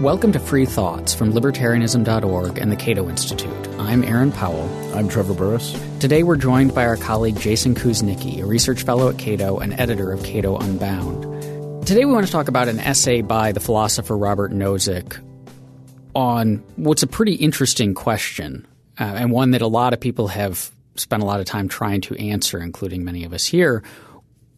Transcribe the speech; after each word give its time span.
Welcome 0.00 0.32
to 0.32 0.40
Free 0.40 0.66
Thoughts 0.66 1.14
from 1.14 1.32
Libertarianism.org 1.32 2.58
and 2.58 2.72
the 2.72 2.76
Cato 2.76 3.08
Institute. 3.08 3.68
I'm 3.78 4.02
Aaron 4.02 4.32
Powell. 4.32 4.68
I'm 4.92 5.08
Trevor 5.08 5.34
Burrus. 5.34 5.80
Today 6.00 6.24
we're 6.24 6.36
joined 6.36 6.74
by 6.74 6.84
our 6.84 6.96
colleague 6.96 7.38
Jason 7.38 7.76
Kuznicki, 7.76 8.42
a 8.42 8.44
research 8.44 8.82
fellow 8.82 9.08
at 9.08 9.18
Cato 9.18 9.60
and 9.60 9.72
editor 9.74 10.10
of 10.10 10.24
Cato 10.24 10.58
Unbound. 10.58 11.86
Today 11.86 12.04
we 12.04 12.12
want 12.12 12.26
to 12.26 12.32
talk 12.32 12.48
about 12.48 12.66
an 12.66 12.80
essay 12.80 13.22
by 13.22 13.52
the 13.52 13.60
philosopher 13.60 14.18
Robert 14.18 14.50
Nozick 14.50 15.16
on 16.12 16.56
what's 16.74 17.04
a 17.04 17.06
pretty 17.06 17.34
interesting 17.34 17.94
question, 17.94 18.66
uh, 18.98 19.04
and 19.04 19.30
one 19.30 19.52
that 19.52 19.62
a 19.62 19.68
lot 19.68 19.92
of 19.92 20.00
people 20.00 20.26
have 20.26 20.72
spent 20.96 21.22
a 21.22 21.26
lot 21.26 21.38
of 21.38 21.46
time 21.46 21.68
trying 21.68 22.00
to 22.00 22.16
answer, 22.16 22.58
including 22.58 23.04
many 23.04 23.22
of 23.22 23.32
us 23.32 23.46
here, 23.46 23.84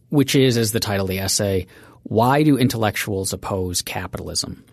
which 0.09 0.33
is, 0.33 0.57
as 0.57 0.71
the 0.71 0.79
title 0.79 1.05
of 1.05 1.09
the 1.11 1.19
essay, 1.19 1.67
Why 2.01 2.41
Do 2.41 2.57
Intellectuals 2.57 3.33
Oppose 3.33 3.83
Capitalism? 3.83 4.63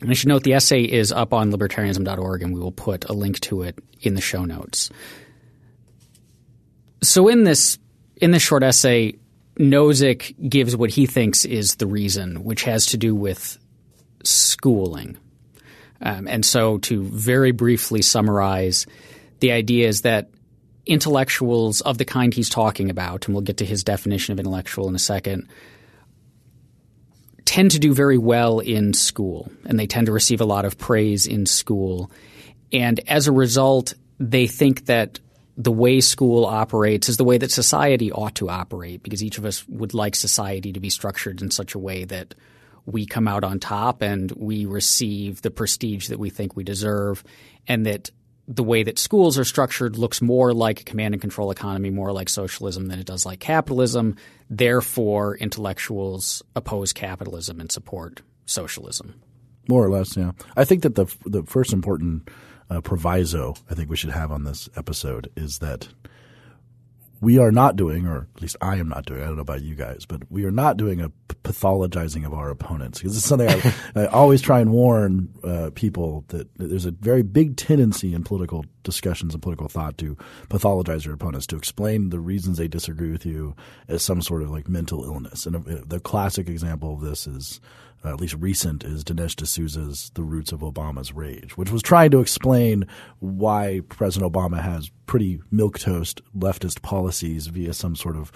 And 0.00 0.10
I 0.10 0.14
should 0.14 0.28
note 0.28 0.44
the 0.44 0.54
essay 0.54 0.82
is 0.82 1.12
up 1.12 1.34
on 1.34 1.52
libertarianism.org, 1.52 2.42
and 2.42 2.54
we 2.54 2.60
will 2.60 2.72
put 2.72 3.04
a 3.08 3.12
link 3.12 3.40
to 3.40 3.62
it 3.62 3.78
in 4.00 4.14
the 4.14 4.20
show 4.20 4.44
notes. 4.44 4.90
So 7.02 7.28
in 7.28 7.44
this 7.44 7.78
in 8.16 8.30
this 8.30 8.42
short 8.42 8.62
essay, 8.62 9.14
Nozick 9.58 10.34
gives 10.48 10.76
what 10.76 10.90
he 10.90 11.06
thinks 11.06 11.44
is 11.44 11.76
the 11.76 11.86
reason, 11.86 12.44
which 12.44 12.62
has 12.64 12.86
to 12.86 12.96
do 12.96 13.14
with 13.14 13.58
schooling. 14.24 15.16
Um, 16.02 16.26
and 16.28 16.44
so, 16.44 16.78
to 16.78 17.02
very 17.04 17.52
briefly 17.52 18.00
summarize, 18.00 18.86
the 19.40 19.52
idea 19.52 19.88
is 19.88 20.02
that 20.02 20.30
intellectuals 20.86 21.82
of 21.82 21.98
the 21.98 22.06
kind 22.06 22.32
he's 22.32 22.48
talking 22.48 22.88
about, 22.88 23.26
and 23.26 23.34
we'll 23.34 23.42
get 23.42 23.58
to 23.58 23.66
his 23.66 23.84
definition 23.84 24.32
of 24.32 24.38
intellectual 24.38 24.88
in 24.88 24.94
a 24.94 24.98
second, 24.98 25.46
tend 27.50 27.72
to 27.72 27.80
do 27.80 27.92
very 27.92 28.16
well 28.16 28.60
in 28.60 28.92
school 28.92 29.50
and 29.64 29.76
they 29.76 29.88
tend 29.88 30.06
to 30.06 30.12
receive 30.12 30.40
a 30.40 30.44
lot 30.44 30.64
of 30.64 30.78
praise 30.78 31.26
in 31.26 31.46
school. 31.46 32.08
And 32.72 33.00
as 33.08 33.26
a 33.26 33.32
result, 33.32 33.94
they 34.20 34.46
think 34.46 34.86
that 34.86 35.18
the 35.56 35.72
way 35.72 36.00
school 36.00 36.44
operates 36.44 37.08
is 37.08 37.16
the 37.16 37.24
way 37.24 37.38
that 37.38 37.50
society 37.50 38.12
ought 38.12 38.36
to 38.36 38.48
operate 38.48 39.02
because 39.02 39.20
each 39.20 39.36
of 39.36 39.44
us 39.44 39.66
would 39.66 39.94
like 39.94 40.14
society 40.14 40.72
to 40.72 40.78
be 40.78 40.90
structured 40.90 41.42
in 41.42 41.50
such 41.50 41.74
a 41.74 41.78
way 41.80 42.04
that 42.04 42.36
we 42.86 43.04
come 43.04 43.26
out 43.26 43.42
on 43.42 43.58
top 43.58 44.00
and 44.00 44.30
we 44.36 44.64
receive 44.64 45.42
the 45.42 45.50
prestige 45.50 46.06
that 46.06 46.20
we 46.20 46.30
think 46.30 46.54
we 46.54 46.62
deserve 46.62 47.24
and 47.66 47.84
that 47.84 48.10
the 48.50 48.64
way 48.64 48.82
that 48.82 48.98
schools 48.98 49.38
are 49.38 49.44
structured 49.44 49.96
looks 49.96 50.20
more 50.20 50.52
like 50.52 50.80
a 50.80 50.84
command 50.84 51.14
and 51.14 51.20
control 51.20 51.52
economy, 51.52 51.88
more 51.88 52.10
like 52.10 52.28
socialism 52.28 52.88
than 52.88 52.98
it 52.98 53.06
does 53.06 53.24
like 53.24 53.38
capitalism. 53.38 54.16
Therefore, 54.50 55.36
intellectuals 55.36 56.42
oppose 56.56 56.92
capitalism 56.92 57.60
and 57.60 57.70
support 57.70 58.22
socialism. 58.46 59.14
More 59.68 59.84
or 59.84 59.88
less, 59.88 60.16
yeah. 60.16 60.32
I 60.56 60.64
think 60.64 60.82
that 60.82 60.96
the 60.96 61.06
the 61.24 61.44
first 61.44 61.72
important 61.72 62.28
uh, 62.68 62.80
proviso 62.80 63.54
I 63.70 63.74
think 63.74 63.88
we 63.88 63.96
should 63.96 64.10
have 64.10 64.32
on 64.32 64.42
this 64.42 64.68
episode 64.76 65.30
is 65.36 65.58
that 65.60 65.88
we 67.20 67.38
are 67.38 67.52
not 67.52 67.76
doing, 67.76 68.06
or 68.06 68.26
at 68.34 68.42
least 68.42 68.56
I 68.60 68.76
am 68.76 68.88
not 68.88 69.06
doing. 69.06 69.22
I 69.22 69.26
don't 69.26 69.36
know 69.36 69.42
about 69.42 69.62
you 69.62 69.76
guys, 69.76 70.06
but 70.06 70.22
we 70.28 70.44
are 70.44 70.50
not 70.50 70.76
doing 70.76 71.00
a 71.00 71.12
pathologizing 71.52 72.26
of 72.26 72.32
our 72.32 72.50
opponents 72.50 72.98
because 72.98 73.16
it's 73.16 73.26
something 73.26 73.48
I, 73.48 73.74
I, 74.02 74.06
always 74.06 74.40
try 74.40 74.60
and 74.60 74.70
warn 74.70 75.32
uh, 75.44 75.70
people 75.74 76.24
that 76.28 76.48
there's 76.56 76.86
a 76.86 76.90
very 76.90 77.22
big 77.22 77.56
tendency 77.56 78.14
in 78.14 78.24
political 78.24 78.64
discussions 78.82 79.34
and 79.34 79.42
political 79.42 79.68
thought 79.68 79.98
to 79.98 80.16
pathologize 80.48 81.04
your 81.04 81.14
opponents 81.14 81.46
to 81.48 81.56
explain 81.56 82.10
the 82.10 82.20
reasons 82.20 82.58
they 82.58 82.68
disagree 82.68 83.10
with 83.10 83.26
you 83.26 83.54
as 83.88 84.02
some 84.02 84.22
sort 84.22 84.42
of 84.42 84.50
like 84.50 84.68
mental 84.68 85.04
illness. 85.04 85.46
And 85.46 85.56
uh, 85.56 85.82
the 85.86 86.00
classic 86.00 86.48
example 86.48 86.94
of 86.94 87.00
this 87.00 87.26
is 87.26 87.60
uh, 88.04 88.08
at 88.08 88.20
least 88.20 88.34
recent, 88.38 88.82
is 88.82 89.04
Dinesh 89.04 89.36
D'Souza's 89.36 90.10
The 90.14 90.22
Roots 90.22 90.52
of 90.52 90.60
Obama's 90.60 91.12
Rage, 91.12 91.56
which 91.56 91.70
was 91.70 91.82
trying 91.82 92.10
to 92.12 92.20
explain 92.20 92.86
why 93.18 93.82
President 93.88 94.32
Obama 94.32 94.62
has 94.62 94.90
pretty 95.04 95.40
milquetoast 95.52 96.20
leftist 96.36 96.80
policies 96.82 97.48
via 97.48 97.74
some 97.74 97.94
sort 97.94 98.16
of 98.16 98.32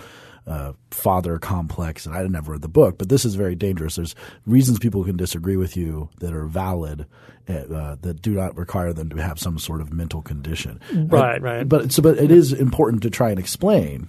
uh, 0.47 0.72
father 0.91 1.38
complex. 1.38 2.06
And 2.06 2.15
I 2.15 2.22
never 2.27 2.53
read 2.53 2.62
the 2.62 2.69
book, 2.69 2.99
but 2.99 3.09
this 3.09 3.25
is 3.25 3.34
very 3.34 3.55
dangerous. 3.55 3.97
There's 3.97 4.15
reasons 4.47 4.78
people 4.78 5.05
can 5.05 5.16
disagree 5.16 5.56
with 5.56 5.77
you 5.77 6.10
that 6.21 6.34
are 6.34 6.47
valid 6.47 7.06
uh, 7.49 7.97
that 8.00 8.22
do 8.22 8.32
not 8.32 8.56
require 8.56 8.93
them 8.93 9.10
to 9.10 9.16
have 9.16 9.38
some 9.38 9.59
sort 9.59 9.81
of 9.81 9.93
mental 9.93 10.22
condition. 10.22 10.81
Right, 10.93 11.41
right. 11.41 11.69
But 11.69 11.93
so, 11.93 12.03
but 12.03 12.19
it 12.19 12.31
is 12.31 12.53
important 12.53 13.03
to 13.03 13.10
try 13.10 13.31
and 13.31 13.38
explain 13.38 14.09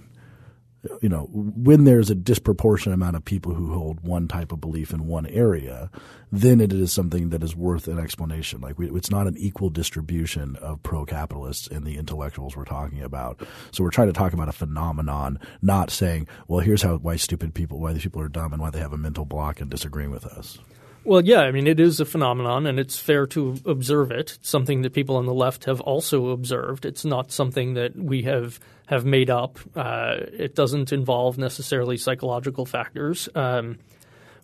you 1.02 1.08
know, 1.08 1.28
when 1.32 1.84
there's 1.84 2.10
a 2.10 2.14
disproportionate 2.14 2.94
amount 2.94 3.16
of 3.16 3.24
people 3.24 3.54
who 3.54 3.72
hold 3.72 4.00
one 4.00 4.28
type 4.28 4.52
of 4.52 4.60
belief 4.60 4.92
in 4.92 5.06
one 5.06 5.26
area, 5.26 5.90
then 6.32 6.60
it 6.60 6.72
is 6.72 6.92
something 6.92 7.30
that 7.30 7.42
is 7.42 7.54
worth 7.54 7.88
an 7.88 7.98
explanation. 7.98 8.60
Like 8.60 8.78
we, 8.78 8.90
it's 8.90 9.10
not 9.10 9.26
an 9.26 9.36
equal 9.36 9.70
distribution 9.70 10.56
of 10.56 10.82
pro-capitalists 10.82 11.68
and 11.68 11.84
the 11.84 11.96
intellectuals 11.96 12.56
we're 12.56 12.64
talking 12.64 13.02
about. 13.02 13.46
So 13.70 13.84
we're 13.84 13.90
trying 13.90 14.08
to 14.08 14.12
talk 14.12 14.32
about 14.32 14.48
a 14.48 14.52
phenomenon, 14.52 15.38
not 15.62 15.90
saying, 15.90 16.28
well, 16.48 16.60
here's 16.60 16.82
how 16.82 16.96
why 16.96 17.16
stupid 17.16 17.54
people, 17.54 17.80
why 17.80 17.92
these 17.92 18.02
people 18.02 18.22
are 18.22 18.28
dumb, 18.28 18.52
and 18.52 18.60
why 18.60 18.70
they 18.70 18.80
have 18.80 18.92
a 18.92 18.98
mental 18.98 19.24
block 19.24 19.60
and 19.60 19.70
disagreeing 19.70 20.10
with 20.10 20.26
us. 20.26 20.58
Well, 21.06 21.24
yeah, 21.24 21.42
I 21.42 21.52
mean, 21.52 21.68
it 21.68 21.78
is 21.78 22.00
a 22.00 22.04
phenomenon, 22.04 22.66
and 22.66 22.80
it's 22.80 22.98
fair 22.98 23.28
to 23.28 23.60
observe 23.64 24.10
it. 24.10 24.38
It's 24.40 24.48
something 24.50 24.82
that 24.82 24.92
people 24.92 25.14
on 25.14 25.26
the 25.26 25.32
left 25.32 25.66
have 25.66 25.80
also 25.80 26.30
observed. 26.30 26.84
It's 26.84 27.04
not 27.04 27.30
something 27.30 27.74
that 27.74 27.94
we 27.94 28.22
have 28.22 28.58
have 28.86 29.04
made 29.04 29.30
up. 29.30 29.60
Uh, 29.76 30.16
it 30.32 30.56
doesn't 30.56 30.92
involve 30.92 31.38
necessarily 31.38 31.96
psychological 31.96 32.66
factors. 32.66 33.28
Um, 33.36 33.78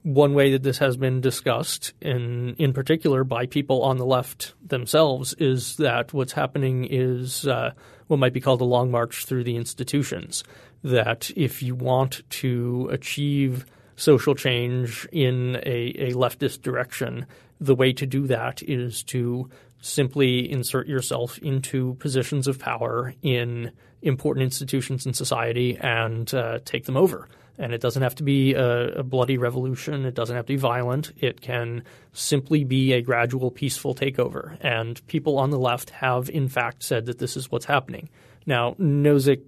one 0.04 0.34
way 0.34 0.52
that 0.52 0.62
this 0.62 0.78
has 0.78 0.96
been 0.96 1.20
discussed, 1.20 1.94
in 2.00 2.54
in 2.60 2.72
particular 2.72 3.24
by 3.24 3.46
people 3.46 3.82
on 3.82 3.96
the 3.96 4.06
left 4.06 4.54
themselves, 4.64 5.34
is 5.40 5.78
that 5.78 6.12
what's 6.12 6.32
happening 6.32 6.86
is 6.88 7.44
uh, 7.44 7.72
what 8.06 8.20
might 8.20 8.32
be 8.32 8.40
called 8.40 8.60
a 8.60 8.64
long 8.64 8.88
march 8.88 9.24
through 9.24 9.42
the 9.42 9.56
institutions. 9.56 10.44
That 10.84 11.28
if 11.34 11.60
you 11.60 11.74
want 11.74 12.22
to 12.30 12.88
achieve 12.92 13.66
social 13.96 14.34
change 14.34 15.06
in 15.12 15.56
a, 15.64 15.94
a 15.98 16.12
leftist 16.12 16.62
direction, 16.62 17.26
the 17.60 17.74
way 17.74 17.92
to 17.92 18.06
do 18.06 18.26
that 18.26 18.62
is 18.62 19.02
to 19.04 19.48
simply 19.80 20.50
insert 20.50 20.86
yourself 20.86 21.38
into 21.38 21.94
positions 21.94 22.46
of 22.46 22.58
power 22.58 23.14
in 23.22 23.70
important 24.00 24.44
institutions 24.44 25.06
in 25.06 25.12
society 25.12 25.76
and 25.80 26.32
uh, 26.34 26.58
take 26.64 26.84
them 26.84 26.96
over. 26.96 27.28
And 27.58 27.72
it 27.72 27.80
doesn't 27.80 28.02
have 28.02 28.14
to 28.16 28.22
be 28.22 28.54
a, 28.54 29.00
a, 29.00 29.02
bloody 29.02 29.36
revolution. 29.36 30.06
It 30.06 30.14
doesn't 30.14 30.34
have 30.34 30.46
to 30.46 30.52
be 30.54 30.56
violent. 30.56 31.12
It 31.18 31.40
can 31.40 31.84
simply 32.12 32.64
be 32.64 32.92
a 32.92 33.02
gradual, 33.02 33.50
peaceful 33.50 33.94
takeover. 33.94 34.56
And 34.60 35.04
people 35.06 35.38
on 35.38 35.50
the 35.50 35.58
left 35.58 35.90
have, 35.90 36.30
in 36.30 36.48
fact, 36.48 36.82
said 36.82 37.06
that 37.06 37.18
this 37.18 37.36
is 37.36 37.50
what's 37.50 37.66
happening. 37.66 38.08
Now, 38.46 38.74
Nozick 38.80 39.42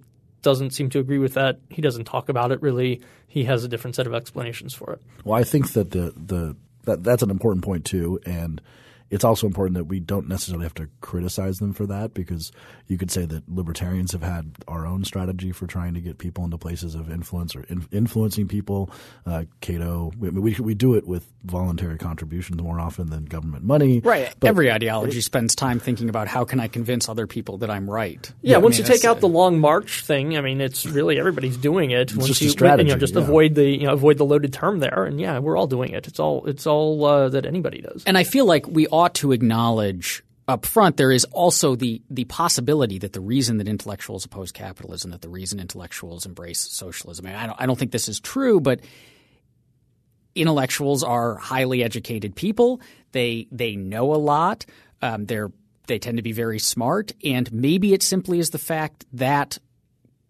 doesn't 0.45 0.69
seem 0.69 0.91
to 0.91 0.99
agree 0.99 1.17
with 1.17 1.33
that. 1.33 1.59
He 1.69 1.81
doesn't 1.81 2.05
talk 2.05 2.29
about 2.29 2.51
it 2.51 2.61
really. 2.61 3.01
He 3.27 3.45
has 3.45 3.63
a 3.63 3.67
different 3.67 3.95
set 3.95 4.05
of 4.05 4.13
explanations 4.13 4.75
for 4.75 4.93
it. 4.93 5.01
Well, 5.25 5.37
I 5.37 5.43
think 5.43 5.73
that 5.73 5.89
the 5.89 6.13
the 6.15 6.55
that 6.83 7.03
that's 7.03 7.23
an 7.23 7.31
important 7.31 7.65
point 7.65 7.83
too, 7.83 8.19
and 8.27 8.61
it's 9.09 9.23
also 9.23 9.47
important 9.47 9.75
that 9.75 9.85
we 9.85 9.99
don't 9.99 10.27
necessarily 10.27 10.65
have 10.65 10.73
to 10.75 10.89
criticize 11.01 11.59
them 11.59 11.73
for 11.73 11.85
that 11.85 12.13
because 12.13 12.51
you 12.87 12.97
could 12.97 13.11
say 13.11 13.25
that 13.25 13.43
libertarians 13.47 14.11
have 14.11 14.23
had 14.23 14.51
our 14.67 14.85
own 14.85 15.03
strategy 15.03 15.51
for 15.51 15.67
trying 15.67 15.93
to 15.93 16.01
get 16.01 16.17
people 16.17 16.43
into 16.43 16.57
places 16.57 16.95
of 16.95 17.11
influence 17.11 17.55
or 17.55 17.63
in, 17.63 17.85
influencing 17.91 18.47
people. 18.47 18.89
Uh, 19.25 19.43
Cato, 19.61 20.11
we, 20.19 20.29
we, 20.29 20.55
we 20.55 20.73
do 20.73 20.95
it 20.95 21.07
with 21.07 21.31
voluntary 21.43 21.97
contributions 21.97 22.61
more 22.61 22.79
often 22.79 23.09
than 23.09 23.25
government 23.25 23.63
money. 23.63 23.99
Right. 23.99 24.33
But 24.39 24.47
Every 24.47 24.71
ideology 24.71 25.19
it, 25.19 25.23
spends 25.23 25.55
time 25.55 25.79
thinking 25.79 26.09
about 26.09 26.27
how 26.27 26.43
can 26.43 26.59
I 26.59 26.67
convince 26.67 27.07
other 27.07 27.27
people 27.27 27.59
that 27.59 27.69
I'm 27.69 27.89
right. 27.89 28.31
Yeah. 28.41 28.53
yeah 28.53 28.57
once 28.57 28.77
I 28.77 28.81
mean, 28.81 28.87
you 28.87 28.93
take 28.93 29.05
out 29.05 29.19
the 29.19 29.27
long 29.27 29.59
march 29.59 30.03
thing, 30.03 30.37
I 30.37 30.41
mean, 30.41 30.61
it's 30.61 30.85
really 30.85 31.19
everybody's 31.19 31.57
doing 31.57 31.91
it. 31.91 32.01
It's 32.01 32.15
once 32.15 32.27
just 32.27 32.41
you, 32.41 32.47
a 32.47 32.51
strategy. 32.51 32.89
You 32.89 32.95
know, 32.95 32.99
just 32.99 33.15
yeah. 33.15 33.21
avoid 33.21 33.55
the 33.55 33.65
you 33.65 33.85
know 33.85 33.93
avoid 33.93 34.17
the 34.17 34.25
loaded 34.25 34.53
term 34.53 34.79
there, 34.79 35.05
and 35.05 35.19
yeah, 35.19 35.39
we're 35.39 35.57
all 35.57 35.67
doing 35.67 35.91
it. 35.91 36.07
It's 36.07 36.19
all 36.19 36.45
it's 36.45 36.67
all 36.67 37.03
uh, 37.05 37.29
that 37.29 37.45
anybody 37.45 37.81
does. 37.81 38.03
And 38.05 38.17
I 38.17 38.23
feel 38.23 38.45
like 38.45 38.67
we 38.67 38.87
ought 38.95 39.13
to 39.15 39.31
acknowledge 39.31 40.23
up 40.47 40.65
front 40.65 40.97
there 40.97 41.11
is 41.11 41.25
also 41.25 41.75
the 41.75 42.01
the 42.09 42.25
possibility 42.25 42.99
that 42.99 43.13
the 43.13 43.19
reason 43.19 43.57
that 43.57 43.67
intellectuals 43.67 44.25
oppose 44.25 44.51
capitalism, 44.51 45.11
that 45.11 45.21
the 45.21 45.29
reason 45.29 45.59
intellectuals 45.59 46.25
embrace 46.25 46.59
socialism. 46.59 47.25
I, 47.25 47.47
don't 47.47 47.61
I 47.61 47.65
don't 47.65 47.77
think 47.77 47.91
this 47.91 48.07
is 48.07 48.19
true, 48.19 48.59
but 48.59 48.79
intellectuals 50.35 51.03
are 51.03 51.35
highly 51.35 51.83
educated 51.83 52.35
people. 52.35 52.79
They 53.11 53.47
they 53.51 53.75
know 53.75 54.13
a 54.13 54.17
lot. 54.17 54.65
Um, 55.01 55.25
they're 55.25 55.51
they 55.87 55.99
tend 55.99 56.17
to 56.17 56.23
be 56.23 56.31
very 56.31 56.59
smart, 56.59 57.11
and 57.23 57.51
maybe 57.51 57.93
it 57.93 58.03
simply 58.03 58.39
is 58.39 58.51
the 58.51 58.57
fact 58.57 59.05
that 59.13 59.57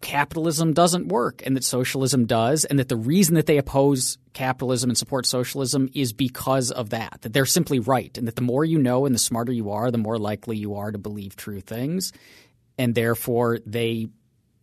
capitalism 0.02 0.74
doesn't 0.74 1.08
work 1.08 1.42
and 1.46 1.56
that 1.56 1.64
socialism 1.64 2.26
does, 2.26 2.66
and 2.66 2.80
that 2.80 2.90
the 2.90 2.98
reason 2.98 3.36
that 3.36 3.48
they 3.48 3.58
oppose 3.58 4.18
capitalism 4.36 4.92
and 4.92 4.98
support 4.98 5.26
socialism 5.26 5.90
is 5.96 6.14
because 6.14 6.70
of 6.70 6.92
that, 6.92 7.18
that 7.22 7.34
they're 7.34 7.46
simply 7.46 7.80
right, 7.80 8.16
and 8.18 8.28
that 8.28 8.36
the 8.36 8.44
more 8.44 8.64
you 8.64 8.78
know 8.78 9.08
and 9.08 9.16
the 9.16 9.20
smarter 9.20 9.52
you 9.52 9.72
are, 9.72 9.90
the 9.90 9.98
more 9.98 10.20
likely 10.20 10.58
you 10.58 10.76
are 10.76 10.92
to 10.92 11.00
believe 11.00 11.36
true 11.36 11.62
things, 11.62 12.14
and 12.78 12.94
therefore 12.94 13.60
they 13.66 14.10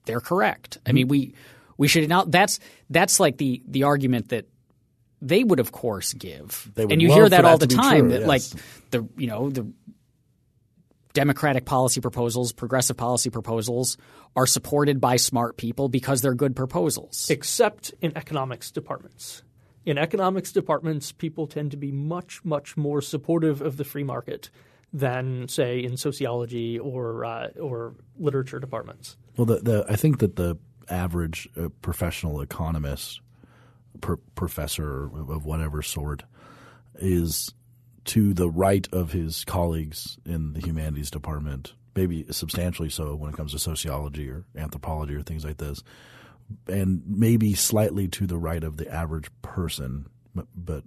they're 0.05 0.21
correct. 0.21 0.79
I 0.87 0.91
mm-hmm. 0.91 0.95
mean, 0.95 1.09
we 1.09 1.35
we 1.77 1.89
should 1.89 2.09
not. 2.09 2.31
That's 2.31 2.61
that's 2.91 3.19
like 3.19 3.39
the 3.39 3.63
the 3.67 3.83
argument 3.83 4.29
that 4.29 4.47
they 5.21 5.43
would 5.43 5.59
of 5.59 5.73
course 5.73 6.13
give. 6.13 6.71
They 6.75 6.85
would 6.85 6.93
and 6.93 7.03
you 7.03 7.13
hear 7.13 7.29
that 7.29 7.43
that 7.43 7.45
all 7.45 7.59
the 7.59 7.67
time 7.67 8.11
true, 8.11 8.19
that 8.19 8.27
like 8.27 8.43
the 8.91 9.09
you 9.17 9.27
know 9.27 9.51
the 9.51 9.73
democratic 11.13 11.65
policy 11.65 12.01
proposals, 12.01 12.53
progressive 12.53 12.97
policy 12.97 13.31
proposals 13.31 13.97
are 14.35 14.47
supported 14.47 15.01
by 15.01 15.17
smart 15.17 15.57
people 15.57 15.89
because 15.89 16.23
they're 16.23 16.35
good 16.35 16.57
proposals. 16.57 17.27
except 17.31 17.95
in 18.01 18.17
economics 18.17 18.71
departments. 18.71 19.43
In 19.85 19.99
economics 19.99 20.53
departments, 20.53 21.13
people 21.13 21.47
tend 21.47 21.73
to 21.73 21.77
be 21.77 21.91
much, 21.91 22.45
much 22.45 22.77
more 22.77 23.01
supportive 23.01 23.61
of 23.61 23.77
the 23.77 23.85
free 23.85 24.05
market 24.05 24.51
than, 24.93 25.49
say, 25.49 25.83
in 25.83 25.97
sociology 25.97 26.79
or 26.79 27.25
uh, 27.25 27.49
or 27.61 27.95
literature 28.19 28.61
departments. 28.61 29.17
Well, 29.37 29.47
the, 29.47 29.57
the 29.57 29.87
I 29.89 29.97
think 29.97 30.19
that 30.19 30.37
the 30.37 30.57
average 30.89 31.49
uh, 31.57 31.69
professional 31.81 32.41
economist, 32.41 33.21
professor 34.35 35.07
of 35.07 35.31
of 35.31 35.45
whatever 35.45 35.83
sort, 35.83 36.25
is 36.97 37.53
to 38.05 38.35
the 38.35 38.51
right 38.51 38.89
of 38.93 39.13
his 39.13 39.45
colleagues 39.45 40.19
in 40.27 40.53
the 40.53 40.61
humanities 40.61 41.11
department, 41.11 41.73
maybe 41.95 42.27
substantially 42.31 42.89
so 42.89 43.15
when 43.15 43.31
it 43.31 43.37
comes 43.37 43.53
to 43.53 43.59
sociology 43.59 44.29
or 44.29 44.45
anthropology 44.57 45.15
or 45.15 45.23
things 45.23 45.45
like 45.45 45.59
this, 45.59 45.83
and 46.67 47.03
maybe 47.07 47.55
slightly 47.55 48.09
to 48.09 48.27
the 48.27 48.39
right 48.39 48.63
of 48.63 48.77
the 48.77 48.93
average 48.93 49.29
person, 49.43 50.07
but. 50.35 50.47
but 50.55 50.85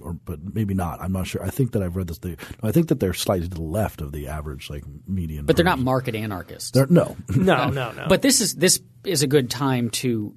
or, 0.00 0.14
but 0.14 0.54
maybe 0.54 0.72
not. 0.72 1.02
I'm 1.02 1.12
not 1.12 1.26
sure. 1.26 1.42
I 1.42 1.50
think 1.50 1.72
that 1.72 1.82
I've 1.82 1.96
read 1.96 2.06
this. 2.06 2.16
They, 2.16 2.38
I 2.62 2.72
think 2.72 2.88
that 2.88 2.98
they're 2.98 3.12
slightly 3.12 3.46
to 3.46 3.54
the 3.54 3.60
left 3.60 4.00
of 4.00 4.10
the 4.10 4.28
average, 4.28 4.70
like 4.70 4.84
median. 5.06 5.44
but 5.44 5.54
they're 5.54 5.66
not 5.66 5.78
market 5.78 6.14
anarchists. 6.14 6.70
They're, 6.70 6.86
no, 6.86 7.14
No, 7.28 7.68
no, 7.68 7.92
no. 7.92 8.06
But 8.08 8.22
this 8.22 8.40
is 8.40 8.54
this 8.54 8.80
is 9.04 9.22
a 9.22 9.26
good 9.26 9.50
time 9.50 9.90
to 9.90 10.34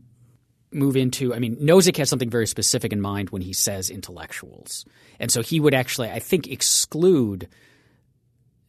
move 0.74 0.98
into. 0.98 1.34
I 1.34 1.40
mean, 1.40 1.56
Nozick 1.56 1.96
has 1.98 2.10
something 2.10 2.30
very 2.30 2.48
specific 2.48 2.92
in 2.92 3.00
mind 3.00 3.30
when 3.30 3.42
he 3.42 3.54
says 3.54 3.90
intellectuals, 3.90 4.86
and 5.22 5.32
so 5.32 5.42
he 5.42 5.62
would 5.62 5.74
actually, 5.74 6.10
I 6.12 6.20
think, 6.20 6.48
exclude 6.48 7.48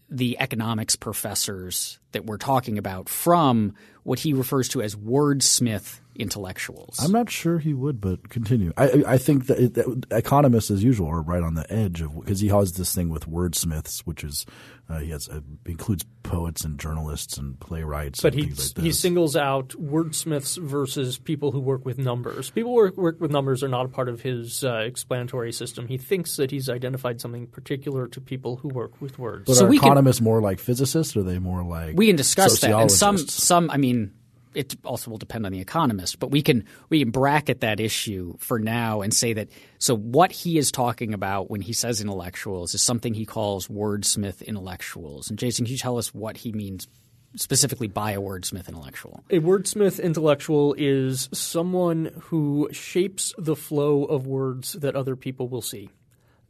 the 0.08 0.38
economics 0.38 0.96
professors 0.96 1.98
that 2.12 2.26
we're 2.26 2.36
talking 2.36 2.78
about 2.78 3.08
from 3.08 3.74
what 4.10 4.18
he 4.18 4.32
refers 4.32 4.68
to 4.68 4.82
as 4.82 4.96
wordsmith 4.96 6.00
intellectuals. 6.20 6.98
I'm 7.02 7.12
not 7.12 7.30
sure 7.30 7.58
he 7.58 7.74
would, 7.74 8.00
but 8.00 8.28
continue. 8.28 8.72
I 8.76 8.84
I- 8.88 9.02
I 9.14 9.18
think 9.18 9.46
that, 9.46 9.58
it, 9.58 9.74
that 9.74 10.06
economists, 10.10 10.70
as 10.70 10.82
usual, 10.84 11.08
are 11.08 11.22
right 11.22 11.42
on 11.42 11.54
the 11.54 11.70
edge 11.72 12.00
of 12.00 12.14
because 12.18 12.40
he 12.40 12.48
has 12.48 12.72
this 12.74 12.94
thing 12.94 13.08
with 13.08 13.28
wordsmiths, 13.28 14.00
which 14.00 14.22
is 14.24 14.46
uh, 14.88 14.98
he 14.98 15.10
has 15.10 15.28
uh, 15.28 15.40
includes 15.66 16.04
poets 16.22 16.64
and 16.64 16.78
journalists 16.78 17.36
and 17.38 17.58
playwrights. 17.60 18.20
But 18.20 18.34
and 18.34 18.42
he 18.42 18.48
things 18.50 18.76
like 18.76 18.84
he 18.84 18.92
singles 18.92 19.36
out 19.36 19.68
wordsmiths 19.70 20.60
versus 20.60 21.18
people 21.18 21.52
who 21.52 21.60
work 21.60 21.84
with 21.84 21.98
numbers. 21.98 22.50
People 22.50 22.72
who 22.72 22.76
work, 22.76 22.96
work 22.96 23.20
with 23.20 23.30
numbers 23.30 23.62
are 23.62 23.68
not 23.68 23.86
a 23.86 23.88
part 23.88 24.08
of 24.08 24.20
his 24.22 24.62
uh, 24.64 24.78
explanatory 24.78 25.52
system. 25.52 25.86
He 25.88 25.98
thinks 25.98 26.36
that 26.36 26.50
he's 26.50 26.68
identified 26.68 27.20
something 27.20 27.46
particular 27.46 28.06
to 28.08 28.20
people 28.20 28.56
who 28.56 28.68
work 28.68 29.00
with 29.00 29.18
words. 29.18 29.44
But 29.46 29.54
So 29.54 29.66
are 29.66 29.68
we 29.68 29.78
can- 29.78 29.86
economists 29.86 30.20
more 30.20 30.40
like 30.40 30.58
physicists, 30.58 31.16
or 31.16 31.20
are 31.20 31.22
they 31.22 31.38
more 31.38 31.62
like 31.62 31.96
we 31.96 32.06
can 32.08 32.16
discuss 32.16 32.60
that, 32.60 32.72
and 32.72 32.90
some 32.90 33.16
some. 33.18 33.70
I 33.70 33.76
mean, 33.76 34.12
it 34.54 34.76
also 34.84 35.10
will 35.10 35.18
depend 35.18 35.46
on 35.46 35.52
the 35.52 35.60
economist, 35.60 36.18
but 36.18 36.30
we 36.30 36.42
can 36.42 36.64
we 36.88 37.00
can 37.00 37.10
bracket 37.10 37.60
that 37.60 37.80
issue 37.80 38.34
for 38.38 38.58
now 38.58 39.00
and 39.00 39.14
say 39.14 39.32
that 39.32 39.48
so 39.78 39.96
what 39.96 40.32
he 40.32 40.58
is 40.58 40.72
talking 40.72 41.14
about 41.14 41.50
when 41.50 41.60
he 41.60 41.72
says 41.72 42.00
intellectuals 42.00 42.74
is 42.74 42.82
something 42.82 43.14
he 43.14 43.26
calls 43.26 43.68
wordsmith 43.68 44.44
intellectuals. 44.44 45.30
And 45.30 45.38
Jason, 45.38 45.64
can 45.64 45.72
you 45.72 45.78
tell 45.78 45.98
us 45.98 46.12
what 46.14 46.36
he 46.36 46.52
means 46.52 46.88
specifically 47.36 47.88
by 47.88 48.12
a 48.12 48.20
wordsmith 48.20 48.68
intellectual? 48.68 49.22
A 49.30 49.38
wordsmith 49.38 50.02
intellectual 50.02 50.74
is 50.76 51.28
someone 51.32 52.10
who 52.22 52.68
shapes 52.72 53.32
the 53.38 53.56
flow 53.56 54.04
of 54.04 54.26
words 54.26 54.72
that 54.74 54.96
other 54.96 55.16
people 55.16 55.48
will 55.48 55.62
see. 55.62 55.90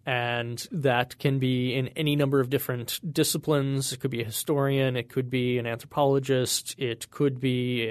And 0.07 0.67
that 0.73 1.19
can 1.19 1.39
be 1.39 1.75
in 1.75 1.89
any 1.89 2.17
number 2.17 2.41
of 2.41 2.49
different 2.49 3.01
disciplines. 3.13 3.93
It 3.93 4.01
could 4.01 4.11
be 4.11 4.23
a 4.23 4.25
historian, 4.25 4.97
it 4.97 5.11
could 5.11 5.29
be 5.29 5.59
an 5.59 5.67
anthropologist, 5.67 6.75
it 6.79 7.11
could 7.11 7.39
be 7.39 7.83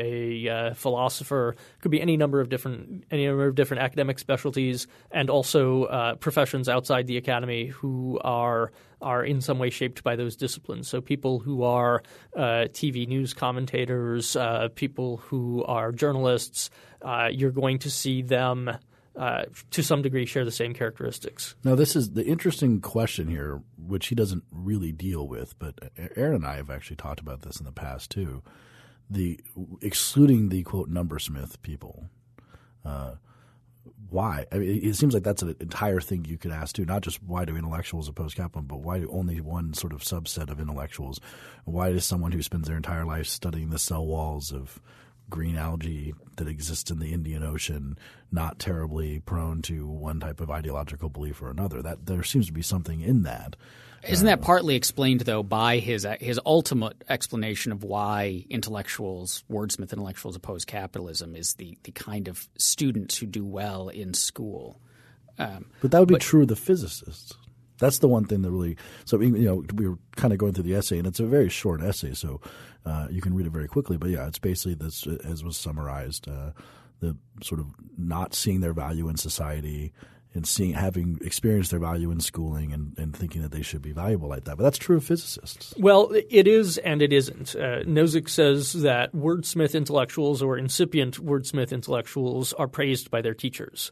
a 0.47 0.49
uh, 0.69 0.73
philosopher, 0.73 1.49
it 1.51 1.81
could 1.81 1.91
be 1.91 2.01
any 2.01 2.17
number 2.17 2.41
of 2.41 2.49
different 2.49 3.05
any 3.11 3.27
number 3.27 3.47
of 3.47 3.55
different 3.55 3.83
academic 3.83 4.17
specialties, 4.17 4.87
and 5.11 5.29
also 5.29 5.83
uh, 5.83 6.15
professions 6.15 6.67
outside 6.67 7.05
the 7.05 7.17
academy 7.17 7.67
who 7.67 8.19
are 8.23 8.71
are 9.01 9.23
in 9.23 9.41
some 9.41 9.59
way 9.59 9.69
shaped 9.69 10.03
by 10.03 10.15
those 10.15 10.35
disciplines. 10.35 10.87
So 10.87 11.01
people 11.01 11.39
who 11.39 11.63
are 11.63 12.03
uh, 12.35 12.67
TV 12.71 13.07
news 13.07 13.33
commentators, 13.33 14.35
uh, 14.35 14.69
people 14.75 15.17
who 15.17 15.63
are 15.65 15.91
journalists, 15.91 16.69
uh, 17.01 17.29
you're 17.31 17.51
going 17.51 17.79
to 17.79 17.91
see 17.91 18.21
them 18.21 18.69
uh, 19.15 19.43
to 19.71 19.83
some 19.83 20.01
degree 20.01 20.25
share 20.25 20.45
the 20.45 20.51
same 20.51 20.73
characteristics. 20.73 21.55
Now, 21.63 21.75
this 21.75 21.95
is 21.95 22.11
the 22.11 22.25
interesting 22.25 22.81
question 22.81 23.27
here, 23.27 23.61
which 23.77 24.07
he 24.07 24.15
doesn't 24.15 24.43
really 24.51 24.91
deal 24.91 25.27
with, 25.27 25.57
but 25.59 25.91
Aaron 26.15 26.35
and 26.35 26.45
I 26.45 26.55
have 26.57 26.69
actually 26.69 26.97
talked 26.97 27.19
about 27.19 27.41
this 27.41 27.59
in 27.59 27.65
the 27.65 27.71
past 27.71 28.11
too. 28.11 28.43
The 29.09 29.39
excluding 29.81 30.49
the 30.49 30.63
quote 30.63 30.89
numbersmith 30.89 31.61
people. 31.61 32.05
Uh, 32.85 33.15
why? 34.09 34.45
I 34.51 34.57
mean, 34.57 34.79
it 34.83 34.95
seems 34.95 35.13
like 35.13 35.23
that's 35.23 35.41
an 35.41 35.55
entire 35.59 35.99
thing 35.99 36.25
you 36.25 36.37
could 36.37 36.51
ask 36.51 36.75
too. 36.75 36.85
Not 36.85 37.01
just 37.01 37.21
why 37.21 37.45
do 37.45 37.55
intellectuals 37.55 38.07
oppose 38.07 38.33
capitalism, 38.33 38.67
but 38.67 38.81
why 38.81 38.99
do 38.99 39.09
only 39.11 39.39
one 39.41 39.73
sort 39.73 39.93
of 39.93 40.01
subset 40.01 40.49
of 40.49 40.59
intellectuals? 40.59 41.19
Why 41.65 41.91
does 41.91 42.05
someone 42.05 42.31
who 42.31 42.41
spends 42.41 42.67
their 42.67 42.77
entire 42.77 43.05
life 43.05 43.27
studying 43.27 43.69
the 43.69 43.79
cell 43.79 44.05
walls 44.05 44.51
of 44.51 44.81
green 45.29 45.55
algae 45.55 46.13
that 46.37 46.47
exist 46.47 46.89
in 46.91 46.99
the 46.99 47.13
Indian 47.13 47.43
Ocean 47.43 47.97
not 48.31 48.59
terribly 48.59 49.19
prone 49.19 49.61
to 49.63 49.87
one 49.87 50.19
type 50.19 50.39
of 50.39 50.49
ideological 50.49 51.09
belief 51.09 51.41
or 51.41 51.49
another? 51.49 51.81
That 51.81 52.05
there 52.05 52.23
seems 52.23 52.47
to 52.47 52.53
be 52.53 52.61
something 52.61 53.01
in 53.01 53.23
that. 53.23 53.55
Isn't 54.07 54.27
that 54.27 54.39
uh, 54.39 54.43
partly 54.43 54.75
explained 54.75 55.21
though 55.21 55.43
by 55.43 55.79
his 55.79 56.05
uh, 56.05 56.15
his 56.19 56.39
ultimate 56.45 57.03
explanation 57.09 57.71
of 57.71 57.83
why 57.83 58.45
intellectuals, 58.49 59.43
wordsmith 59.51 59.91
intellectuals, 59.91 60.35
oppose 60.35 60.65
capitalism 60.65 61.35
is 61.35 61.55
the 61.55 61.77
the 61.83 61.91
kind 61.91 62.27
of 62.27 62.47
students 62.57 63.17
who 63.17 63.25
do 63.25 63.45
well 63.45 63.89
in 63.89 64.13
school. 64.13 64.79
Um, 65.37 65.67
but 65.81 65.91
that 65.91 65.99
would 65.99 66.09
be 66.09 66.15
true 66.15 66.43
of 66.43 66.47
the 66.49 66.55
physicists. 66.55 67.33
That's 67.79 67.99
the 67.99 68.07
one 68.07 68.25
thing 68.25 68.41
that 68.43 68.51
really. 68.51 68.77
So 69.05 69.19
you 69.19 69.31
know, 69.31 69.63
we 69.75 69.87
were 69.87 69.97
kind 70.15 70.33
of 70.33 70.39
going 70.39 70.53
through 70.53 70.65
the 70.65 70.75
essay, 70.75 70.97
and 70.97 71.07
it's 71.07 71.19
a 71.19 71.25
very 71.25 71.49
short 71.49 71.81
essay, 71.81 72.13
so 72.13 72.41
uh, 72.85 73.07
you 73.09 73.21
can 73.21 73.33
read 73.33 73.47
it 73.47 73.51
very 73.51 73.67
quickly. 73.67 73.97
But 73.97 74.09
yeah, 74.09 74.27
it's 74.27 74.39
basically 74.39 74.75
this, 74.75 75.07
as 75.23 75.43
was 75.43 75.57
summarized, 75.57 76.27
uh, 76.27 76.51
the 76.99 77.17
sort 77.41 77.61
of 77.61 77.67
not 77.97 78.33
seeing 78.33 78.61
their 78.61 78.73
value 78.73 79.09
in 79.09 79.17
society 79.17 79.93
and 80.33 80.47
seeing 80.47 80.73
having 80.73 81.19
experienced 81.21 81.71
their 81.71 81.79
value 81.79 82.11
in 82.11 82.19
schooling 82.19 82.71
and, 82.71 82.95
and 82.97 83.15
thinking 83.15 83.41
that 83.41 83.51
they 83.51 83.63
should 83.63 83.81
be 83.81 83.91
valuable 83.91 84.29
like 84.29 84.43
that. 84.43 84.57
But 84.57 84.63
that's 84.63 84.77
true 84.77 84.97
of 84.97 85.03
physicists. 85.03 85.73
Well, 85.77 86.11
it 86.29 86.47
is 86.47 86.77
and 86.79 87.01
it 87.01 87.11
isn't. 87.11 87.55
Uh, 87.55 87.81
Nozick 87.83 88.29
says 88.29 88.73
that 88.73 89.13
wordsmith 89.13 89.73
intellectuals 89.73 90.43
or 90.43 90.57
incipient 90.57 91.23
wordsmith 91.23 91.71
intellectuals 91.71 92.53
are 92.53 92.67
praised 92.67 93.09
by 93.09 93.21
their 93.21 93.33
teachers. 93.33 93.91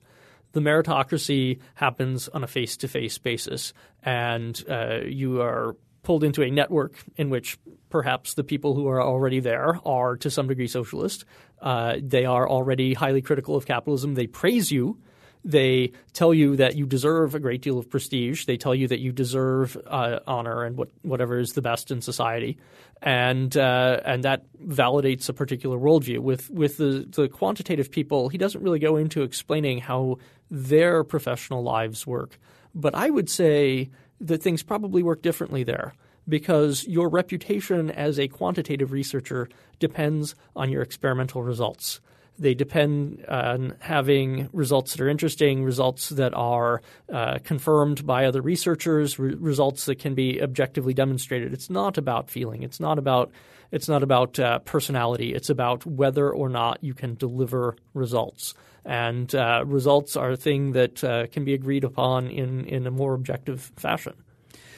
The 0.53 0.61
meritocracy 0.61 1.59
happens 1.75 2.27
on 2.29 2.43
a 2.43 2.47
face 2.47 2.77
to 2.77 2.87
face 2.87 3.17
basis, 3.17 3.73
and 4.03 4.63
uh, 4.69 5.01
you 5.05 5.41
are 5.41 5.75
pulled 6.03 6.23
into 6.23 6.41
a 6.41 6.49
network 6.49 7.03
in 7.17 7.29
which 7.29 7.57
perhaps 7.89 8.35
the 8.35 8.43
people 8.43 8.73
who 8.73 8.87
are 8.87 9.01
already 9.01 9.41
there 9.41 9.77
are 9.85 10.15
to 10.17 10.29
some 10.29 10.47
degree 10.47 10.67
socialist. 10.67 11.25
Uh, 11.61 11.95
they 12.01 12.25
are 12.25 12.47
already 12.47 12.93
highly 12.93 13.21
critical 13.21 13.55
of 13.55 13.65
capitalism. 13.65 14.15
They 14.15 14.27
praise 14.27 14.71
you. 14.71 14.97
They 15.43 15.91
tell 16.13 16.33
you 16.33 16.55
that 16.57 16.75
you 16.75 16.85
deserve 16.85 17.35
a 17.35 17.39
great 17.39 17.61
deal 17.61 17.77
of 17.77 17.89
prestige. 17.89 18.45
They 18.45 18.57
tell 18.57 18.75
you 18.75 18.87
that 18.87 18.99
you 18.99 19.11
deserve 19.11 19.77
uh, 19.85 20.19
honor 20.27 20.63
and 20.63 20.75
what, 20.75 20.89
whatever 21.03 21.39
is 21.39 21.53
the 21.53 21.61
best 21.61 21.91
in 21.91 22.01
society, 22.01 22.57
and 23.01 23.55
uh, 23.55 24.01
and 24.03 24.23
that 24.23 24.43
validates 24.61 25.29
a 25.29 25.33
particular 25.33 25.77
worldview. 25.77 26.19
With 26.19 26.49
with 26.49 26.77
the, 26.77 27.07
the 27.09 27.29
quantitative 27.29 27.91
people, 27.91 28.27
he 28.27 28.37
doesn't 28.37 28.61
really 28.61 28.79
go 28.79 28.97
into 28.97 29.23
explaining 29.23 29.79
how 29.79 30.17
their 30.49 31.03
professional 31.03 31.63
lives 31.63 32.05
work. 32.05 32.39
But 32.73 32.95
I 32.95 33.09
would 33.09 33.29
say 33.29 33.89
that 34.21 34.41
things 34.41 34.63
probably 34.63 35.03
work 35.03 35.21
differently 35.21 35.63
there 35.63 35.93
because 36.27 36.85
your 36.87 37.09
reputation 37.09 37.89
as 37.89 38.19
a 38.19 38.27
quantitative 38.27 38.91
researcher 38.91 39.47
depends 39.79 40.35
on 40.55 40.69
your 40.69 40.81
experimental 40.81 41.41
results. 41.41 42.01
They 42.39 42.53
depend 42.53 43.25
on 43.27 43.75
having 43.79 44.49
results 44.53 44.91
that 44.91 45.01
are 45.01 45.09
interesting, 45.09 45.63
results 45.63 46.09
that 46.09 46.33
are 46.35 46.81
uh, 47.11 47.39
confirmed 47.43 48.05
by 48.05 48.25
other 48.25 48.41
researchers, 48.41 49.17
re- 49.17 49.33
results 49.33 49.85
that 49.85 49.97
can 49.97 50.13
be 50.13 50.41
objectively 50.41 50.93
demonstrated. 50.93 51.51
It's 51.53 51.69
not 51.69 51.97
about 51.97 52.29
feeling. 52.29 52.61
It's 52.61 52.79
not 52.79 52.99
about 52.99 53.31
it's 53.69 53.89
not 53.89 54.01
about 54.01 54.39
uh, 54.39 54.59
personality. 54.59 55.33
It's 55.33 55.49
about 55.49 55.85
whether 55.85 56.31
or 56.31 56.47
not 56.47 56.81
you 56.81 56.93
can 56.93 57.15
deliver 57.15 57.75
results. 57.93 58.53
And 58.87 59.35
uh, 59.35 59.63
results 59.65 60.15
are 60.15 60.31
a 60.31 60.37
thing 60.37 60.71
that 60.71 61.03
uh, 61.03 61.27
can 61.27 61.43
be 61.43 61.53
agreed 61.53 61.83
upon 61.83 62.29
in, 62.29 62.63
in 62.65 62.87
a 62.87 62.91
more 62.91 63.13
objective 63.13 63.69
fashion. 63.75 64.13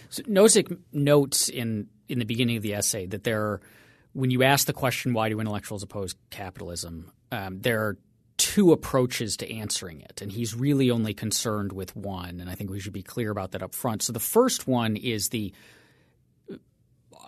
So 0.10 0.24
Nozick 0.24 0.76
notes 0.92 1.48
in 1.48 1.88
in 2.10 2.18
the 2.18 2.26
beginning 2.26 2.58
of 2.58 2.64
the 2.64 2.74
essay 2.74 3.06
that 3.06 3.24
there, 3.24 3.42
are, 3.42 3.62
when 4.14 4.32
you 4.32 4.42
ask 4.42 4.66
the 4.66 4.74
question 4.74 5.14
why 5.14 5.30
do 5.30 5.40
intellectuals 5.40 5.84
oppose 5.84 6.16
capitalism, 6.32 7.12
um, 7.32 7.60
there 7.62 7.82
are 7.82 7.98
two 8.38 8.72
approaches 8.72 9.38
to 9.38 9.54
answering 9.54 10.02
it, 10.02 10.22
and 10.22 10.32
he's 10.32 10.56
really 10.56 10.90
only 10.90 11.14
concerned 11.14 11.72
with 11.72 11.96
one. 11.96 12.40
And 12.40 12.50
I 12.50 12.56
think 12.56 12.72
we 12.72 12.80
should 12.80 12.94
be 12.94 13.04
clear 13.04 13.30
about 13.30 13.52
that 13.52 13.62
up 13.62 13.76
front. 13.76 14.02
So 14.02 14.12
the 14.12 14.20
first 14.20 14.68
one 14.68 14.96
is 14.96 15.30
the 15.30 15.54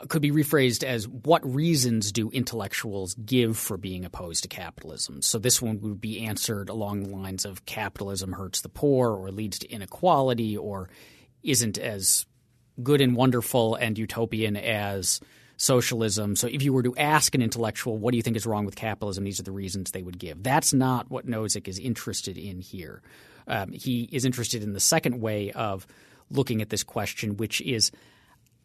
could 0.07 0.21
be 0.21 0.31
rephrased 0.31 0.83
as 0.83 1.07
what 1.07 1.45
reasons 1.45 2.11
do 2.11 2.29
intellectuals 2.29 3.13
give 3.15 3.57
for 3.57 3.77
being 3.77 4.05
opposed 4.05 4.43
to 4.43 4.49
capitalism? 4.49 5.21
So 5.21 5.39
this 5.39 5.61
one 5.61 5.81
would 5.81 6.01
be 6.01 6.21
answered 6.25 6.69
along 6.69 7.03
the 7.03 7.09
lines 7.09 7.45
of 7.45 7.65
capitalism 7.65 8.33
hurts 8.33 8.61
the 8.61 8.69
poor 8.69 9.11
or 9.11 9.31
leads 9.31 9.59
to 9.59 9.69
inequality 9.69 10.57
or 10.57 10.89
isn't 11.43 11.77
as 11.77 12.25
good 12.81 13.01
and 13.01 13.15
wonderful 13.15 13.75
and 13.75 13.97
utopian 13.97 14.55
as 14.55 15.19
socialism. 15.57 16.35
So 16.35 16.47
if 16.47 16.63
you 16.63 16.73
were 16.73 16.83
to 16.83 16.95
ask 16.95 17.35
an 17.35 17.41
intellectual, 17.41 17.97
what 17.97 18.11
do 18.11 18.17
you 18.17 18.23
think 18.23 18.35
is 18.35 18.47
wrong 18.47 18.65
with 18.65 18.75
capitalism? 18.75 19.23
These 19.23 19.39
are 19.39 19.43
the 19.43 19.51
reasons 19.51 19.91
they 19.91 20.01
would 20.01 20.17
give. 20.17 20.41
That's 20.41 20.73
not 20.73 21.11
what 21.11 21.27
Nozick 21.27 21.67
is 21.67 21.77
interested 21.77 22.37
in 22.37 22.61
here. 22.61 23.01
Um, 23.47 23.71
he 23.71 24.09
is 24.11 24.25
interested 24.25 24.63
in 24.63 24.73
the 24.73 24.79
second 24.79 25.21
way 25.21 25.51
of 25.51 25.85
looking 26.31 26.61
at 26.61 26.69
this 26.69 26.83
question, 26.83 27.37
which 27.37 27.61
is 27.61 27.91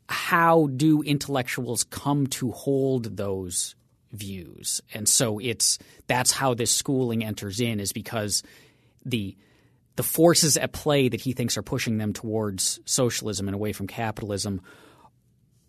how 0.08 0.68
do 0.68 1.02
intellectuals 1.02 1.84
come 1.84 2.26
to 2.28 2.50
hold 2.52 3.16
those 3.16 3.74
views? 4.12 4.80
And 4.94 5.08
so 5.08 5.38
it's 5.38 5.78
that's 6.06 6.32
how 6.32 6.54
this 6.54 6.70
schooling 6.70 7.24
enters 7.24 7.60
in 7.60 7.80
is 7.80 7.92
because 7.92 8.42
the 9.04 9.36
the 9.96 10.02
forces 10.02 10.56
at 10.56 10.72
play 10.72 11.08
that 11.08 11.20
he 11.22 11.32
thinks 11.32 11.56
are 11.56 11.62
pushing 11.62 11.98
them 11.98 12.12
towards 12.12 12.80
socialism 12.84 13.48
and 13.48 13.54
away 13.54 13.72
from 13.72 13.86
capitalism 13.86 14.60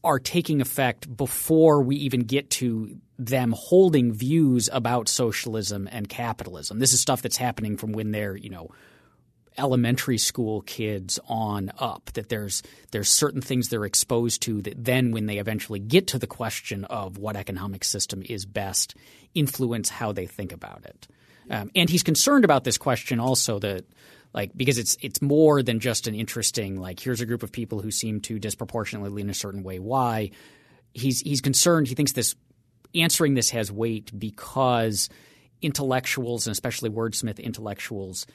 are 0.04 0.20
taking 0.20 0.62
effect 0.62 1.16
before 1.16 1.82
we 1.82 1.96
even 1.96 2.22
get 2.22 2.50
to 2.50 2.98
them 3.18 3.54
holding 3.58 4.14
views 4.14 4.70
about 4.72 5.10
socialism 5.10 5.88
and 5.92 6.08
capitalism. 6.08 6.80
This 6.80 6.94
is 6.94 7.00
stuff 7.00 7.22
that's 7.22 7.38
happening 7.38 7.78
from 7.78 7.94
when 7.94 8.12
they're, 8.12 8.36
you 8.36 8.50
know, 8.50 8.70
elementary 9.58 10.18
school 10.18 10.62
kids 10.62 11.20
on 11.28 11.72
up 11.80 12.12
that 12.14 12.30
there's 12.30 12.62
there's 12.92 13.10
certain 13.10 13.42
things 13.42 13.70
they're 13.70 13.86
exposed 13.86 14.42
to 14.44 14.62
that 14.62 14.84
then 14.84 15.12
when 15.12 15.26
they 15.26 15.38
eventually 15.38 15.80
get 15.80 16.08
to 16.08 16.20
the 16.20 16.28
question 16.28 16.86
of 16.86 17.18
what 17.18 17.36
economic 17.36 17.84
system 17.84 18.22
is 18.26 18.46
best 18.46 18.96
influence 19.34 19.90
how 19.90 20.12
they 20.12 20.26
think 20.26 20.52
about 20.52 20.84
it. 20.86 21.08
Um, 21.50 21.72
and 21.76 21.90
he's 21.90 22.04
concerned 22.04 22.46
about 22.46 22.64
this 22.64 22.78
question 22.78 23.20
also 23.20 23.60
that 23.60 23.86
like 24.34 24.52
because 24.56 24.78
it's 24.78 24.98
it's 25.02 25.22
more 25.22 25.64
than 25.64 25.80
just 25.80 26.08
an 26.08 26.16
interesting 26.16 26.80
like 26.80 27.00
here's 27.00 27.22
a 27.22 27.26
group 27.26 27.44
of 27.44 27.52
people 27.52 27.82
who 27.82 27.92
seem 27.92 28.22
to 28.22 28.40
disproportionately 28.40 29.10
lean 29.10 29.30
a 29.30 29.34
certain 29.34 29.64
way. 29.64 29.80
Why? 29.80 30.32
He's 30.94 31.22
he's 31.22 31.42
concerned 31.42 31.88
he 31.88 31.96
thinks 31.96 32.12
this 32.12 32.36
answering 32.94 33.34
this 33.34 33.50
has 33.52 33.72
weight 33.72 34.12
because 34.18 35.10
intellectuals 35.62 36.48
and 36.48 36.52
especially 36.52 36.90
wordsmith 36.90 37.40
intellectuals 37.40 38.28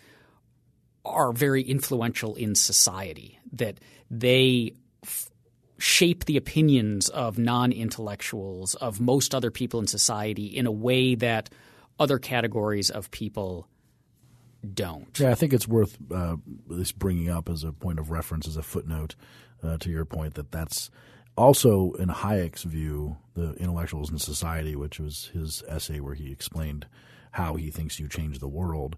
are 1.05 1.33
very 1.33 1.63
influential 1.63 2.35
in 2.35 2.55
society, 2.55 3.39
that 3.53 3.79
they 4.11 4.75
f- 5.05 5.31
shape 5.79 6.25
the 6.25 6.37
opinions 6.37 7.09
of 7.09 7.39
non 7.39 7.73
intellectuals, 7.73 8.75
of 8.77 9.01
most 9.01 9.35
other 9.35 9.51
people 9.51 9.81
in 9.81 9.87
society, 9.87 10.47
in 10.47 10.67
a 10.67 10.73
way 10.73 11.15
that 11.15 11.51
other 11.99 12.19
categories 12.19 12.91
of 12.91 13.11
people 13.11 13.69
don't. 14.75 15.19
Yeah, 15.19 15.31
I 15.31 15.35
think 15.35 15.53
it's 15.53 15.67
worth 15.67 15.99
uh, 16.13 16.37
least 16.69 16.99
bringing 16.99 17.29
up 17.29 17.49
as 17.49 17.65
a 17.65 17.73
point 17.73 17.99
of 17.99 18.11
reference, 18.11 18.47
as 18.47 18.57
a 18.57 18.63
footnote 18.63 19.17
uh, 19.63 19.77
to 19.79 19.91
your 19.91 20.05
point, 20.05 20.35
that 20.35 20.53
that's 20.53 20.91
also 21.37 21.93
in 21.93 22.09
Hayek's 22.09 22.63
view, 22.63 23.17
the 23.35 23.55
intellectuals 23.55 24.11
in 24.11 24.19
society, 24.19 24.77
which 24.77 25.01
was 25.01 25.31
his 25.33 25.63
essay 25.69 26.01
where 26.01 26.15
he 26.15 26.31
explained 26.31 26.87
how 27.33 27.57
he 27.57 27.71
thinks 27.71 27.99
you 27.99 28.09
change 28.09 28.39
the 28.39 28.49
world 28.49 28.97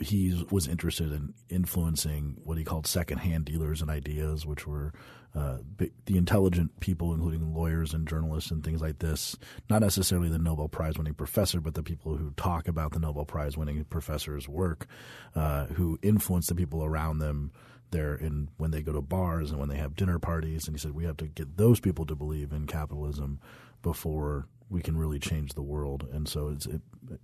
he 0.00 0.46
was 0.50 0.68
interested 0.68 1.12
in 1.12 1.34
influencing 1.48 2.36
what 2.44 2.58
he 2.58 2.64
called 2.64 2.86
secondhand 2.86 3.46
dealers 3.46 3.80
and 3.80 3.90
ideas, 3.90 4.44
which 4.44 4.66
were 4.66 4.92
uh, 5.34 5.58
the 5.76 6.16
intelligent 6.16 6.78
people, 6.80 7.12
including 7.12 7.54
lawyers 7.54 7.94
and 7.94 8.08
journalists 8.08 8.50
and 8.50 8.64
things 8.64 8.80
like 8.80 8.98
this. 8.98 9.36
Not 9.70 9.82
necessarily 9.82 10.28
the 10.28 10.38
Nobel 10.38 10.68
Prize 10.68 10.98
winning 10.98 11.14
professor, 11.14 11.60
but 11.60 11.74
the 11.74 11.82
people 11.82 12.16
who 12.16 12.32
talk 12.32 12.68
about 12.68 12.92
the 12.92 12.98
Nobel 12.98 13.24
Prize 13.24 13.56
winning 13.56 13.84
professor's 13.84 14.48
work, 14.48 14.86
uh, 15.34 15.66
who 15.66 15.98
influence 16.02 16.48
the 16.48 16.54
people 16.54 16.84
around 16.84 17.18
them 17.18 17.52
there 17.90 18.14
in 18.14 18.48
when 18.56 18.70
they 18.70 18.82
go 18.82 18.92
to 18.92 19.00
bars 19.00 19.50
and 19.50 19.58
when 19.58 19.68
they 19.68 19.76
have 19.76 19.96
dinner 19.96 20.18
parties. 20.18 20.66
And 20.66 20.76
he 20.76 20.80
said 20.80 20.92
we 20.92 21.04
have 21.04 21.16
to 21.18 21.26
get 21.26 21.56
those 21.56 21.80
people 21.80 22.04
to 22.06 22.14
believe 22.14 22.52
in 22.52 22.66
capitalism 22.66 23.40
before 23.82 24.46
we 24.70 24.82
can 24.82 24.96
really 24.96 25.18
change 25.18 25.54
the 25.54 25.62
world. 25.62 26.06
And 26.12 26.28
so 26.28 26.48
it's, 26.48 26.66
it, 26.66 26.82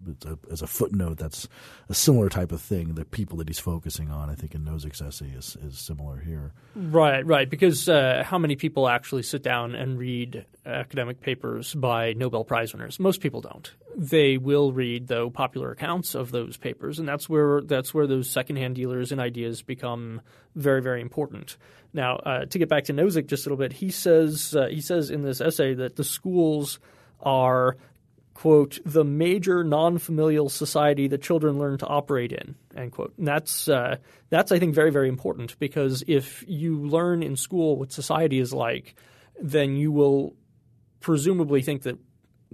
it's 0.08 0.24
a, 0.24 0.38
as 0.50 0.62
a 0.62 0.66
footnote, 0.66 1.18
that's 1.18 1.46
a 1.88 1.94
similar 1.94 2.28
type 2.30 2.52
of 2.52 2.60
thing. 2.60 2.94
The 2.94 3.04
people 3.04 3.36
that 3.38 3.48
he's 3.48 3.58
focusing 3.58 4.10
on, 4.10 4.30
I 4.30 4.34
think, 4.34 4.54
in 4.54 4.62
Nozick's 4.64 5.02
essay 5.02 5.26
is, 5.26 5.56
is 5.62 5.78
similar 5.78 6.18
here. 6.20 6.52
Right, 6.74 7.24
right. 7.26 7.48
Because 7.48 7.88
uh, 7.88 8.22
how 8.24 8.38
many 8.38 8.56
people 8.56 8.88
actually 8.88 9.22
sit 9.22 9.42
down 9.42 9.74
and 9.74 9.98
read 9.98 10.46
academic 10.64 11.20
papers 11.20 11.74
by 11.74 12.14
Nobel 12.14 12.44
Prize 12.44 12.72
winners? 12.72 12.98
Most 12.98 13.20
people 13.20 13.42
don't. 13.42 13.70
They 13.94 14.38
will 14.38 14.72
read, 14.72 15.08
though, 15.08 15.28
popular 15.28 15.70
accounts 15.70 16.14
of 16.14 16.30
those 16.30 16.56
papers, 16.56 16.98
and 16.98 17.06
that's 17.06 17.28
where 17.28 17.60
that's 17.60 17.94
where 17.94 18.08
those 18.08 18.28
secondhand 18.28 18.74
dealers 18.74 19.12
and 19.12 19.20
ideas 19.20 19.62
become 19.62 20.20
very, 20.56 20.82
very 20.82 21.00
important. 21.00 21.56
Now, 21.92 22.16
uh, 22.16 22.46
to 22.46 22.58
get 22.58 22.68
back 22.68 22.84
to 22.84 22.92
Nozick 22.92 23.26
just 23.26 23.46
a 23.46 23.50
little 23.50 23.62
bit, 23.62 23.72
he 23.72 23.90
says 23.90 24.56
uh, 24.56 24.66
he 24.66 24.80
says 24.80 25.10
in 25.10 25.22
this 25.22 25.40
essay 25.40 25.74
that 25.74 25.94
the 25.94 26.04
schools– 26.04 26.80
are 27.24 27.76
quote 28.34 28.80
the 28.84 29.04
major 29.04 29.62
non-familial 29.62 30.48
society 30.48 31.06
that 31.08 31.22
children 31.22 31.58
learn 31.58 31.78
to 31.78 31.86
operate 31.86 32.32
in 32.32 32.56
end 32.76 32.92
quote. 32.92 33.14
And 33.16 33.26
that's 33.26 33.68
uh, 33.68 33.96
that's 34.30 34.52
i 34.52 34.58
think 34.58 34.74
very 34.74 34.90
very 34.90 35.08
important 35.08 35.58
because 35.58 36.02
if 36.06 36.44
you 36.46 36.80
learn 36.80 37.22
in 37.22 37.36
school 37.36 37.76
what 37.76 37.92
society 37.92 38.40
is 38.40 38.52
like 38.52 38.96
then 39.40 39.76
you 39.76 39.92
will 39.92 40.34
presumably 41.00 41.62
think 41.62 41.82
that 41.82 41.98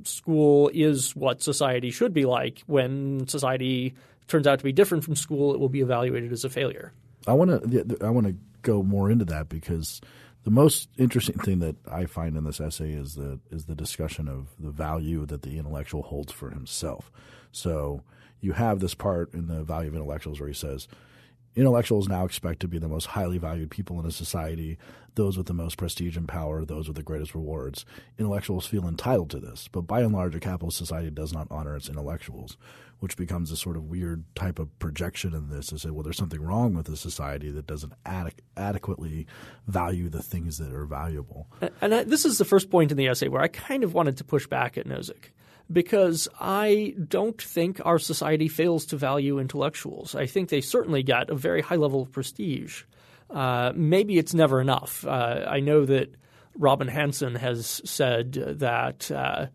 school 0.05 0.71
is 0.73 1.15
what 1.15 1.43
society 1.43 1.91
should 1.91 2.13
be 2.13 2.25
like. 2.25 2.63
When 2.67 3.27
society 3.29 3.95
turns 4.29 4.47
out 4.47 4.59
to 4.59 4.65
be 4.65 4.73
different 4.73 5.05
from 5.05 5.17
school 5.17 5.55
it 5.55 5.61
will 5.61 5.69
be 5.69 5.81
evaluated 5.81 6.33
as 6.33 6.45
a 6.45 6.51
failure. 6.51 6.93
I 7.27 7.33
want 7.35 7.51
to 7.51 7.99
i 8.03 8.11
want 8.11 8.27
to 8.27 8.35
go 8.63 8.83
more 8.83 9.11
into 9.11 9.25
that 9.27 9.49
because 9.49 10.01
the 10.45 10.51
most 10.51 10.89
interesting 10.97 11.39
thing 11.39 11.59
that 11.59 11.77
I 11.91 12.07
find 12.07 12.37
in 12.37 12.45
this 12.45 12.61
essay 12.61 12.93
is 12.93 13.15
the 13.15 13.41
is 13.51 13.67
the 13.67 13.75
discussion 13.75 14.29
of 14.29 14.49
the 14.59 14.71
value 14.71 15.27
that 15.27 15.43
the 15.43 15.59
intellectual 15.59 16.03
holds 16.03 16.33
for 16.33 16.51
himself. 16.51 17.11
So 17.53 18.03
you 18.41 18.53
have 18.53 18.81
this 18.81 18.95
part 18.95 19.35
in 19.35 19.49
the 19.49 19.63
value 19.63 19.89
of 19.89 19.95
intellectuals 19.95 20.41
where 20.41 20.49
he 20.49 20.55
says 20.55 20.89
intellectuals 21.57 22.09
now 22.09 22.25
expect 22.25 22.61
to 22.61 22.69
be 22.69 22.79
the 22.79 22.89
most 22.89 23.07
highly 23.07 23.39
valued 23.39 23.71
people 23.71 23.99
in 24.01 24.07
a 24.07 24.11
society, 24.11 24.79
those 25.15 25.37
with 25.37 25.47
the 25.47 25.55
most 25.55 25.77
prestige 25.77 26.17
and 26.17 26.29
power, 26.29 26.65
those 26.65 26.87
with 26.87 26.97
the 26.97 27.03
greatest 27.03 27.35
rewards. 27.35 27.85
Intellectuals 28.19 28.67
feel 28.67 28.87
entitled 28.87 29.31
to 29.31 29.41
this, 29.41 29.69
but 29.69 29.83
by 29.83 30.01
and 30.01 30.13
large, 30.13 30.35
a 30.35 30.41
capitalist 30.41 30.79
society 30.79 31.11
does 31.11 31.33
not 31.33 31.49
honor 31.51 31.77
its 31.77 31.89
intellectuals 31.89 32.57
which 33.01 33.17
becomes 33.17 33.51
a 33.51 33.57
sort 33.57 33.77
of 33.77 33.85
weird 33.85 34.25
type 34.35 34.59
of 34.59 34.79
projection 34.79 35.35
in 35.35 35.49
this 35.49 35.67
to 35.69 35.79
say, 35.79 35.91
well, 35.91 36.03
there's 36.03 36.19
something 36.19 36.41
wrong 36.41 36.75
with 36.75 36.87
the 36.87 36.97
society 36.97 37.51
that 37.51 37.67
doesn't 37.67 37.95
ad- 38.07 38.35
adequately 38.57 39.27
value 39.67 40.09
the 40.09 40.23
things 40.23 40.59
that 40.59 40.73
are 40.73 40.85
valuable. 40.85 41.49
And 41.81 41.95
I, 41.95 42.05
this 42.05 42.25
is 42.25 42.39
the 42.39 42.45
first 42.45 42.71
point 42.71 42.91
in 42.91 42.99
the 42.99 43.09
essay 43.09 43.29
where 43.29 43.43
I 43.43 43.49
kind 43.49 43.85
of 43.85 43.95
wanted 43.95 44.19
to 44.19 44.25
push 44.25 44.47
back 44.47 44.79
at 44.79 44.87
Nozick 44.87 45.31
because 45.73 46.29
I 46.41 46.95
don't 47.09 47.41
think 47.41 47.81
our 47.85 47.99
society 47.99 48.49
fails 48.49 48.87
to 48.87 48.97
value 48.97 49.39
intellectuals. 49.39 50.15
I 50.15 50.27
think 50.27 50.49
they 50.49 50.61
certainly 50.61 51.03
get 51.03 51.31
a 51.31 51.35
very 51.35 51.63
high 51.63 51.77
level 51.77 52.03
of 52.03 52.13
prestige. 52.13 52.83
Uh, 53.29 53.73
maybe 53.75 54.19
it's 54.19 54.35
never 54.35 54.61
enough. 54.61 55.07
Uh, 55.07 55.47
I 55.49 55.61
know 55.61 55.85
that 55.85 56.15
Robin 56.57 56.89
Hanson 56.89 57.35
has 57.35 57.81
said 57.85 58.33
that. 58.33 59.11
Uh, 59.11 59.47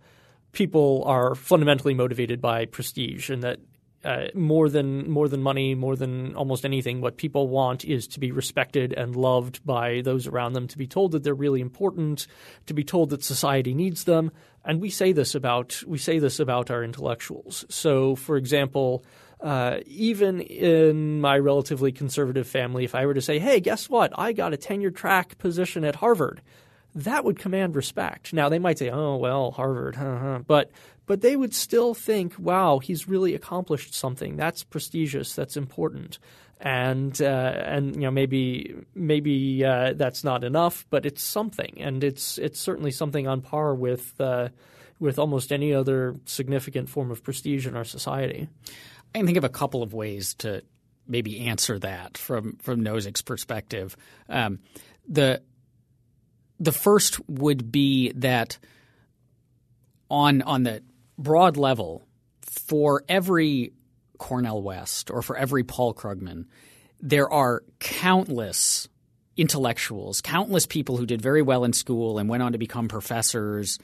people 0.55 1.03
are 1.05 1.35
fundamentally 1.35 1.93
motivated 1.93 2.41
by 2.41 2.65
prestige, 2.65 3.29
and 3.29 3.43
that 3.43 3.59
uh, 4.05 4.27
more 4.35 4.69
than 4.69 5.09
more 5.09 5.27
than 5.27 5.41
money, 5.41 5.73
more 5.73 5.95
than 5.95 6.35
almost 6.35 6.63
anything, 6.63 7.01
what 7.01 7.17
people 7.17 7.47
want 7.49 7.83
is 7.83 8.07
to 8.09 8.19
be 8.19 8.31
respected 8.31 8.93
and 8.93 9.15
loved 9.15 9.65
by 9.65 10.01
those 10.01 10.27
around 10.27 10.53
them, 10.53 10.67
to 10.67 10.77
be 10.77 10.87
told 10.87 11.11
that 11.11 11.23
they're 11.23 11.33
really 11.33 11.59
important, 11.59 12.27
to 12.67 12.73
be 12.73 12.83
told 12.83 13.09
that 13.09 13.23
society 13.23 13.73
needs 13.73 14.03
them. 14.03 14.31
And 14.63 14.79
we 14.79 14.89
say 14.89 15.11
this 15.11 15.33
about 15.35 15.81
we 15.87 15.97
say 15.97 16.19
this 16.19 16.39
about 16.39 16.69
our 16.71 16.83
intellectuals. 16.83 17.65
So, 17.69 18.15
for 18.15 18.37
example. 18.37 19.03
Uh, 19.41 19.79
even 19.85 20.39
in 20.39 21.19
my 21.19 21.37
relatively 21.37 21.91
conservative 21.91 22.47
family, 22.47 22.85
if 22.85 22.95
I 22.95 23.05
were 23.05 23.13
to 23.13 23.21
say, 23.21 23.37
"Hey, 23.37 23.59
guess 23.59 23.89
what? 23.89 24.13
I 24.17 24.31
got 24.31 24.53
a 24.53 24.57
tenure 24.57 24.91
track 24.91 25.37
position 25.37 25.83
at 25.83 25.95
Harvard," 25.95 26.41
that 26.95 27.25
would 27.25 27.37
command 27.37 27.75
respect. 27.75 28.31
Now 28.33 28.47
they 28.47 28.59
might 28.59 28.79
say, 28.79 28.89
"Oh 28.89 29.17
well, 29.17 29.51
Harvard," 29.51 29.97
but 30.47 30.71
but 31.05 31.21
they 31.21 31.35
would 31.35 31.53
still 31.53 31.93
think, 31.93 32.37
"Wow, 32.37 32.79
he's 32.79 33.07
really 33.07 33.33
accomplished 33.33 33.93
something. 33.93 34.35
That's 34.35 34.63
prestigious. 34.63 35.35
That's 35.35 35.57
important." 35.57 36.19
And 36.59 37.21
uh, 37.21 37.25
and 37.25 37.95
you 37.95 38.01
know 38.01 38.11
maybe 38.11 38.75
maybe 38.93 39.63
uh, 39.63 39.93
that's 39.93 40.23
not 40.23 40.43
enough, 40.43 40.85
but 40.89 41.05
it's 41.05 41.21
something, 41.21 41.75
and 41.79 42.03
it's 42.03 42.37
it's 42.37 42.59
certainly 42.59 42.91
something 42.91 43.27
on 43.27 43.41
par 43.41 43.75
with 43.75 44.19
uh, 44.19 44.49
with 44.99 45.19
almost 45.19 45.51
any 45.51 45.73
other 45.73 46.15
significant 46.25 46.89
form 46.89 47.11
of 47.11 47.23
prestige 47.23 47.67
in 47.67 47.75
our 47.75 47.83
society. 47.83 48.47
I 49.13 49.19
can 49.19 49.25
think 49.25 49.37
of 49.37 49.43
a 49.43 49.49
couple 49.49 49.83
of 49.83 49.93
ways 49.93 50.33
to 50.35 50.63
maybe 51.07 51.41
answer 51.41 51.79
that 51.79 52.17
from 52.17 52.57
from 52.57 52.81
Nozick's 52.81 53.21
perspective. 53.21 53.95
Um, 54.29 54.59
the 55.07 55.41
the 56.59 56.71
first 56.71 57.19
would 57.29 57.71
be 57.71 58.11
that 58.13 58.57
on 60.09 60.41
on 60.41 60.63
the 60.63 60.81
broad 61.17 61.57
level, 61.57 62.05
for 62.41 63.03
every 63.09 63.73
Cornel 64.17 64.61
West 64.61 65.11
or 65.11 65.21
for 65.21 65.37
every 65.37 65.63
Paul 65.63 65.93
Krugman, 65.93 66.45
there 67.01 67.31
are 67.31 67.63
countless 67.79 68.87
intellectuals, 69.37 70.21
countless 70.21 70.65
people 70.65 70.97
who 70.97 71.05
did 71.05 71.21
very 71.21 71.41
well 71.41 71.63
in 71.63 71.73
school 71.73 72.17
and 72.17 72.29
went 72.29 72.41
on 72.41 72.53
to 72.53 72.57
become 72.57 72.87
professors 72.87 73.79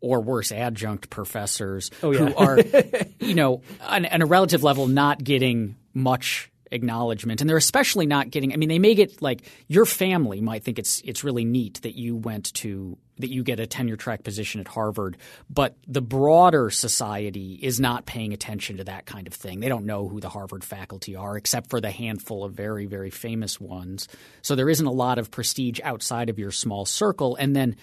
or 0.00 0.20
worse, 0.20 0.52
adjunct 0.52 1.08
professors 1.10 1.90
oh, 2.02 2.10
yeah. 2.10 2.18
who 2.18 2.34
are, 2.36 2.58
you 3.20 3.34
know, 3.34 3.62
on, 3.80 4.04
on 4.04 4.22
a 4.22 4.26
relative 4.26 4.62
level, 4.62 4.86
not 4.86 5.22
getting 5.22 5.76
much 5.94 6.50
acknowledgement. 6.70 7.40
And 7.40 7.48
they're 7.48 7.56
especially 7.56 8.06
not 8.06 8.30
getting 8.30 8.52
i 8.52 8.56
mean 8.56 8.68
they 8.68 8.78
may 8.78 8.94
get 8.94 9.22
like 9.22 9.42
your 9.68 9.86
family 9.86 10.40
might 10.40 10.64
think 10.64 10.78
it's 10.78 11.00
it's 11.04 11.24
really 11.24 11.44
neat 11.44 11.80
that 11.82 11.96
you 11.96 12.16
went 12.16 12.52
to 12.54 12.96
that 13.18 13.30
you 13.30 13.42
get 13.42 13.60
a 13.60 13.66
tenure 13.66 13.96
track 13.96 14.22
position 14.24 14.60
at 14.60 14.68
Harvard 14.68 15.16
but 15.48 15.76
the 15.86 16.02
broader 16.02 16.70
society 16.70 17.58
is 17.62 17.80
not 17.80 18.06
paying 18.06 18.32
attention 18.32 18.76
to 18.76 18.84
that 18.84 19.06
kind 19.06 19.26
of 19.26 19.32
thing. 19.32 19.60
They 19.60 19.68
don't 19.68 19.86
know 19.86 20.08
who 20.08 20.20
the 20.20 20.28
Harvard 20.28 20.64
faculty 20.64 21.16
are 21.16 21.36
except 21.36 21.70
for 21.70 21.80
the 21.80 21.90
handful 21.90 22.44
of 22.44 22.52
very 22.52 22.86
very 22.86 23.10
famous 23.10 23.60
ones. 23.60 24.08
So 24.42 24.54
there 24.54 24.68
isn't 24.68 24.86
a 24.86 24.92
lot 24.92 25.18
of 25.18 25.30
prestige 25.30 25.80
outside 25.82 26.28
of 26.28 26.38
your 26.38 26.50
small 26.50 26.84
circle. 26.84 27.36
And 27.36 27.54
then 27.54 27.76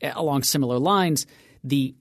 eh, 0.00 0.12
along 0.14 0.42
similar 0.44 0.78
lines 0.78 1.26
the 1.62 1.94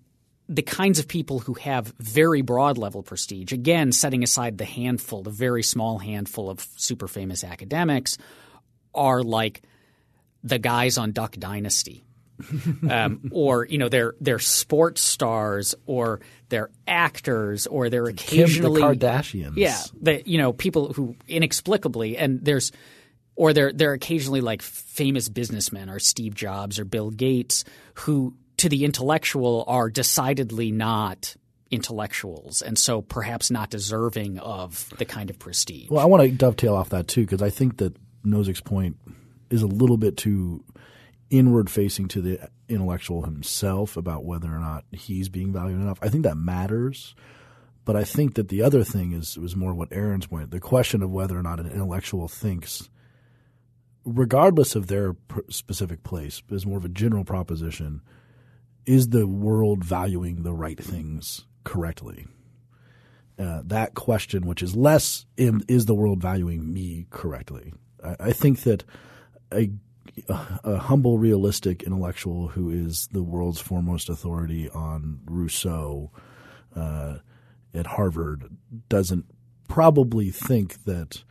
the 0.53 0.61
kinds 0.61 0.99
of 0.99 1.07
people 1.07 1.39
who 1.39 1.53
have 1.55 1.93
very 1.99 2.41
broad 2.41 2.77
level 2.77 3.01
prestige, 3.01 3.51
again, 3.51 3.91
setting 3.91 4.23
aside 4.23 4.57
the 4.57 4.65
handful, 4.65 5.23
the 5.23 5.31
very 5.31 5.63
small 5.63 5.97
handful 5.97 6.49
of 6.49 6.65
super 6.75 7.07
famous 7.07 7.43
academics, 7.43 8.17
are 8.93 9.23
like 9.23 9.63
the 10.43 10.59
guys 10.59 10.97
on 10.97 11.11
Duck 11.11 11.35
Dynasty. 11.37 12.03
um, 12.89 13.29
or 13.31 13.65
you 13.65 13.77
know 13.77 13.89
they're 13.89 14.15
they're 14.19 14.39
sports 14.39 15.01
stars 15.01 15.75
or 15.85 16.19
they're 16.49 16.71
actors 16.87 17.67
or 17.67 17.89
they're 17.89 18.07
occasionally 18.07 18.81
Kim 18.81 18.89
the 18.89 18.95
Kardashians. 18.97 19.53
Yeah, 19.55 20.17
you 20.25 20.39
know 20.39 20.51
people 20.51 20.91
who 20.93 21.15
inexplicably 21.27 22.17
and 22.17 22.43
there's 22.43 22.71
or 23.35 23.53
they're 23.53 23.71
they're 23.71 23.93
occasionally 23.93 24.41
like 24.41 24.63
famous 24.63 25.29
businessmen 25.29 25.89
or 25.89 25.99
Steve 25.99 26.33
Jobs 26.33 26.79
or 26.79 26.85
Bill 26.85 27.11
Gates 27.11 27.65
who 27.93 28.33
to 28.63 28.69
the 28.69 28.85
intellectual 28.85 29.65
are 29.67 29.89
decidedly 29.89 30.71
not 30.71 31.35
intellectuals 31.69 32.61
and 32.61 32.79
so 32.79 33.01
perhaps 33.01 33.51
not 33.51 33.69
deserving 33.69 34.39
of 34.39 34.89
the 34.97 35.03
kind 35.03 35.29
of 35.29 35.37
prestige. 35.37 35.89
Well, 35.89 35.99
I 35.99 36.05
want 36.05 36.23
to 36.23 36.29
dovetail 36.29 36.73
off 36.73 36.89
that 36.89 37.09
too 37.09 37.21
because 37.21 37.41
I 37.41 37.49
think 37.49 37.79
that 37.79 37.93
Nozick's 38.25 38.61
point 38.61 38.95
is 39.49 39.63
a 39.63 39.67
little 39.67 39.97
bit 39.97 40.15
too 40.15 40.63
inward 41.29 41.69
facing 41.69 42.07
to 42.07 42.21
the 42.21 42.49
intellectual 42.69 43.23
himself 43.23 43.97
about 43.97 44.23
whether 44.23 44.47
or 44.47 44.59
not 44.59 44.85
he's 44.93 45.27
being 45.27 45.51
valued 45.51 45.81
enough. 45.81 45.99
I 46.01 46.07
think 46.07 46.23
that 46.23 46.37
matters. 46.37 47.15
But 47.83 47.97
I 47.97 48.05
think 48.05 48.35
that 48.35 48.47
the 48.47 48.61
other 48.61 48.85
thing 48.85 49.11
is 49.11 49.37
was 49.37 49.57
more 49.57 49.73
what 49.73 49.91
Aaron's 49.91 50.27
point. 50.27 50.51
The 50.51 50.61
question 50.61 51.03
of 51.03 51.11
whether 51.11 51.37
or 51.37 51.43
not 51.43 51.59
an 51.59 51.69
intellectual 51.69 52.29
thinks, 52.29 52.89
regardless 54.05 54.77
of 54.77 54.87
their 54.87 55.17
specific 55.49 56.01
place, 56.03 56.41
is 56.49 56.65
more 56.65 56.77
of 56.77 56.85
a 56.85 56.89
general 56.89 57.25
proposition 57.25 58.01
is 58.85 59.09
the 59.09 59.27
world 59.27 59.83
valuing 59.83 60.43
the 60.43 60.53
right 60.53 60.79
things 60.79 61.45
correctly? 61.63 62.27
Uh, 63.37 63.61
that 63.65 63.95
question, 63.95 64.45
which 64.45 64.61
is 64.61 64.75
less, 64.75 65.25
is 65.37 65.85
the 65.85 65.95
world 65.95 66.21
valuing 66.21 66.71
me 66.71 67.07
correctly? 67.09 67.73
I, 68.03 68.15
I 68.19 68.31
think 68.31 68.61
that 68.61 68.83
a, 69.51 69.71
a, 70.63 70.77
humble, 70.77 71.17
realistic 71.17 71.83
intellectual 71.83 72.49
who 72.49 72.69
is 72.69 73.07
the 73.11 73.23
world's 73.23 73.59
foremost 73.59 74.09
authority 74.09 74.69
on 74.69 75.19
Rousseau 75.25 76.11
uh, 76.75 77.17
at 77.73 77.87
Harvard 77.87 78.55
doesn't 78.89 79.25
probably 79.67 80.29
think 80.29 80.83
that 80.85 81.23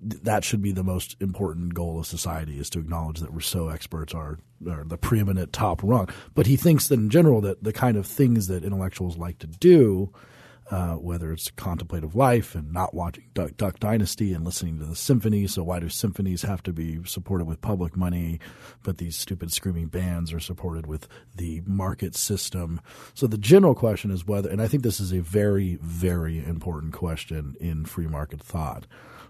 that 0.00 0.44
should 0.44 0.62
be 0.62 0.72
the 0.72 0.82
most 0.82 1.16
important 1.20 1.74
goal 1.74 1.98
of 1.98 2.06
society 2.06 2.58
is 2.58 2.70
to 2.70 2.78
acknowledge 2.78 3.20
that 3.20 3.30
Rousseau 3.30 3.68
experts 3.68 4.14
are, 4.14 4.38
are 4.66 4.84
the 4.84 4.96
preeminent 4.96 5.52
top 5.52 5.82
rung. 5.82 6.08
But 6.34 6.46
he 6.46 6.56
thinks 6.56 6.88
that 6.88 6.98
in 6.98 7.10
general 7.10 7.40
that 7.42 7.62
the 7.62 7.72
kind 7.72 7.96
of 7.96 8.06
things 8.06 8.46
that 8.48 8.64
intellectuals 8.64 9.18
like 9.18 9.38
to 9.40 9.46
do, 9.46 10.10
uh, 10.70 10.94
whether 10.94 11.30
it's 11.30 11.50
contemplative 11.50 12.14
life 12.14 12.54
and 12.54 12.72
not 12.72 12.94
watching 12.94 13.24
Duck, 13.34 13.58
Duck, 13.58 13.78
Dynasty 13.78 14.32
and 14.32 14.42
listening 14.42 14.78
to 14.78 14.86
the 14.86 14.96
symphony. 14.96 15.46
So 15.46 15.62
why 15.62 15.80
do 15.80 15.90
symphonies 15.90 16.42
have 16.42 16.62
to 16.62 16.72
be 16.72 17.04
supported 17.04 17.44
with 17.44 17.60
public 17.60 17.94
money, 17.94 18.40
but 18.82 18.96
these 18.96 19.16
stupid 19.16 19.52
screaming 19.52 19.88
bands 19.88 20.32
are 20.32 20.40
supported 20.40 20.86
with 20.86 21.06
the 21.36 21.62
market 21.66 22.16
system? 22.16 22.80
So 23.12 23.26
the 23.26 23.36
general 23.36 23.74
question 23.74 24.10
is 24.10 24.26
whether, 24.26 24.48
and 24.48 24.62
I 24.62 24.68
think 24.68 24.82
this 24.82 25.00
is 25.00 25.12
a 25.12 25.20
very, 25.20 25.78
very 25.82 26.42
important 26.42 26.94
question 26.94 27.54
in 27.60 27.84
free 27.84 28.06
market 28.06 28.40
thought 28.40 28.86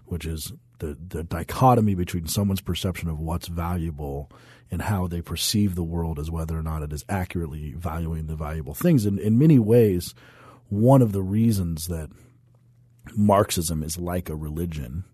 which 0.07 0.25
is 0.25 0.53
the, 0.79 0.97
the 1.07 1.23
dichotomy 1.23 1.95
between 1.95 2.27
someone's 2.27 2.61
perception 2.61 3.09
of 3.09 3.19
what's 3.19 3.47
valuable 3.47 4.31
and 4.71 4.81
how 4.81 5.07
they 5.07 5.21
perceive 5.21 5.75
the 5.75 5.83
world 5.83 6.19
as 6.19 6.31
whether 6.31 6.57
or 6.57 6.63
not 6.63 6.81
it 6.81 6.91
is 6.91 7.05
accurately 7.07 7.73
valuing 7.77 8.27
the 8.27 8.35
valuable 8.35 8.73
things. 8.73 9.05
And 9.05 9.19
in 9.19 9.37
many 9.37 9.59
ways, 9.59 10.13
one 10.69 11.01
of 11.01 11.11
the 11.11 11.21
reasons 11.21 11.87
that 11.87 12.09
Marxism 13.15 13.83
is 13.83 13.97
like 13.97 14.29
a 14.29 14.35
religion 14.35 15.05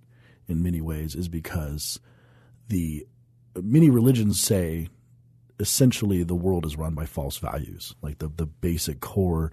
in 0.47 0.63
many 0.63 0.81
ways 0.81 1.15
is 1.15 1.27
because 1.27 1.99
the 2.69 3.05
many 3.55 3.89
religions 3.89 4.41
say 4.41 4.87
essentially 5.59 6.23
the 6.23 6.35
world 6.35 6.65
is 6.65 6.77
run 6.77 6.95
by 6.95 7.05
false 7.05 7.37
values. 7.37 7.95
Like 8.01 8.17
the, 8.17 8.29
the 8.29 8.45
basic 8.45 8.99
core 8.99 9.51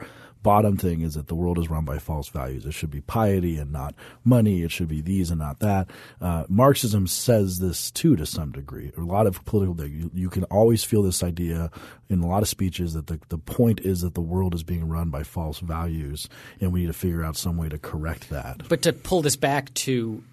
bottom 0.49 0.79
thing 0.79 1.03
is 1.03 1.13
that 1.13 1.29
the 1.29 1.35
world 1.35 1.59
is 1.59 1.69
run 1.69 1.85
by 1.85 1.99
false 1.99 2.31
values. 2.31 2.65
It 2.65 2.73
should 2.73 2.91
be 2.91 3.03
piety 3.03 3.59
and 3.59 3.71
not 3.71 3.95
money. 4.25 4.63
It 4.63 4.71
should 4.71 4.89
be 4.89 5.03
these 5.03 5.31
and 5.31 5.39
not 5.39 5.59
that. 5.59 5.91
Uh, 6.23 6.45
Marxism 6.49 7.07
says 7.07 7.59
this 7.59 7.91
too 7.91 8.17
to 8.17 8.25
some 8.25 8.51
degree. 8.51 8.91
A 8.97 9.03
lot 9.03 9.27
of 9.27 9.45
political, 9.45 9.87
you, 9.87 10.11
you 10.15 10.31
can 10.31 10.45
always 10.45 10.83
feel 10.83 11.03
this 11.03 11.23
idea 11.23 11.71
in 12.09 12.21
a 12.21 12.27
lot 12.27 12.41
of 12.41 12.49
speeches 12.49 12.95
that 12.95 13.09
the, 13.09 13.21
the 13.29 13.37
point 13.37 13.81
is 13.81 14.01
that 14.01 14.15
the 14.15 14.23
world 14.23 14.55
is 14.55 14.63
being 14.63 14.89
run 14.89 15.11
by 15.11 15.23
false 15.23 15.59
values 15.59 16.31
and 16.63 16.73
we 16.73 16.81
need 16.81 16.87
to 16.87 16.95
figure 16.95 17.23
out 17.23 17.37
some 17.37 17.59
way 17.59 17.69
to 17.69 17.77
correct 17.77 18.31
that. 18.31 18.67
But 18.71 18.81
to 18.83 18.95
pull 18.95 19.21
this 19.21 19.37
back 19.37 19.75
to 19.75 20.25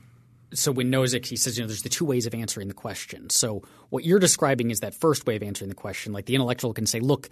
so 0.54 0.72
when 0.72 0.90
Nozick 0.90 1.26
he 1.26 1.36
says, 1.36 1.58
you 1.58 1.64
know, 1.66 1.68
there's 1.68 1.82
the 1.82 1.90
two 1.90 2.06
ways 2.06 2.26
of 2.26 2.34
answering 2.34 2.70
the 2.70 2.74
question. 2.74 3.30
So 3.30 3.64
what 3.90 4.06
you're 4.06 4.20
describing 4.20 4.72
is 4.72 4.80
that 4.80 4.96
first 4.96 5.28
way 5.28 5.36
of 5.36 5.44
answering 5.44 5.68
the 5.68 5.76
question. 5.76 6.14
Like 6.14 6.26
the 6.26 6.36
intellectual 6.36 6.74
can 6.74 6.86
say, 6.86 7.02
look, 7.02 7.30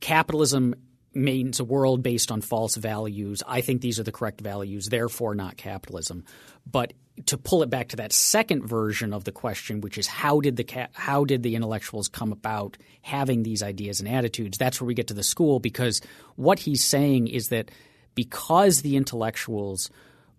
capitalism 0.00 0.74
means 1.16 1.58
a 1.58 1.64
world 1.64 2.02
based 2.02 2.30
on 2.30 2.40
false 2.40 2.76
values. 2.76 3.42
I 3.46 3.60
think 3.60 3.80
these 3.80 3.98
are 3.98 4.04
the 4.04 4.12
correct 4.12 4.40
values, 4.40 4.86
therefore 4.86 5.34
not 5.34 5.56
capitalism. 5.56 6.24
But 6.70 6.92
to 7.26 7.38
pull 7.38 7.62
it 7.62 7.70
back 7.70 7.88
to 7.88 7.96
that 7.96 8.12
second 8.12 8.66
version 8.66 9.14
of 9.14 9.24
the 9.24 9.32
question, 9.32 9.80
which 9.80 9.96
is 9.96 10.06
how 10.06 10.40
did 10.40 10.56
the 10.56 10.64
ca- 10.64 10.88
how 10.92 11.24
did 11.24 11.42
the 11.42 11.56
intellectuals 11.56 12.08
come 12.08 12.30
about 12.30 12.76
having 13.00 13.42
these 13.42 13.62
ideas 13.62 14.00
and 14.00 14.08
attitudes? 14.08 14.58
That's 14.58 14.80
where 14.80 14.86
we 14.86 14.94
get 14.94 15.08
to 15.08 15.14
the 15.14 15.22
school 15.22 15.58
because 15.58 16.02
what 16.36 16.58
he's 16.58 16.84
saying 16.84 17.28
is 17.28 17.48
that 17.48 17.70
because 18.14 18.82
the 18.82 18.96
intellectuals 18.96 19.90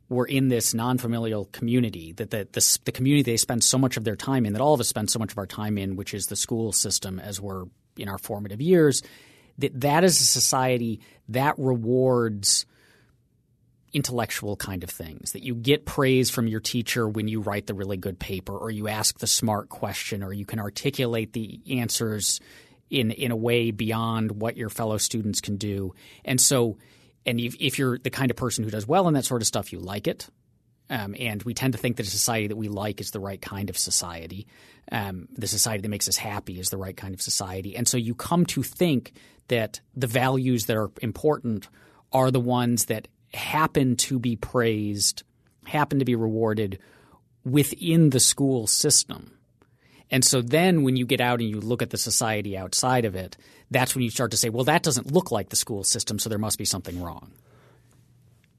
were 0.10 0.26
in 0.26 0.48
this 0.48 0.74
non-familial 0.74 1.46
community 1.46 2.14
that 2.14 2.30
the, 2.30 2.48
the, 2.52 2.80
the 2.86 2.92
community 2.92 3.24
they 3.24 3.38
spend 3.38 3.64
so 3.64 3.78
much 3.78 3.98
of 3.98 4.04
their 4.04 4.16
time 4.16 4.46
in 4.46 4.54
that 4.54 4.62
all 4.62 4.74
of 4.74 4.80
us 4.80 4.88
spend 4.88 5.10
so 5.10 5.20
much 5.20 5.32
of 5.32 5.38
our 5.38 5.48
time 5.48 5.78
in, 5.78 5.96
which 5.96 6.14
is 6.14 6.28
the 6.28 6.36
school 6.36 6.72
system 6.72 7.20
as 7.20 7.42
we're 7.42 7.66
in 7.98 8.08
our 8.08 8.18
formative 8.18 8.62
years 8.62 9.02
that 9.58 9.80
that 9.82 10.04
is 10.04 10.20
a 10.22 10.26
society 10.26 11.02
that 11.30 11.56
rewards 11.58 12.66
intellectual 13.94 14.56
kind 14.56 14.84
of 14.84 14.90
things 14.90 15.32
that 15.32 15.44
you 15.44 15.56
get 15.56 15.86
praise 15.86 16.30
from 16.30 16.48
your 16.48 16.60
teacher 16.60 17.08
when 17.08 17.28
you 17.28 17.40
write 17.40 17.68
the 17.68 17.74
really 17.74 17.98
good 17.98 18.20
paper 18.20 18.56
or 18.56 18.70
you 18.70 18.88
ask 18.88 19.20
the 19.20 19.28
smart 19.28 19.70
question 19.70 20.24
or 20.24 20.34
you 20.34 20.46
can 20.46 20.60
articulate 20.60 21.34
the 21.34 21.60
answers 21.72 22.40
in 22.90 23.12
in 23.12 23.32
a 23.32 23.36
way 23.36 23.72
beyond 23.72 24.32
what 24.32 24.58
your 24.58 24.70
fellow 24.70 24.98
students 24.98 25.40
can 25.40 25.56
do 25.56 25.94
and 26.26 26.40
so 26.40 26.78
and 27.26 27.40
if, 27.40 27.56
if 27.60 27.80
you're 27.80 27.98
the 27.98 28.10
kind 28.10 28.30
of 28.30 28.38
person 28.38 28.64
who 28.64 28.70
does 28.70 28.88
well 28.88 29.08
in 29.08 29.14
that 29.14 29.26
sort 29.26 29.42
of 29.42 29.48
stuff 29.48 29.72
you 29.72 29.80
like 29.80 30.08
it 30.08 30.30
um, 30.90 31.16
and 31.20 31.44
we 31.44 31.54
tend 31.54 31.74
to 31.74 31.80
think 31.80 31.98
that 31.98 32.08
a 32.08 32.10
society 32.10 32.48
that 32.48 32.56
we 32.56 32.70
like 32.70 33.02
is 33.02 33.12
the 33.12 33.20
right 33.20 33.42
kind 33.42 33.70
of 33.70 33.78
society. 33.78 34.48
Um, 34.92 35.28
the 35.34 35.48
society 35.48 35.82
that 35.82 35.90
makes 35.90 36.08
us 36.08 36.18
happy 36.18 36.60
is 36.60 36.70
the 36.70 36.78
right 36.78 36.96
kind 36.96 37.14
of 37.14 37.22
society. 37.22 37.76
And 37.76 37.88
so 37.88 37.98
you 37.98 38.16
come 38.16 38.46
to 38.48 38.64
think 38.64 39.14
that 39.48 39.80
the 39.96 40.08
values 40.08 40.66
that 40.66 40.78
are 40.78 40.92
important 41.02 41.68
are 42.12 42.32
the 42.32 42.40
ones 42.40 42.86
that 42.86 43.08
happen 43.34 43.96
to 43.96 44.20
be 44.20 44.36
praised, 44.36 45.24
happen 45.66 46.00
to 46.00 46.06
be 46.06 46.16
rewarded 46.16 46.80
within 47.44 48.10
the 48.10 48.20
school 48.20 48.68
system. 48.68 49.32
And 50.10 50.24
so 50.24 50.42
then 50.42 50.84
when 50.84 50.96
you 50.96 51.06
get 51.06 51.22
out 51.22 51.42
and 51.42 51.50
you 51.50 51.60
look 51.60 51.82
at 51.82 51.90
the 51.90 51.98
society 51.98 52.58
outside 52.58 53.06
of 53.06 53.16
it, 53.16 53.36
that's 53.70 53.94
when 53.94 54.04
you 54.04 54.10
start 54.10 54.32
to 54.32 54.38
say, 54.38 54.50
well, 54.50 54.64
that 54.66 54.84
doesn't 54.84 55.12
look 55.12 55.32
like 55.32 55.50
the 55.50 55.58
school 55.58 55.84
system, 55.84 56.20
so 56.20 56.30
there 56.30 56.38
must 56.38 56.58
be 56.58 56.66
something 56.66 57.02
wrong. 57.02 57.32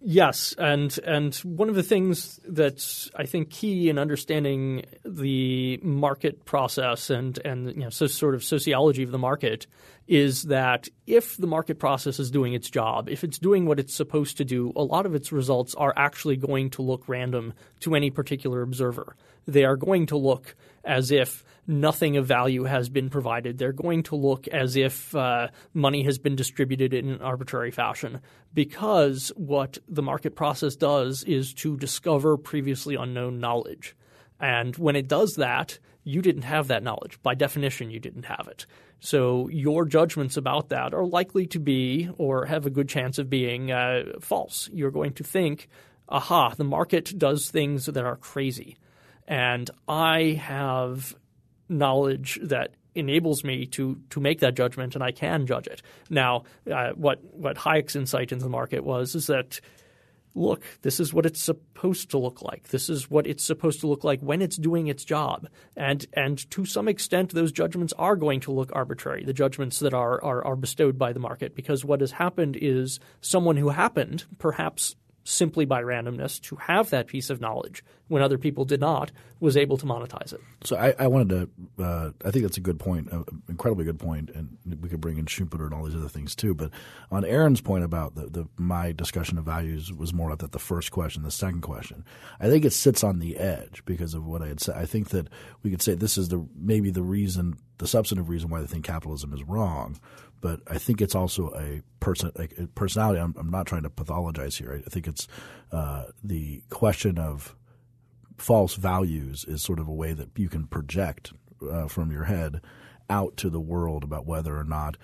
Yes, 0.01 0.55
and 0.59 0.97
and 1.05 1.35
one 1.37 1.69
of 1.69 1.75
the 1.75 1.83
things 1.83 2.39
that's 2.47 3.11
I 3.17 3.27
think 3.27 3.51
key 3.51 3.89
in 3.89 3.99
understanding 3.99 4.85
the 5.05 5.81
market 5.83 6.45
process 6.45 7.11
and 7.11 7.37
and 7.45 7.75
you 7.75 7.81
know 7.81 7.91
so 7.91 8.07
sort 8.07 8.37
of 8.37 8.45
sociology 8.45 9.03
of 9.03 9.11
the 9.11 9.19
market 9.19 9.67
is 10.07 10.45
that 10.45 10.89
if 11.09 11.37
the 11.37 11.49
market 11.49 11.81
process 11.81 12.21
is 12.21 12.31
doing 12.31 12.55
its 12.55 12.71
job, 12.71 13.09
if 13.09 13.25
it's 13.25 13.39
doing 13.39 13.67
what 13.67 13.81
it's 13.81 13.93
supposed 13.93 14.37
to 14.37 14.45
do, 14.45 14.73
a 14.77 14.83
lot 14.83 15.05
of 15.05 15.17
its 15.17 15.33
results 15.33 15.75
are 15.75 15.93
actually 15.97 16.37
going 16.37 16.71
to 16.71 16.83
look 16.83 17.09
random 17.09 17.53
to 17.81 17.97
any 17.97 18.11
particular 18.11 18.63
observer. 18.63 19.17
They 19.49 19.65
are 19.65 19.77
going 19.77 20.07
to 20.07 20.17
look 20.19 20.55
as 20.85 21.11
if 21.11 21.43
nothing 21.67 22.19
of 22.19 22.27
value 22.27 22.65
has 22.65 22.91
been 22.91 23.09
provided. 23.09 23.57
They're 23.57 23.73
going 23.73 24.03
to 24.05 24.17
look 24.17 24.47
as 24.49 24.77
if 24.77 25.15
uh, 25.17 25.49
money 25.73 26.05
has 26.05 26.19
been 26.19 26.37
distributed 26.37 26.93
in 26.93 27.09
an 27.09 27.23
arbitrary 27.23 27.71
fashion 27.71 28.21
because 28.53 29.33
what 29.37 29.79
the 29.89 30.03
market 30.03 30.37
process 30.37 30.77
does 30.77 31.25
is 31.25 31.55
to 31.55 31.79
discover 31.79 32.37
previously 32.37 32.95
unknown 32.95 33.41
knowledge. 33.41 33.97
And 34.39 34.77
when 34.77 34.97
it 34.97 35.09
does 35.09 35.35
that, 35.39 35.79
you 36.05 36.21
didn't 36.21 36.43
have 36.43 36.69
that 36.69 36.83
knowledge. 36.83 37.19
By 37.23 37.35
definition, 37.35 37.91
you 37.91 38.01
didn't 38.01 38.27
have 38.27 38.49
it. 38.51 38.67
So 39.01 39.49
your 39.49 39.87
judgments 39.87 40.37
about 40.37 40.69
that 40.69 40.93
are 40.93 41.07
likely 41.07 41.47
to 41.49 41.59
be, 41.59 42.11
or 42.19 42.45
have 42.45 42.67
a 42.67 42.71
good 42.71 42.89
chance 42.89 43.19
of 43.19 43.31
being, 43.31 43.71
uh, 43.71 44.05
false. 44.21 44.69
You're 44.73 44.91
going 44.91 45.13
to 45.15 45.25
think, 45.25 45.69
aha, 46.09 46.51
the 46.51 46.65
market 46.65 47.17
does 47.17 47.51
things 47.51 47.87
that 47.87 48.05
are 48.05 48.17
crazy. 48.17 48.77
And 49.29 49.71
I 49.87 50.41
have 50.43 51.15
knowledge 51.69 52.41
that 52.43 52.73
enables 52.95 53.45
me 53.45 53.67
to 53.67 54.01
to 54.11 54.21
make 54.21 54.41
that 54.41 54.57
judgment, 54.57 54.95
and 54.95 55.05
I 55.05 55.13
can 55.13 55.47
judge 55.47 55.67
it. 55.67 55.83
Now, 56.11 56.45
uh, 56.71 56.91
what 56.95 57.23
what 57.35 57.57
Hayek's 57.59 57.95
insight 57.95 58.33
into 58.33 58.43
the 58.43 58.51
market 58.51 58.83
was 58.83 59.15
is 59.15 59.27
that 59.27 59.61
look, 60.35 60.63
this 60.83 61.01
is 61.01 61.13
what 61.13 61.27
it's 61.27 61.43
supposed 61.43 62.11
to 62.11 62.19
look 62.19 62.43
like. 62.43 62.69
This 62.69 62.89
is 62.89 63.11
what 63.11 63.27
it's 63.27 63.45
supposed 63.45 63.81
to 63.81 63.87
look 63.87 64.05
like 64.05 64.21
when 64.21 64.41
it's 64.41 64.57
doing 64.57 64.87
its 64.87 65.05
job. 65.05 65.49
And 65.77 66.07
and 66.15 66.51
to 66.53 66.65
some 66.65 66.89
extent 66.89 67.35
those 67.35 67.53
judgments 67.53 67.93
are 67.99 68.17
going 68.17 68.41
to 68.41 68.53
look 68.53 68.71
arbitrary, 68.73 69.25
the 69.25 69.33
judgments 69.35 69.79
that 69.81 69.93
are 69.93 70.25
are, 70.25 70.43
are 70.45 70.57
bestowed 70.57 70.99
by 70.99 71.13
the 71.13 71.21
market, 71.21 71.55
because 71.55 71.85
what 71.85 72.01
has 72.01 72.13
happened 72.13 72.57
is 72.61 72.99
someone 73.21 73.59
who 73.59 73.69
happened, 73.69 74.25
perhaps 74.39 74.97
simply 75.29 75.67
by 75.67 75.83
randomness 75.83 76.41
to 76.41 76.57
have 76.57 76.89
that 76.91 77.07
piece 77.07 77.29
of 77.29 77.41
knowledge 77.41 77.85
when 78.09 78.23
other 78.23 78.39
people 78.39 78.65
did 78.65 78.81
not 78.81 79.13
was 79.41 79.57
able 79.57 79.77
to 79.77 79.85
monetize 79.85 80.33
it. 80.33 80.41
So 80.65 80.77
I, 80.77 80.95
I 80.99 81.07
wanted 81.07 81.29
to 81.77 81.85
uh, 81.85 82.11
I 82.25 82.31
think 82.31 82.45
that's 82.45 82.57
a 82.57 82.63
good 82.63 82.79
point, 82.79 83.13
an 83.13 83.25
incredibly 83.49 83.85
good 83.85 83.99
point, 83.99 84.31
and 84.31 84.57
we 84.81 84.89
could 84.89 85.03
bring 85.03 85.19
in 85.19 85.27
Schumpeter 85.27 85.67
and 85.67 85.75
all 85.75 85.85
these 85.85 85.95
other 85.95 86.09
things 86.09 86.35
too. 86.35 86.55
But 86.55 86.71
on 87.11 87.25
Aaron's 87.25 87.61
point 87.61 87.85
about 87.85 88.15
the, 88.15 88.27
the 88.27 88.49
my 88.57 88.93
discussion 88.93 89.37
of 89.37 89.45
values 89.45 89.93
was 89.93 90.15
more 90.15 90.31
about 90.31 90.53
the 90.53 90.59
first 90.59 90.91
question, 90.91 91.23
the 91.23 91.31
second 91.31 91.61
question. 91.61 92.05
I 92.41 92.49
think 92.49 92.65
it 92.65 92.73
sits 92.73 93.05
on 93.05 93.19
the 93.19 93.37
edge 93.37 93.85
because 93.85 94.15
of 94.15 94.25
what 94.25 94.43
I 94.43 94.49
had 94.49 94.61
said. 94.61 94.77
I 94.77 94.87
think 94.87 95.11
that 95.11 95.29
we 95.63 95.71
could 95.71 95.83
say 95.83 95.95
this 95.95 96.17
is 96.17 96.31
the 96.31 96.45
maybe 96.57 96.91
the 96.91 97.03
reason, 97.03 97.59
the 97.77 97.87
substantive 97.87 98.31
reason 98.31 98.49
why 98.49 98.61
they 98.61 98.67
think 98.67 98.87
capitalism 98.87 99.35
is 99.35 99.45
wrong 99.45 99.99
but 100.41 100.61
I 100.67 100.79
think 100.79 101.01
it's 101.01 101.15
also 101.15 101.53
a 101.55 101.83
person 102.01 102.33
a 102.37 102.67
personality. 102.69 103.21
I'm, 103.21 103.35
I'm, 103.39 103.51
not 103.51 103.67
trying 103.67 103.83
to 103.83 103.91
pathologize 103.91 104.59
here. 104.59 104.83
I 104.87 104.89
think 104.89 105.07
it's 105.07 105.27
uh, 105.73 106.05
the 106.23 106.63
question 106.71 107.19
of 107.19 107.57
false 108.37 108.75
values 108.75 109.45
is 109.49 109.63
sort 109.63 109.81
of 109.81 109.89
a 109.89 109.93
way 109.93 110.13
that 110.13 110.31
you 110.37 110.49
can 110.49 110.67
project 110.67 111.33
uh, 111.71 111.89
from 111.89 112.13
your 112.13 112.25
head 112.25 112.61
out 113.11 113.37
to 113.39 113.51
the 113.51 113.61
world 113.61 114.05
about 114.05 114.27
whether 114.27 114.57
or 114.57 114.65
not 114.65 114.97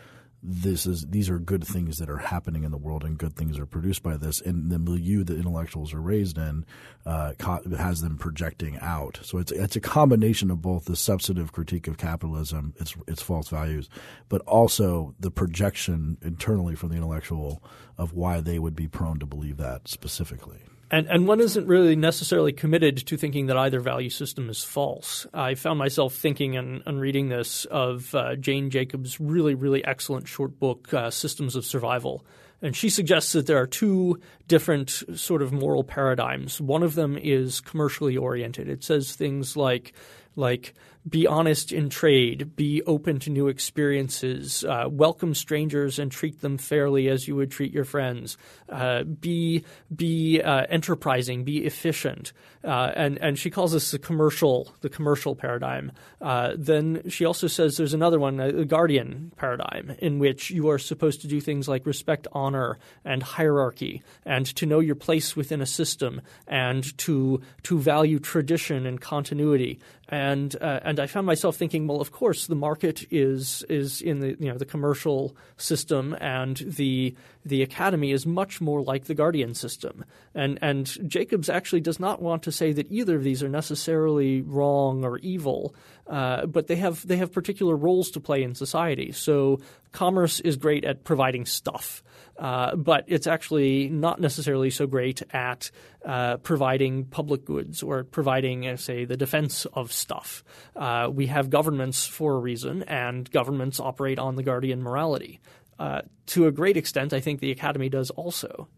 this 0.47 0.85
is 0.85 1.07
these 1.07 1.31
are 1.31 1.39
good 1.39 1.67
things 1.67 1.97
that 1.97 2.11
are 2.11 2.19
happening 2.19 2.65
in 2.65 2.71
the 2.71 2.77
world 2.77 3.03
and 3.03 3.17
good 3.17 3.35
things 3.35 3.59
are 3.59 3.67
produced 3.67 4.03
by 4.03 4.17
this. 4.17 4.41
And 4.43 4.71
the 4.71 4.79
milieu 4.79 5.25
that 5.25 5.39
intellectuals 5.39 5.95
are 5.95 6.01
raised 6.01 6.37
in 6.37 6.67
uh, 7.07 7.33
has 7.79 8.03
them 8.03 8.19
projecting 8.19 8.79
out. 8.81 9.21
So 9.23 9.39
it's 9.39 9.53
it's 9.53 9.77
a 9.77 9.81
combination 9.81 10.51
of 10.51 10.61
both 10.61 10.85
the 10.85 10.97
substantive 10.97 11.53
critique 11.53 11.89
of 11.89 11.97
capitalism 11.97 12.75
its 12.79 12.95
its 13.09 13.23
false 13.23 13.49
values 13.49 13.89
but 14.29 14.41
also 14.43 15.15
the 15.19 15.31
projection 15.31 16.19
internally 16.23 16.75
from 16.75 16.91
the 16.91 16.97
intellectual 16.97 17.63
of 17.97 18.13
why 18.13 18.41
they 18.41 18.59
would 18.59 18.77
be 18.77 18.89
prone 18.89 19.19
to 19.19 19.27
believe 19.27 19.57
that 19.57 19.89
specifically 19.89 20.63
and, 20.91 21.07
and 21.09 21.27
one 21.27 21.41
isn't 21.41 21.67
really 21.67 21.97
necessarily 21.97 22.53
committed 22.53 22.97
to 23.07 23.17
thinking 23.17 23.47
that 23.47 23.57
either 23.57 23.81
value 23.81 24.11
system 24.11 24.49
is 24.51 24.63
false. 24.63 25.27
I 25.33 25.55
found 25.55 25.79
myself 25.79 26.15
thinking 26.15 26.57
and, 26.57 26.83
and 26.87 27.01
reading 27.01 27.29
this 27.29 27.65
of 27.67 28.15
uh, 28.15 28.37
Jane 28.37 28.71
Jacobs' 28.71 29.21
really, 29.21 29.55
really 29.55 29.85
excellent 29.85 30.29
short 30.29 30.59
book, 30.59 30.93
uh, 30.93 31.11
Systems 31.11 31.57
of 31.57 31.65
Survival. 31.65 32.25
And 32.63 32.75
she 32.75 32.89
suggests 32.89 33.33
that 33.33 33.47
there 33.47 33.59
are 33.59 33.67
two 33.67 34.21
different 34.49 34.91
sort 35.15 35.43
of 35.43 35.53
moral 35.53 35.85
paradigms. 35.85 36.61
One 36.61 36.83
of 36.83 36.95
them 36.95 37.19
is 37.19 37.61
commercially 37.61 38.17
oriented. 38.17 38.69
It 38.69 38.83
says 38.83 39.15
things 39.15 39.57
like, 39.57 39.93
like 40.37 40.75
be 41.07 41.27
honest 41.27 41.71
in 41.71 41.91
trade, 41.91 42.57
be 42.57 42.83
open 42.85 43.19
to 43.21 43.31
new 43.31 43.49
experiences, 43.49 44.65
uh, 44.65 44.87
welcome 44.91 45.35
strangers 45.35 45.99
and 45.99 46.11
treat 46.11 46.41
them 46.41 46.57
fairly 46.57 47.09
as 47.09 47.29
you 47.29 47.37
would 47.37 47.51
treat 47.51 47.73
your 47.73 47.85
friends, 47.85 48.39
uh, 48.71 49.03
be 49.03 49.65
be 49.95 50.41
uh, 50.41 50.65
enterprising, 50.71 51.45
be 51.45 51.67
efficient, 51.67 52.33
uh, 52.65 52.91
and 52.97 53.19
and 53.19 53.39
she 53.39 53.51
calls 53.51 53.73
this 53.73 53.91
the 53.91 53.99
commercial 53.99 54.75
the 54.81 54.89
commercial 54.89 55.37
paradigm. 55.37 55.93
Uh, 56.23 56.53
then 56.57 57.03
she 57.11 57.27
also 57.27 57.47
says 57.49 57.77
there's 57.77 57.95
another 57.95 58.19
one, 58.19 58.41
a 58.41 58.65
guardian 58.65 59.31
paradigm, 59.37 59.95
in 59.99 60.19
which 60.19 60.51
you 60.51 60.71
are 60.71 60.79
supposed 60.79 61.21
to 61.21 61.29
do 61.29 61.39
things 61.39 61.69
like 61.69 61.85
respect 61.85 62.27
honor 62.33 62.79
and 63.05 63.23
hierarchy, 63.23 64.03
and 64.25 64.47
to 64.47 64.65
know 64.65 64.81
your 64.81 64.95
place 64.95 65.37
within 65.37 65.61
a 65.61 65.67
system, 65.67 66.23
and 66.47 66.97
to 66.97 67.43
to 67.65 67.79
value 67.79 68.19
tradition 68.19 68.87
and 68.87 69.03
continuity, 69.03 69.79
and 70.09 70.55
uh, 70.61 70.81
and 70.83 71.01
I 71.01 71.07
found 71.07 71.27
myself 71.27 71.57
thinking, 71.57 71.87
well, 71.87 72.01
of 72.01 72.13
course, 72.13 72.47
the 72.47 72.55
market 72.55 73.07
is 73.11 73.65
is 73.69 74.03
in 74.03 74.21
the 74.21 74.37
you 74.39 74.51
know 74.51 74.59
the 74.59 74.67
commercial 74.67 75.37
system, 75.57 76.17
and 76.21 76.59
the 76.59 77.15
the 77.45 77.63
academy 77.63 78.13
is 78.13 78.27
much 78.27 78.61
more 78.61 78.83
like 78.83 79.05
the 79.05 79.15
guardian 79.15 79.55
system. 79.55 80.05
And 80.35 80.59
and 80.61 80.87
Jacobs 81.09 81.49
actually 81.49 81.81
does 81.81 81.99
not 81.99 82.21
want 82.21 82.43
to 82.43 82.53
say 82.53 82.73
that 82.73 82.91
either 82.91 83.17
of 83.17 83.25
these 83.25 83.43
are 83.43 83.49
necessarily 83.49 84.43
wrong 84.43 85.05
or 85.05 85.19
evil, 85.19 85.75
uh, 86.07 86.47
but 86.47 86.67
they 86.67 86.77
have 86.77 87.07
they 87.07 87.17
have 87.17 87.33
particular 87.33 87.75
roles 87.75 88.11
to 88.11 88.21
play 88.21 88.43
in 88.43 88.55
society. 88.55 89.11
So 89.13 89.61
commerce 89.93 90.41
is 90.41 90.57
great 90.57 90.85
at 90.85 91.05
providing 91.05 91.47
stuff. 91.47 92.03
Uh, 92.39 92.75
but 92.75 93.05
it's 93.07 93.27
actually 93.27 93.89
not 93.89 94.21
necessarily 94.21 94.71
so 94.71 94.87
great 94.87 95.23
at 95.33 95.71
uh, 96.05 96.37
providing 96.39 97.05
public 97.05 97.45
goods 97.45 97.83
or 97.83 98.05
providing, 98.05 98.67
uh, 98.67 98.77
say, 98.77 99.05
the 99.05 99.17
defense 99.17 99.67
of 99.75 99.93
stuff. 99.93 100.43
Uh, 100.75 101.09
we 101.13 101.27
have 101.27 101.49
governments 101.49 102.07
for 102.07 102.35
a 102.35 102.39
reason, 102.39 102.83
and 102.85 103.31
governments 103.31 103.79
operate 103.79 104.19
on 104.19 104.35
the 104.35 104.43
guardian 104.43 104.83
morality. 104.83 105.41
Uh, 105.79 106.03
to 106.27 106.47
a 106.47 106.53
great 106.53 106.77
extent, 106.77 107.13
I 107.13 107.21
think 107.21 107.41
the 107.41 107.51
Academy 107.51 107.89
does 107.89 108.11
also. 108.11 108.69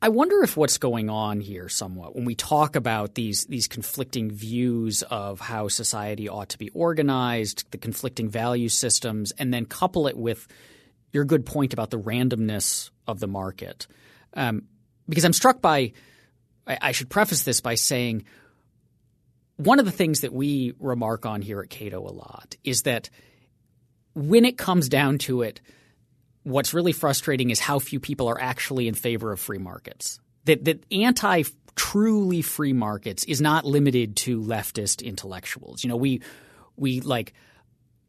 I 0.00 0.10
wonder 0.10 0.42
if 0.42 0.56
what's 0.56 0.76
going 0.76 1.08
on 1.08 1.40
here 1.40 1.70
somewhat 1.70 2.14
when 2.14 2.26
we 2.26 2.34
talk 2.34 2.76
about 2.76 3.14
these 3.14 3.46
these 3.46 3.66
conflicting 3.66 4.30
views 4.30 5.02
of 5.02 5.40
how 5.40 5.68
society 5.68 6.28
ought 6.28 6.50
to 6.50 6.58
be 6.58 6.68
organized, 6.70 7.70
the 7.70 7.78
conflicting 7.78 8.28
value 8.28 8.68
systems, 8.68 9.32
and 9.38 9.54
then 9.54 9.64
couple 9.64 10.06
it 10.06 10.16
with 10.16 10.46
your 11.12 11.24
good 11.24 11.46
point 11.46 11.72
about 11.72 11.90
the 11.90 11.98
randomness 11.98 12.90
of 13.06 13.20
the 13.20 13.26
market. 13.26 13.86
Um, 14.34 14.64
because 15.08 15.24
I'm 15.24 15.32
struck 15.32 15.60
by, 15.60 15.92
I, 16.66 16.78
I 16.80 16.92
should 16.92 17.08
preface 17.08 17.42
this 17.42 17.60
by 17.60 17.74
saying 17.74 18.24
one 19.56 19.78
of 19.78 19.84
the 19.84 19.92
things 19.92 20.20
that 20.20 20.32
we 20.32 20.74
remark 20.78 21.24
on 21.26 21.42
here 21.42 21.60
at 21.60 21.70
Cato 21.70 22.00
a 22.00 22.12
lot 22.12 22.56
is 22.64 22.82
that 22.82 23.08
when 24.14 24.44
it 24.44 24.58
comes 24.58 24.88
down 24.88 25.18
to 25.18 25.42
it, 25.42 25.60
what's 26.42 26.74
really 26.74 26.92
frustrating 26.92 27.50
is 27.50 27.60
how 27.60 27.78
few 27.78 28.00
people 28.00 28.28
are 28.28 28.40
actually 28.40 28.88
in 28.88 28.94
favor 28.94 29.32
of 29.32 29.40
free 29.40 29.58
markets. 29.58 30.20
That 30.44 30.64
that 30.64 30.84
anti 30.92 31.42
truly 31.74 32.40
free 32.40 32.72
markets 32.72 33.24
is 33.24 33.40
not 33.40 33.64
limited 33.64 34.16
to 34.16 34.40
leftist 34.40 35.04
intellectuals. 35.04 35.84
You 35.84 35.90
know, 35.90 35.96
we 35.96 36.22
we 36.76 37.00
like 37.00 37.34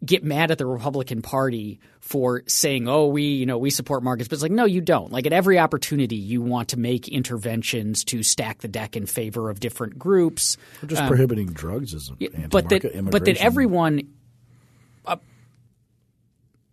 get 0.06 0.24
mad 0.24 0.52
at 0.52 0.58
the 0.58 0.66
Republican 0.66 1.22
Party 1.22 1.80
for 2.00 2.44
saying, 2.48 2.88
"Oh, 2.88 3.08
we, 3.08 3.24
you 3.24 3.46
know, 3.46 3.58
we 3.58 3.70
support 3.70 4.04
markets," 4.04 4.28
but 4.28 4.36
it's 4.36 4.44
like, 4.44 4.52
no, 4.52 4.66
you 4.66 4.82
don't. 4.82 5.12
Like 5.12 5.26
at 5.26 5.34
every 5.34 5.60
opportunity, 5.60 6.16
you 6.16 6.42
want 6.42 6.70
to 6.70 6.80
make 6.80 7.08
interventions 7.08 8.04
to 8.06 8.24
stack 8.24 8.60
the 8.60 8.68
deck 8.68 8.96
in 8.96 9.06
favor 9.06 9.50
of 9.50 9.60
different 9.60 9.98
groups. 9.98 10.58
Or 10.84 10.88
just 10.88 11.02
um, 11.02 11.08
prohibiting 11.08 11.48
drugs 11.48 11.94
is 11.94 12.12
but 12.50 12.70
that 12.70 13.10
but 13.12 13.26
that 13.26 13.38
everyone 13.38 14.02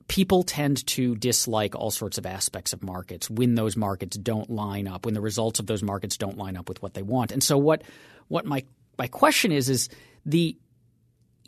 people 0.08 0.42
tend 0.42 0.86
to 0.86 1.16
dislike 1.16 1.74
all 1.74 1.90
sorts 1.90 2.18
of 2.18 2.26
aspects 2.26 2.72
of 2.72 2.82
markets 2.82 3.30
when 3.30 3.54
those 3.54 3.76
markets 3.76 4.16
don't 4.16 4.50
line 4.50 4.86
up, 4.86 5.04
when 5.04 5.14
the 5.14 5.20
results 5.20 5.60
of 5.60 5.66
those 5.66 5.82
markets 5.82 6.16
don't 6.16 6.36
line 6.36 6.56
up 6.56 6.68
with 6.68 6.82
what 6.82 6.94
they 6.94 7.02
want. 7.02 7.32
And 7.32 7.42
so 7.42 7.56
what 7.56 7.82
what 8.28 8.44
my 8.44 8.64
my 8.98 9.08
question 9.08 9.52
is 9.52 9.68
is 9.68 9.88
the 10.26 10.56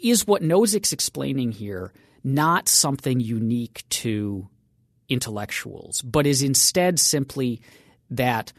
is 0.01 0.27
what 0.27 0.43
Nozick's 0.43 0.93
explaining 0.93 1.53
here 1.53 1.93
not 2.23 2.69
something 2.69 3.21
unique 3.21 3.85
to 3.89 4.49
intellectuals, 5.09 6.03
but 6.03 6.27
is 6.27 6.43
instead 6.43 6.99
simply 6.99 7.61
that 8.11 8.53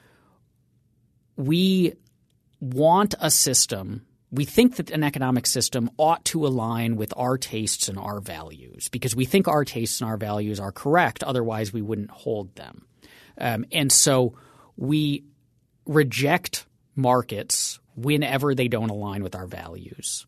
we 1.35 1.93
want 2.61 3.13
a 3.19 3.29
system 3.29 4.07
we 4.31 4.45
think 4.45 4.75
that 4.75 4.91
an 4.91 5.03
economic 5.03 5.45
system 5.45 5.89
ought 5.97 6.25
to 6.25 6.45
align 6.45 6.97
with 6.97 7.13
our 7.15 7.37
tastes 7.37 7.87
and 7.87 7.97
our 7.97 8.19
values 8.19 8.89
because 8.89 9.15
we 9.15 9.25
think 9.25 9.47
our 9.47 9.63
tastes 9.63 10.01
and 10.01 10.09
our 10.09 10.17
values 10.17 10.59
are 10.59 10.71
correct. 10.71 11.23
Otherwise, 11.23 11.71
we 11.71 11.81
wouldn't 11.81 12.11
hold 12.11 12.53
them. 12.55 12.85
Um, 13.37 13.65
and 13.71 13.91
so 13.91 14.35
we 14.75 15.23
reject 15.85 16.65
markets 16.95 17.79
whenever 17.95 18.53
they 18.53 18.67
don't 18.67 18.89
align 18.89 19.23
with 19.23 19.35
our 19.35 19.47
values. 19.47 20.27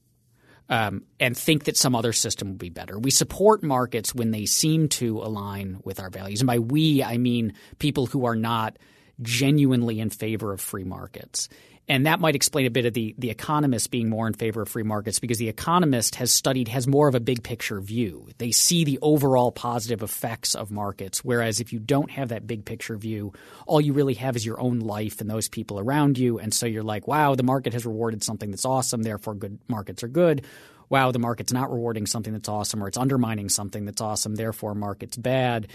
Um, 0.71 1.05
and 1.19 1.36
think 1.36 1.63
that 1.63 1.77
some 1.77 1.95
other 1.95 2.13
system 2.13 2.49
would 2.49 2.60
be 2.60 2.69
better. 2.69 2.99
We 2.99 3.10
support 3.10 3.63
markets 3.63 4.13
when 4.13 4.29
they 4.29 4.45
seem 4.45 4.88
to 4.89 5.17
align 5.17 5.79
with 5.84 5.99
our 5.99 6.12
values. 6.12 6.41
And 6.41 6.47
by 6.47 6.60
we, 6.60 7.03
I 7.03 7.17
mean 7.17 7.53
people 7.79 8.05
who 8.05 8.25
are 8.25 8.36
not 8.36 8.77
genuinely 9.21 9.99
in 9.99 10.12
favor 10.12 10.53
of 10.53 10.62
free 10.62 10.84
markets. 10.84 11.49
And 11.89 12.06
that 12.06 12.19
might 12.19 12.36
explain 12.36 12.67
a 12.67 12.69
bit 12.69 12.86
of 12.86 12.93
the, 12.93 13.15
the 13.17 13.32
economist 13.32 13.89
being 13.89 14.10
more 14.10 14.28
in 14.28 14.34
favor 14.34 14.62
of 14.62 14.69
free 14.69 14.84
markets 14.84 15.17
because 15.17 15.39
the 15.39 15.49
economist 15.49 16.15
has 16.15 16.32
studied, 16.32 16.67
has 16.67 16.88
more 16.88 17.08
of 17.08 17.15
a 17.15 17.19
big 17.19 17.41
picture 17.41 17.82
view. 17.82 18.28
They 18.38 18.52
see 18.52 18.84
the 18.84 18.99
overall 19.02 19.52
positive 19.52 20.04
effects 20.04 20.54
of 20.54 20.69
markets. 20.69 21.25
Whereas 21.25 21.60
if 21.60 21.73
you 21.73 21.80
don't 21.80 22.12
have 22.12 22.30
that 22.30 22.45
big 22.45 22.63
picture 22.63 22.95
view, 22.95 23.34
all 23.65 23.82
you 23.82 23.93
really 23.93 24.13
have 24.13 24.36
is 24.36 24.45
your 24.45 24.62
own 24.62 24.82
life 24.82 25.19
and 25.19 25.28
those 25.28 25.49
people 25.49 25.80
around 25.80 26.19
you. 26.19 26.38
And 26.38 26.54
so 26.54 26.67
you're 26.67 26.84
like, 26.84 27.08
wow, 27.08 27.34
the 27.34 27.41
market 27.41 27.73
has 27.73 27.88
rewarded 27.88 28.23
something 28.23 28.52
that's 28.52 28.65
awesome, 28.65 29.02
therefore 29.02 29.34
good 29.34 29.58
markets 29.67 30.04
are 30.04 30.08
good. 30.08 30.45
Wow, 30.89 31.12
the 31.12 31.17
market's 31.17 31.54
not 31.54 31.71
rewarding 31.71 32.06
something 32.06 32.34
that's 32.34 32.49
awesome 32.49 32.84
or 32.84 32.88
it's 32.88 32.97
undermining 32.97 33.49
something 33.49 33.86
that's 33.86 34.02
awesome, 34.02 34.36
therefore 34.36 34.75
market's 34.75 35.17
bad. 35.17 35.67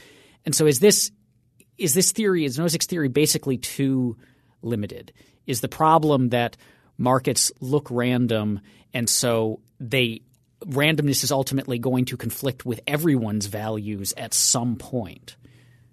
And 0.45 0.55
so 0.55 0.67
is 0.67 0.79
this 0.79 1.11
is 1.77 1.93
this 1.93 2.13
theory, 2.13 2.45
is 2.45 2.57
Nozick's 2.57 2.87
theory 2.87 3.09
basically 3.09 3.59
too 3.59 4.17
limited? 4.65 5.13
is 5.47 5.61
the 5.61 5.69
problem 5.69 6.31
that 6.31 6.57
markets 6.99 7.53
look 7.61 7.89
random 7.91 8.61
and 8.93 9.09
so 9.09 9.61
they 9.81 10.23
randomness 10.65 11.23
is 11.25 11.31
ultimately 11.31 11.79
going 11.79 12.07
to 12.07 12.17
conflict 12.17 12.65
with 12.65 12.81
everyone's 12.87 13.47
values 13.47 14.15
at 14.17 14.33
some 14.33 14.77
point. 14.77 15.37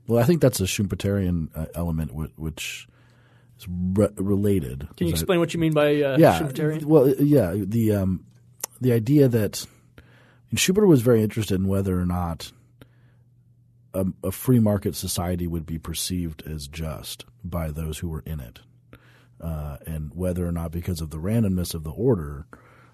Well, 0.07 0.21
I 0.21 0.25
think 0.25 0.41
that's 0.41 0.59
a 0.59 0.65
Schumpeterian 0.65 1.49
uh, 1.55 1.65
element 1.75 2.13
which 2.13 2.87
is 3.57 3.67
re- 3.69 4.09
related. 4.15 4.87
Can 4.95 5.07
you 5.07 5.13
explain 5.13 5.37
I, 5.37 5.39
what 5.39 5.53
you 5.53 5.59
mean 5.59 5.73
by 5.73 6.01
uh, 6.01 6.17
yeah, 6.17 6.39
Schumpeterian? 6.39 6.85
Well, 6.85 7.09
yeah, 7.19 7.53
the 7.55 7.95
um, 7.95 8.25
the 8.79 8.93
idea 8.93 9.27
that 9.27 9.65
and 10.49 10.59
Schumpeter 10.59 10.87
was 10.87 11.01
very 11.01 11.21
interested 11.21 11.55
in 11.59 11.67
whether 11.67 11.99
or 11.99 12.05
not 12.05 12.51
a, 13.93 14.05
a 14.23 14.31
free 14.31 14.59
market 14.59 14.95
society 14.95 15.47
would 15.47 15.65
be 15.65 15.77
perceived 15.77 16.43
as 16.45 16.67
just 16.67 17.25
by 17.43 17.71
those 17.71 17.99
who 17.99 18.09
were 18.09 18.23
in 18.25 18.39
it. 18.39 18.59
Uh, 19.39 19.77
and 19.87 20.11
whether 20.13 20.47
or 20.47 20.51
not 20.51 20.71
because 20.71 21.01
of 21.01 21.09
the 21.09 21.17
randomness 21.17 21.73
of 21.73 21.83
the 21.83 21.91
order, 21.91 22.45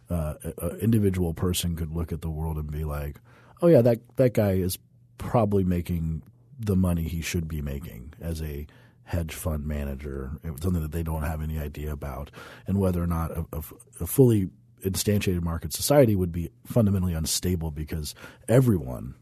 uh, 0.09 0.35
an 0.61 0.79
individual 0.79 1.33
person 1.33 1.75
could 1.75 1.91
look 1.91 2.11
at 2.11 2.21
the 2.21 2.29
world 2.29 2.57
and 2.57 2.71
be 2.71 2.85
like, 2.85 3.19
"Oh 3.61 3.67
yeah, 3.67 3.81
that 3.81 3.99
that 4.15 4.33
guy 4.33 4.53
is 4.53 4.77
probably 5.17 5.65
making 5.65 6.23
the 6.57 6.75
money 6.75 7.03
he 7.03 7.21
should 7.21 7.47
be 7.47 7.61
making 7.61 8.13
as 8.21 8.41
a 8.41 8.65
hedge 9.03 9.33
fund 9.33 9.65
manager, 9.65 10.31
something 10.61 10.81
that 10.81 10.91
they 10.91 11.03
don't 11.03 11.23
have 11.23 11.41
any 11.41 11.59
idea 11.59 11.91
about, 11.91 12.31
and 12.65 12.79
whether 12.79 13.01
or 13.01 13.07
not 13.07 13.31
a, 13.31 13.45
a, 13.53 13.63
a 14.01 14.07
fully 14.07 14.49
instantiated 14.85 15.41
market 15.41 15.73
society 15.73 16.15
would 16.15 16.31
be 16.31 16.49
fundamentally 16.65 17.13
unstable 17.13 17.71
because 17.71 18.13
everyone 18.47 19.15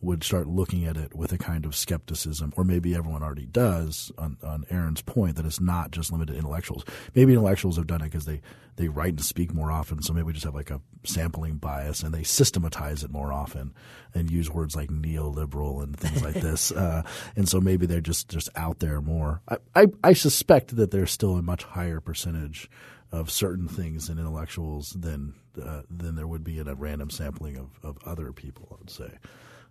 would 0.00 0.22
start 0.22 0.46
looking 0.46 0.84
at 0.84 0.96
it 0.96 1.14
with 1.14 1.32
a 1.32 1.38
kind 1.38 1.64
of 1.64 1.74
skepticism, 1.74 2.52
or 2.56 2.64
maybe 2.64 2.94
everyone 2.94 3.22
already 3.22 3.46
does 3.46 4.12
on, 4.16 4.36
on 4.44 4.64
Aaron's 4.70 5.02
point 5.02 5.36
that 5.36 5.44
it's 5.44 5.60
not 5.60 5.90
just 5.90 6.12
limited 6.12 6.32
to 6.32 6.38
intellectuals. 6.38 6.84
Maybe 7.14 7.32
intellectuals 7.32 7.76
have 7.76 7.88
done 7.88 8.02
it 8.02 8.04
because 8.04 8.24
they, 8.24 8.40
they 8.76 8.88
write 8.88 9.14
and 9.14 9.24
speak 9.24 9.52
more 9.52 9.72
often, 9.72 10.02
so 10.02 10.12
maybe 10.12 10.26
we 10.26 10.32
just 10.32 10.44
have 10.44 10.54
like 10.54 10.70
a 10.70 10.80
sampling 11.02 11.56
bias 11.56 12.02
and 12.02 12.14
they 12.14 12.22
systematize 12.22 13.02
it 13.02 13.10
more 13.10 13.32
often 13.32 13.74
and 14.14 14.30
use 14.30 14.50
words 14.50 14.76
like 14.76 14.88
neoliberal 14.88 15.82
and 15.82 15.98
things 15.98 16.22
like 16.22 16.34
this. 16.34 16.72
Uh, 16.78 17.02
and 17.34 17.48
so 17.48 17.60
maybe 17.60 17.86
they're 17.86 18.00
just, 18.00 18.28
just 18.28 18.48
out 18.54 18.78
there 18.78 19.00
more. 19.00 19.42
I, 19.48 19.56
I, 19.74 19.86
I 20.04 20.12
suspect 20.12 20.76
that 20.76 20.92
there's 20.92 21.10
still 21.10 21.34
a 21.36 21.42
much 21.42 21.64
higher 21.64 21.98
percentage 21.98 22.70
of 23.10 23.30
certain 23.30 23.66
things 23.66 24.08
in 24.08 24.18
intellectuals 24.18 24.90
than 24.90 25.34
uh, 25.60 25.82
than 25.90 26.14
there 26.14 26.26
would 26.26 26.44
be 26.44 26.58
in 26.58 26.68
a 26.68 26.74
random 26.74 27.10
sampling 27.10 27.56
of, 27.56 27.70
of 27.82 27.98
other 28.06 28.32
people, 28.32 28.68
I 28.70 28.76
would 28.78 28.90
say. 28.90 29.10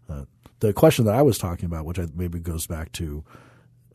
Uh, 0.09 0.25
the 0.59 0.73
question 0.73 1.05
that 1.05 1.15
I 1.15 1.21
was 1.21 1.37
talking 1.37 1.65
about, 1.65 1.85
which 1.85 1.99
I, 1.99 2.07
maybe 2.15 2.39
goes 2.39 2.67
back 2.67 2.91
to 2.93 3.23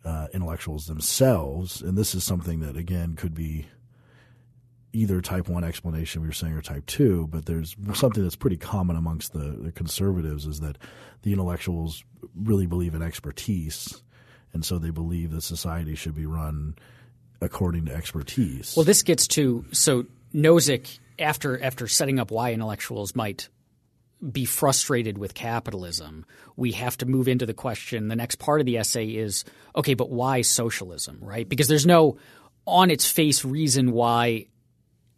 uh, 0.04 0.28
intellectuals 0.32 0.86
themselves, 0.86 1.82
and 1.82 1.96
this 1.96 2.14
is 2.14 2.24
something 2.24 2.60
that 2.60 2.76
again 2.76 3.16
could 3.16 3.34
be 3.34 3.66
either 4.92 5.20
type 5.20 5.48
one 5.48 5.64
explanation 5.64 6.20
we 6.20 6.28
were 6.28 6.34
saying 6.34 6.52
or 6.52 6.60
type 6.60 6.84
two, 6.86 7.26
but 7.28 7.46
there's 7.46 7.74
something 7.94 8.22
that's 8.22 8.36
pretty 8.36 8.58
common 8.58 8.96
amongst 8.96 9.32
the, 9.32 9.56
the 9.62 9.72
conservatives 9.72 10.46
is 10.46 10.60
that 10.60 10.76
the 11.22 11.32
intellectuals 11.32 12.04
really 12.34 12.66
believe 12.66 12.94
in 12.94 13.02
expertise, 13.02 14.02
and 14.52 14.64
so 14.64 14.78
they 14.78 14.90
believe 14.90 15.30
that 15.30 15.42
society 15.42 15.94
should 15.94 16.14
be 16.14 16.26
run 16.26 16.74
according 17.40 17.86
to 17.86 17.94
expertise. 17.94 18.74
Well, 18.76 18.84
this 18.84 19.02
gets 19.02 19.26
to 19.28 19.64
so 19.72 20.06
Nozick 20.34 20.98
after 21.18 21.62
after 21.62 21.88
setting 21.88 22.18
up 22.18 22.30
why 22.30 22.52
intellectuals 22.52 23.14
might 23.14 23.48
be 24.30 24.44
frustrated 24.44 25.18
with 25.18 25.34
capitalism, 25.34 26.24
we 26.56 26.72
have 26.72 26.96
to 26.98 27.06
move 27.06 27.28
into 27.28 27.46
the 27.46 27.54
question. 27.54 28.08
The 28.08 28.16
next 28.16 28.36
part 28.36 28.60
of 28.60 28.66
the 28.66 28.78
essay 28.78 29.08
is 29.08 29.44
okay, 29.74 29.94
but 29.94 30.10
why 30.10 30.42
socialism, 30.42 31.18
right? 31.20 31.48
Because 31.48 31.68
there's 31.68 31.86
no 31.86 32.18
on 32.66 32.90
its 32.90 33.10
face 33.10 33.44
reason 33.44 33.92
why 33.92 34.46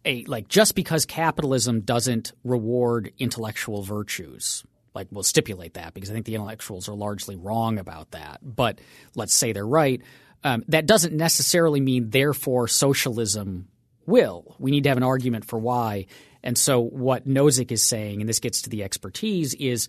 a 0.05 0.23
like 0.25 0.47
just 0.47 0.75
because 0.75 1.05
capitalism 1.05 1.81
doesn't 1.81 2.31
reward 2.43 3.11
intellectual 3.19 3.83
virtues. 3.83 4.63
Like 4.93 5.07
we'll 5.11 5.23
stipulate 5.23 5.73
that 5.73 5.93
because 5.93 6.09
I 6.09 6.13
think 6.13 6.25
the 6.25 6.35
intellectuals 6.35 6.87
are 6.87 6.95
largely 6.95 7.35
wrong 7.35 7.77
about 7.77 8.11
that. 8.11 8.39
But 8.41 8.79
let's 9.13 9.35
say 9.35 9.51
they're 9.51 9.67
right. 9.67 10.01
Um, 10.43 10.63
that 10.67 10.85
doesn't 10.85 11.13
necessarily 11.13 11.81
mean 11.81 12.11
therefore 12.11 12.67
socialism 12.67 13.67
will. 14.05 14.55
We 14.59 14.71
need 14.71 14.83
to 14.83 14.89
have 14.89 14.97
an 14.97 15.03
argument 15.03 15.45
for 15.45 15.59
why. 15.59 16.07
And 16.43 16.57
so 16.57 16.81
what 16.81 17.27
Nozick 17.27 17.71
is 17.71 17.83
saying, 17.83 18.21
and 18.21 18.29
this 18.29 18.39
gets 18.39 18.63
to 18.63 18.69
the 18.69 18.83
expertise, 18.83 19.53
is 19.55 19.87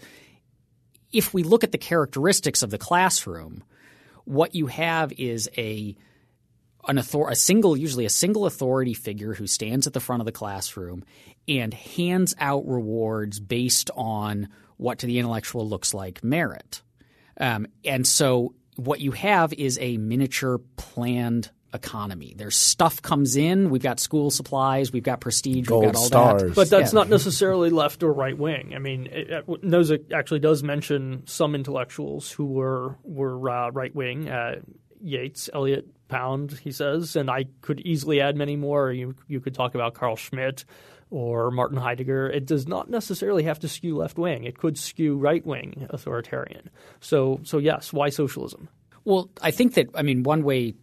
if 1.12 1.34
we 1.34 1.42
look 1.42 1.64
at 1.64 1.72
the 1.72 1.78
characteristics 1.78 2.62
of 2.62 2.70
the 2.70 2.78
classroom, 2.78 3.62
what 4.24 4.54
you 4.54 4.66
have 4.66 5.12
is 5.12 5.48
a 5.56 5.96
an 6.88 6.98
author- 6.98 7.28
a 7.28 7.34
single, 7.34 7.76
usually 7.76 8.04
a 8.04 8.10
single 8.10 8.46
authority 8.46 8.94
figure 8.94 9.34
who 9.34 9.46
stands 9.46 9.88
at 9.88 9.92
the 9.92 10.00
front 10.00 10.20
of 10.20 10.26
the 10.26 10.32
classroom 10.32 11.04
and 11.48 11.74
hands 11.74 12.34
out 12.38 12.66
rewards 12.66 13.40
based 13.40 13.90
on 13.96 14.48
what 14.76 14.98
to 15.00 15.06
the 15.06 15.18
intellectual 15.18 15.68
looks 15.68 15.94
like 15.94 16.22
merit. 16.22 16.82
Um, 17.40 17.66
and 17.84 18.06
so 18.06 18.54
what 18.76 19.00
you 19.00 19.12
have 19.12 19.52
is 19.52 19.78
a 19.80 19.96
miniature 19.96 20.58
planned 20.76 21.50
economy. 21.72 22.34
There's 22.36 22.56
stuff 22.56 23.02
comes 23.02 23.36
in. 23.36 23.70
We've 23.70 23.82
got 23.82 24.00
school 24.00 24.30
supplies. 24.30 24.92
We've 24.92 25.02
got 25.02 25.20
prestige. 25.20 25.66
Gold 25.66 25.84
we've 25.84 25.92
got 25.92 25.98
all 25.98 26.06
stars. 26.06 26.42
that. 26.42 26.54
But 26.54 26.70
that's 26.70 26.92
yeah. 26.92 26.98
not 26.98 27.08
necessarily 27.08 27.70
left 27.70 28.02
or 28.02 28.12
right 28.12 28.36
wing. 28.36 28.72
I 28.74 28.78
mean, 28.78 29.06
it, 29.06 29.30
it, 29.30 29.46
Nozick 29.46 30.12
actually 30.12 30.40
does 30.40 30.62
mention 30.62 31.22
some 31.26 31.54
intellectuals 31.54 32.30
who 32.30 32.46
were 32.46 32.96
were 33.02 33.50
uh, 33.50 33.70
right 33.70 33.94
wing. 33.94 34.28
Uh, 34.28 34.60
Yeats, 35.00 35.50
Eliot, 35.52 35.86
Pound, 36.08 36.52
he 36.62 36.72
says, 36.72 37.16
and 37.16 37.30
I 37.30 37.46
could 37.60 37.80
easily 37.80 38.20
add 38.20 38.36
many 38.36 38.56
more. 38.56 38.92
You 38.92 39.14
you 39.28 39.40
could 39.40 39.54
talk 39.54 39.74
about 39.74 39.94
Carl 39.94 40.16
Schmitt 40.16 40.64
or 41.10 41.50
Martin 41.50 41.78
Heidegger. 41.78 42.28
It 42.28 42.46
does 42.46 42.66
not 42.66 42.88
necessarily 42.90 43.42
have 43.44 43.58
to 43.60 43.68
skew 43.68 43.96
left 43.96 44.18
wing. 44.18 44.44
It 44.44 44.58
could 44.58 44.78
skew 44.78 45.16
right 45.16 45.44
wing 45.44 45.86
authoritarian. 45.90 46.70
So 47.00 47.40
so 47.42 47.58
yes, 47.58 47.92
why 47.92 48.08
socialism? 48.10 48.68
Well, 49.04 49.30
I 49.42 49.50
think 49.50 49.74
that 49.74 49.90
I 49.94 50.02
mean 50.02 50.22
one 50.22 50.42
way 50.42 50.74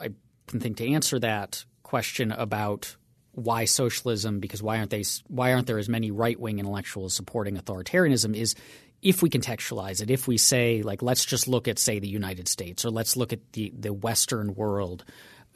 I 0.00 0.10
can 0.46 0.60
think 0.60 0.76
to 0.78 0.92
answer 0.92 1.18
that 1.20 1.64
question 1.82 2.32
about 2.32 2.96
why 3.32 3.64
socialism 3.64 4.40
because 4.40 4.62
why 4.62 4.78
aren't 4.78 4.90
they 4.90 5.04
why 5.28 5.52
aren't 5.52 5.66
there 5.66 5.78
as 5.78 5.88
many 5.88 6.10
right 6.10 6.38
wing 6.38 6.58
intellectuals 6.58 7.14
supporting 7.14 7.56
authoritarianism 7.56 8.34
is 8.36 8.54
if 9.02 9.22
we 9.22 9.28
contextualize 9.28 10.00
it 10.00 10.10
if 10.10 10.28
we 10.28 10.38
say 10.38 10.82
like 10.82 11.02
let's 11.02 11.24
just 11.24 11.48
look 11.48 11.66
at 11.66 11.78
say 11.78 11.98
the 11.98 12.08
United 12.08 12.46
States 12.46 12.84
or 12.84 12.90
let's 12.90 13.16
look 13.16 13.32
at 13.32 13.40
the 13.52 13.72
the 13.76 13.92
Western 13.92 14.54
world 14.54 15.04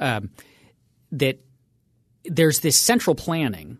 um, 0.00 0.30
that 1.12 1.38
there's 2.24 2.60
this 2.60 2.76
central 2.76 3.14
planning 3.14 3.78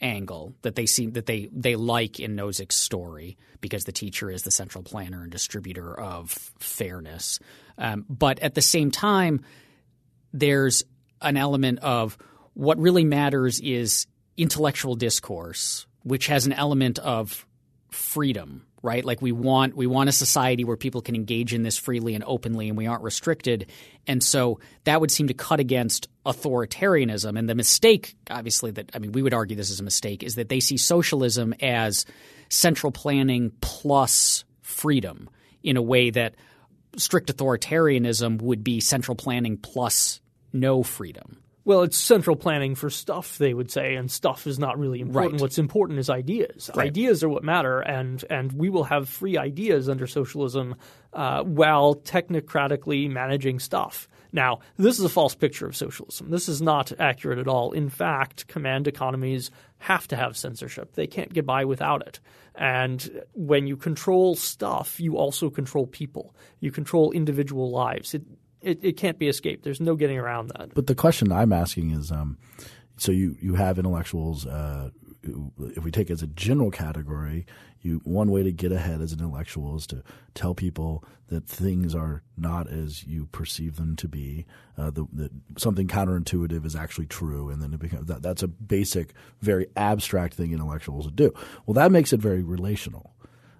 angle 0.00 0.54
that 0.62 0.74
they 0.74 0.86
seem 0.86 1.12
that 1.12 1.26
they 1.26 1.48
they 1.52 1.76
like 1.76 2.20
in 2.20 2.36
Nozick's 2.36 2.74
story 2.74 3.36
because 3.60 3.84
the 3.84 3.92
teacher 3.92 4.30
is 4.30 4.42
the 4.42 4.50
central 4.50 4.84
planner 4.84 5.22
and 5.22 5.32
distributor 5.32 5.98
of 5.98 6.30
fairness, 6.58 7.38
um, 7.78 8.04
but 8.08 8.38
at 8.40 8.54
the 8.54 8.62
same 8.62 8.90
time 8.90 9.40
there's 10.34 10.84
an 11.22 11.38
element 11.38 11.78
of 11.78 12.18
what 12.52 12.78
really 12.78 13.04
matters 13.04 13.60
is 13.60 14.06
intellectual 14.36 14.96
discourse, 14.96 15.86
which 16.02 16.26
has 16.26 16.44
an 16.44 16.52
element 16.52 16.98
of 16.98 17.46
freedom, 17.90 18.66
right? 18.82 19.04
Like 19.04 19.22
we 19.22 19.30
want 19.30 19.76
we 19.76 19.86
want 19.86 20.08
a 20.08 20.12
society 20.12 20.64
where 20.64 20.76
people 20.76 21.00
can 21.02 21.14
engage 21.14 21.54
in 21.54 21.62
this 21.62 21.78
freely 21.78 22.16
and 22.16 22.24
openly, 22.26 22.68
and 22.68 22.76
we 22.76 22.86
aren't 22.86 23.04
restricted. 23.04 23.70
And 24.08 24.22
so 24.22 24.58
that 24.82 25.00
would 25.00 25.12
seem 25.12 25.28
to 25.28 25.34
cut 25.34 25.60
against 25.60 26.08
authoritarianism. 26.26 27.38
And 27.38 27.48
the 27.48 27.54
mistake, 27.54 28.16
obviously, 28.28 28.72
that 28.72 28.90
I 28.92 28.98
mean, 28.98 29.12
we 29.12 29.22
would 29.22 29.34
argue 29.34 29.56
this 29.56 29.70
is 29.70 29.80
a 29.80 29.84
mistake, 29.84 30.24
is 30.24 30.34
that 30.34 30.48
they 30.48 30.60
see 30.60 30.76
socialism 30.76 31.54
as 31.62 32.06
central 32.48 32.90
planning 32.90 33.52
plus 33.60 34.44
freedom 34.62 35.30
in 35.62 35.76
a 35.76 35.82
way 35.82 36.10
that 36.10 36.34
strict 36.96 37.34
authoritarianism 37.34 38.42
would 38.42 38.64
be 38.64 38.80
central 38.80 39.14
planning 39.14 39.56
plus 39.56 40.20
no 40.54 40.82
freedom. 40.82 41.38
Well, 41.66 41.82
it's 41.82 41.96
central 41.96 42.36
planning 42.36 42.74
for 42.74 42.90
stuff, 42.90 43.38
they 43.38 43.54
would 43.54 43.70
say, 43.70 43.94
and 43.94 44.10
stuff 44.10 44.46
is 44.46 44.58
not 44.58 44.78
really 44.78 45.00
important. 45.00 45.34
Right. 45.34 45.40
What's 45.40 45.58
important 45.58 45.98
is 45.98 46.10
ideas. 46.10 46.70
Right. 46.74 46.88
Ideas 46.88 47.24
are 47.24 47.28
what 47.28 47.42
matter, 47.42 47.80
and 47.80 48.22
and 48.28 48.52
we 48.52 48.68
will 48.68 48.84
have 48.84 49.08
free 49.08 49.38
ideas 49.38 49.88
under 49.88 50.06
socialism 50.06 50.74
uh, 51.14 51.42
while 51.42 51.94
technocratically 51.94 53.08
managing 53.10 53.60
stuff. 53.60 54.08
Now, 54.30 54.58
this 54.76 54.98
is 54.98 55.04
a 55.04 55.08
false 55.08 55.34
picture 55.34 55.64
of 55.64 55.76
socialism. 55.76 56.28
This 56.30 56.48
is 56.48 56.60
not 56.60 56.92
accurate 56.98 57.38
at 57.38 57.48
all. 57.48 57.72
In 57.72 57.88
fact, 57.88 58.46
command 58.48 58.86
economies 58.88 59.50
have 59.78 60.08
to 60.08 60.16
have 60.16 60.36
censorship. 60.36 60.94
They 60.94 61.06
can't 61.06 61.32
get 61.32 61.46
by 61.46 61.64
without 61.64 62.06
it. 62.06 62.20
And 62.56 63.22
when 63.32 63.66
you 63.66 63.76
control 63.76 64.34
stuff, 64.34 64.98
you 64.98 65.16
also 65.16 65.50
control 65.50 65.86
people. 65.86 66.34
You 66.58 66.72
control 66.72 67.12
individual 67.12 67.70
lives. 67.70 68.12
It, 68.12 68.22
it, 68.64 68.78
it 68.82 68.96
can't 68.96 69.18
be 69.18 69.28
escaped. 69.28 69.64
There's 69.64 69.80
no 69.80 69.94
getting 69.94 70.18
around 70.18 70.48
that. 70.56 70.74
But 70.74 70.86
the 70.86 70.94
question 70.94 71.32
I'm 71.32 71.52
asking 71.52 71.90
is, 71.90 72.10
um, 72.10 72.38
so 72.96 73.12
you 73.12 73.36
you 73.40 73.54
have 73.54 73.78
intellectuals. 73.78 74.46
Uh, 74.46 74.90
if 75.58 75.82
we 75.82 75.90
take 75.90 76.10
it 76.10 76.12
as 76.12 76.22
a 76.22 76.26
general 76.26 76.70
category, 76.70 77.46
you 77.80 78.00
one 78.04 78.30
way 78.30 78.42
to 78.42 78.52
get 78.52 78.72
ahead 78.72 79.00
as 79.00 79.12
an 79.12 79.20
intellectual 79.20 79.76
is 79.76 79.86
to 79.88 80.02
tell 80.34 80.54
people 80.54 81.04
that 81.28 81.46
things 81.46 81.94
are 81.94 82.22
not 82.36 82.68
as 82.70 83.04
you 83.04 83.26
perceive 83.26 83.76
them 83.76 83.96
to 83.96 84.08
be. 84.08 84.46
Uh, 84.76 84.90
the, 84.90 85.06
that 85.12 85.30
something 85.56 85.88
counterintuitive 85.88 86.66
is 86.66 86.76
actually 86.76 87.06
true, 87.06 87.48
and 87.48 87.62
then 87.62 87.72
it 87.72 87.80
becomes 87.80 88.06
that, 88.06 88.22
that's 88.22 88.42
a 88.42 88.48
basic, 88.48 89.14
very 89.40 89.66
abstract 89.76 90.34
thing 90.34 90.52
intellectuals 90.52 91.10
do. 91.12 91.32
Well, 91.66 91.74
that 91.74 91.92
makes 91.92 92.12
it 92.12 92.20
very 92.20 92.42
relational. 92.42 93.14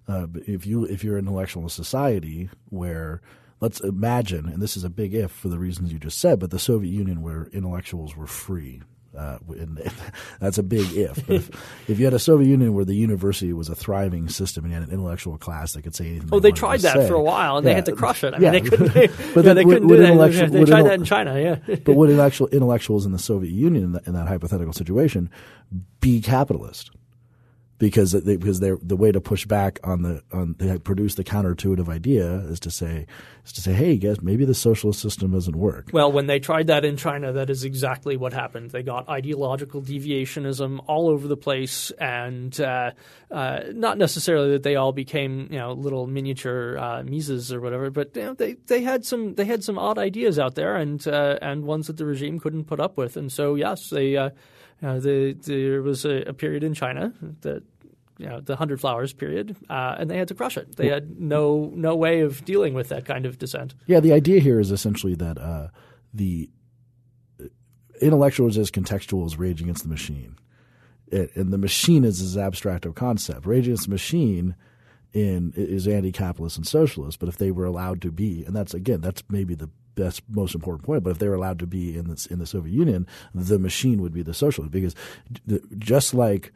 Uh, 0.06 0.26
if 0.46 0.66
you 0.66 0.84
if 0.84 1.02
you're 1.02 1.16
an 1.16 1.26
intellectual 1.26 1.62
in 1.62 1.68
society 1.70 2.50
where 2.68 3.22
let's 3.60 3.80
imagine, 3.80 4.48
and 4.48 4.60
this 4.62 4.76
is 4.76 4.84
a 4.84 4.90
big 4.90 5.14
if 5.14 5.30
for 5.30 5.48
the 5.48 5.58
reasons 5.58 5.92
you 5.92 5.98
just 5.98 6.18
said, 6.18 6.38
but 6.40 6.50
the 6.50 6.58
Soviet 6.58 6.90
Union 6.92 7.22
where 7.22 7.46
intellectuals 7.52 8.16
were 8.16 8.26
free. 8.26 8.82
Uh, 9.16 9.38
and 9.50 9.78
that's 10.40 10.58
a 10.58 10.62
big 10.64 10.92
if. 10.92 11.24
But 11.26 11.36
if, 11.36 11.50
if 11.88 11.98
you 12.00 12.04
had 12.04 12.14
a 12.14 12.18
Soviet 12.18 12.48
Union 12.48 12.74
where 12.74 12.84
the 12.84 12.96
university 12.96 13.52
was 13.52 13.68
a 13.68 13.74
thriving 13.76 14.28
system 14.28 14.64
and 14.64 14.72
you 14.74 14.80
had 14.80 14.88
an 14.88 14.92
intellectual 14.92 15.38
class 15.38 15.72
that 15.74 15.82
could 15.82 15.94
say 15.94 16.08
anything, 16.08 16.30
Oh, 16.32 16.40
they, 16.40 16.50
they 16.50 16.52
tried 16.56 16.80
that 16.80 16.94
say, 16.96 17.06
for 17.06 17.14
a 17.14 17.22
while, 17.22 17.56
and 17.58 17.64
they 17.66 17.74
had 17.74 17.86
to 17.86 17.92
crush 17.92 18.24
it. 18.24 18.34
I 18.34 18.38
yeah. 18.38 18.50
mean, 18.50 18.64
they 18.64 18.70
couldn't. 18.76 18.92
They, 18.92 19.06
But 19.32 19.44
yeah, 19.44 19.54
they 19.54 19.64
would- 19.64 19.72
couldn't 19.82 19.88
do 19.88 19.96
that. 19.98 20.50
they 20.52 20.64
tried 20.64 20.82
that 20.86 20.94
in 20.94 21.04
China. 21.04 21.40
Yeah. 21.40 21.76
but 21.84 21.94
would 21.94 22.10
intellectual, 22.10 22.48
intellectuals 22.48 23.06
in 23.06 23.12
the 23.12 23.20
Soviet 23.20 23.52
Union 23.52 23.84
in 23.84 23.92
that, 23.92 24.06
in 24.08 24.14
that 24.14 24.26
hypothetical 24.26 24.72
situation 24.72 25.30
be 26.00 26.20
capitalist? 26.20 26.90
Because 27.78 28.12
they, 28.12 28.36
because 28.36 28.60
they're, 28.60 28.78
the 28.80 28.96
way 28.96 29.10
to 29.10 29.20
push 29.20 29.46
back 29.46 29.80
on 29.82 30.02
the 30.02 30.22
on 30.32 30.54
they 30.58 30.78
produce 30.78 31.16
the 31.16 31.24
counterintuitive 31.24 31.88
idea 31.88 32.36
is 32.48 32.60
to 32.60 32.70
say 32.70 33.06
is 33.44 33.52
to 33.52 33.60
say 33.60 33.72
hey 33.72 33.96
guys 33.96 34.22
maybe 34.22 34.44
the 34.44 34.54
socialist 34.54 35.00
system 35.00 35.32
doesn't 35.32 35.56
work. 35.56 35.90
Well, 35.92 36.12
when 36.12 36.28
they 36.28 36.38
tried 36.38 36.68
that 36.68 36.84
in 36.84 36.96
China, 36.96 37.32
that 37.32 37.50
is 37.50 37.64
exactly 37.64 38.16
what 38.16 38.32
happened. 38.32 38.70
They 38.70 38.84
got 38.84 39.08
ideological 39.08 39.82
deviationism 39.82 40.84
all 40.86 41.08
over 41.08 41.26
the 41.26 41.36
place, 41.36 41.90
and 41.92 42.58
uh, 42.60 42.92
uh, 43.30 43.60
not 43.72 43.98
necessarily 43.98 44.52
that 44.52 44.62
they 44.62 44.76
all 44.76 44.92
became 44.92 45.48
you 45.50 45.58
know 45.58 45.72
little 45.72 46.06
miniature 46.06 46.78
uh, 46.78 47.02
Mises 47.02 47.52
or 47.52 47.60
whatever, 47.60 47.90
but 47.90 48.14
you 48.14 48.22
know, 48.22 48.34
they 48.34 48.54
they 48.66 48.82
had 48.82 49.04
some 49.04 49.34
they 49.34 49.44
had 49.44 49.64
some 49.64 49.78
odd 49.78 49.98
ideas 49.98 50.38
out 50.38 50.54
there, 50.54 50.76
and 50.76 51.06
uh, 51.08 51.38
and 51.42 51.64
ones 51.64 51.88
that 51.88 51.96
the 51.96 52.06
regime 52.06 52.38
couldn't 52.38 52.64
put 52.64 52.78
up 52.78 52.96
with, 52.96 53.16
and 53.16 53.32
so 53.32 53.56
yes, 53.56 53.90
they. 53.90 54.30
Uh, 54.82 54.86
uh, 54.86 55.00
the, 55.00 55.32
there 55.32 55.82
was 55.82 56.04
a, 56.04 56.22
a 56.22 56.32
period 56.32 56.62
in 56.62 56.74
China 56.74 57.12
that 57.40 57.62
you 58.18 58.26
know, 58.26 58.40
the 58.40 58.56
hundred 58.56 58.80
flowers 58.80 59.12
period, 59.12 59.56
uh, 59.68 59.96
and 59.98 60.08
they 60.10 60.16
had 60.16 60.28
to 60.28 60.34
crush 60.34 60.56
it. 60.56 60.76
They 60.76 60.88
had 60.88 61.20
no 61.20 61.72
no 61.74 61.96
way 61.96 62.20
of 62.20 62.44
dealing 62.44 62.74
with 62.74 62.88
that 62.88 63.04
kind 63.04 63.26
of 63.26 63.38
dissent. 63.38 63.74
Yeah, 63.86 64.00
the 64.00 64.12
idea 64.12 64.40
here 64.40 64.60
is 64.60 64.70
essentially 64.70 65.14
that 65.16 65.36
uh, 65.38 65.68
the 66.12 66.48
intellectuals 68.00 68.56
as 68.56 68.70
contextual 68.70 69.26
is 69.26 69.36
Rage 69.36 69.60
Against 69.60 69.82
the 69.82 69.88
Machine, 69.88 70.36
it, 71.08 71.34
and 71.34 71.52
the 71.52 71.58
machine 71.58 72.04
is 72.04 72.20
as 72.20 72.36
abstract 72.36 72.86
of 72.86 72.94
concept. 72.94 73.46
Rage 73.46 73.66
Against 73.66 73.84
the 73.84 73.90
Machine 73.90 74.54
in 75.12 75.52
is 75.56 75.88
anti-capitalist 75.88 76.56
and 76.56 76.66
socialist, 76.66 77.18
but 77.18 77.28
if 77.28 77.36
they 77.36 77.50
were 77.50 77.64
allowed 77.64 78.00
to 78.02 78.12
be, 78.12 78.44
and 78.44 78.54
that's 78.54 78.74
again, 78.74 79.00
that's 79.00 79.22
maybe 79.28 79.54
the 79.54 79.70
best, 79.94 80.22
most 80.28 80.54
important 80.54 80.84
point. 80.84 81.02
But 81.02 81.10
if 81.10 81.18
they 81.18 81.28
were 81.28 81.34
allowed 81.34 81.58
to 81.60 81.66
be 81.66 81.96
in 81.96 82.08
this 82.08 82.26
in 82.26 82.38
the 82.38 82.46
Soviet 82.46 82.72
Union, 82.72 83.06
the 83.34 83.58
machine 83.58 84.02
would 84.02 84.12
be 84.12 84.22
the 84.22 84.34
socialist 84.34 84.70
because 84.72 84.94
the, 85.46 85.62
just 85.78 86.14
like 86.14 86.52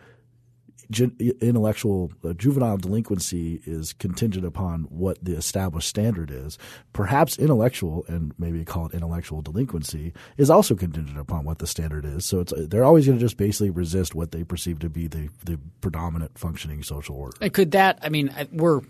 intellectual 0.91 2.11
uh, 2.25 2.33
juvenile 2.33 2.79
delinquency 2.79 3.61
is 3.67 3.93
contingent 3.93 4.47
upon 4.47 4.85
what 4.85 5.23
the 5.23 5.37
established 5.37 5.89
standard 5.89 6.31
is. 6.31 6.57
Perhaps 6.93 7.39
intellectual 7.39 8.05
and 8.09 8.33
maybe 8.39 8.65
call 8.65 8.87
it 8.87 8.95
intellectual 8.95 9.43
delinquency 9.43 10.15
is 10.39 10.49
also 10.49 10.75
contingent 10.75 11.19
upon 11.19 11.45
what 11.45 11.59
the 11.59 11.67
standard 11.67 12.05
is. 12.05 12.25
So 12.25 12.41
it's 12.41 12.53
they're 12.57 12.85
always 12.85 13.07
going 13.07 13.19
to 13.19 13.25
just 13.25 13.37
basically 13.37 13.71
resist 13.71 14.15
what 14.15 14.33
they 14.33 14.45
perceive 14.45 14.79
to 14.81 14.89
be 14.89 15.09
the 15.09 15.29
the 15.45 15.59
predominant 15.81 16.39
functioning 16.39 16.83
social 16.83 17.17
order. 17.17 17.37
And 17.41 17.53
could 17.53 17.73
that? 17.73 17.99
I 18.03 18.09
mean, 18.09 18.33
we're 18.53 18.81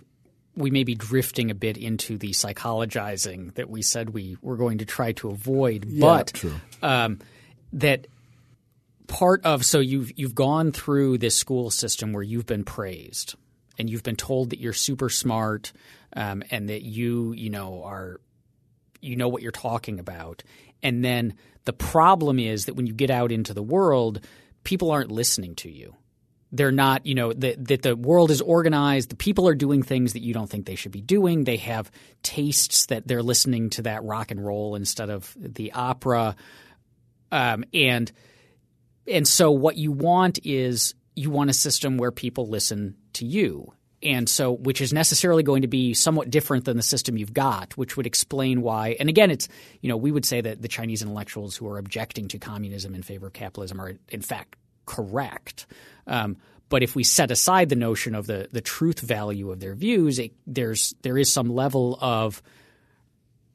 we 0.58 0.70
may 0.70 0.84
be 0.84 0.94
drifting 0.94 1.50
a 1.50 1.54
bit 1.54 1.76
into 1.76 2.18
the 2.18 2.30
psychologizing 2.30 3.54
that 3.54 3.70
we 3.70 3.82
said 3.82 4.10
we 4.10 4.36
were 4.42 4.56
going 4.56 4.78
to 4.78 4.84
try 4.84 5.12
to 5.12 5.30
avoid, 5.30 5.86
but 6.00 6.44
um, 6.82 7.20
that 7.72 8.06
part 9.06 9.44
of 9.44 9.64
so 9.64 9.78
you've 9.80 10.10
you've 10.18 10.34
gone 10.34 10.72
through 10.72 11.18
this 11.18 11.34
school 11.34 11.70
system 11.70 12.12
where 12.12 12.22
you've 12.22 12.46
been 12.46 12.64
praised 12.64 13.36
and 13.78 13.88
you've 13.88 14.02
been 14.02 14.16
told 14.16 14.50
that 14.50 14.60
you're 14.60 14.72
super 14.72 15.08
smart 15.08 15.72
um, 16.14 16.42
and 16.50 16.68
that 16.68 16.82
you 16.82 17.32
you 17.32 17.50
know 17.50 17.82
are 17.84 18.20
you 19.00 19.16
know 19.16 19.28
what 19.28 19.42
you're 19.42 19.52
talking 19.52 20.00
about. 20.00 20.42
And 20.82 21.04
then 21.04 21.34
the 21.64 21.72
problem 21.72 22.38
is 22.38 22.66
that 22.66 22.74
when 22.74 22.86
you 22.86 22.92
get 22.92 23.10
out 23.10 23.32
into 23.32 23.54
the 23.54 23.62
world 23.62 24.20
people 24.64 24.90
aren't 24.90 25.10
listening 25.10 25.54
to 25.54 25.70
you 25.70 25.94
they're 26.52 26.72
not 26.72 27.04
you 27.04 27.14
know 27.14 27.32
that 27.32 27.68
that 27.68 27.82
the 27.82 27.94
world 27.94 28.30
is 28.30 28.40
organized 28.40 29.10
the 29.10 29.16
people 29.16 29.46
are 29.46 29.54
doing 29.54 29.82
things 29.82 30.14
that 30.14 30.22
you 30.22 30.32
don't 30.32 30.48
think 30.48 30.64
they 30.66 30.74
should 30.74 30.92
be 30.92 31.00
doing 31.00 31.44
they 31.44 31.56
have 31.56 31.90
tastes 32.22 32.86
that 32.86 33.06
they're 33.06 33.22
listening 33.22 33.68
to 33.68 33.82
that 33.82 34.02
rock 34.02 34.30
and 34.30 34.44
roll 34.44 34.74
instead 34.74 35.10
of 35.10 35.36
the 35.38 35.72
opera 35.72 36.34
um, 37.30 37.64
and 37.74 38.10
and 39.06 39.26
so 39.26 39.50
what 39.50 39.76
you 39.76 39.92
want 39.92 40.38
is 40.44 40.94
you 41.18 41.30
want 41.30 41.50
a 41.50 41.54
system 41.54 41.98
where 41.98 42.12
people 42.12 42.46
listen 42.48 42.94
to 43.14 43.26
you. 43.26 43.72
And 44.00 44.28
so, 44.28 44.52
which 44.52 44.80
is 44.80 44.92
necessarily 44.92 45.42
going 45.42 45.62
to 45.62 45.68
be 45.68 45.92
somewhat 45.92 46.30
different 46.30 46.64
than 46.64 46.76
the 46.76 46.84
system 46.84 47.16
you've 47.16 47.32
got, 47.32 47.76
which 47.76 47.96
would 47.96 48.06
explain 48.06 48.62
why. 48.62 48.96
And 49.00 49.08
again, 49.08 49.32
it's, 49.32 49.48
you 49.80 49.88
know, 49.88 49.96
we 49.96 50.12
would 50.12 50.24
say 50.24 50.40
that 50.40 50.62
the 50.62 50.68
Chinese 50.68 51.02
intellectuals 51.02 51.56
who 51.56 51.66
are 51.66 51.78
objecting 51.78 52.28
to 52.28 52.38
communism 52.38 52.94
in 52.94 53.02
favor 53.02 53.26
of 53.26 53.32
capitalism 53.32 53.80
are, 53.80 53.94
in 54.08 54.20
fact, 54.22 54.54
correct. 54.88 55.66
Um, 56.06 56.38
but 56.70 56.82
if 56.82 56.96
we 56.96 57.04
set 57.04 57.30
aside 57.30 57.68
the 57.68 57.76
notion 57.76 58.14
of 58.14 58.26
the, 58.26 58.48
the 58.50 58.60
truth 58.60 59.00
value 59.00 59.50
of 59.50 59.60
their 59.60 59.74
views, 59.74 60.18
it, 60.18 60.32
there's, 60.46 60.94
there 61.02 61.18
is 61.18 61.30
some 61.30 61.48
level 61.54 61.98
of 62.00 62.42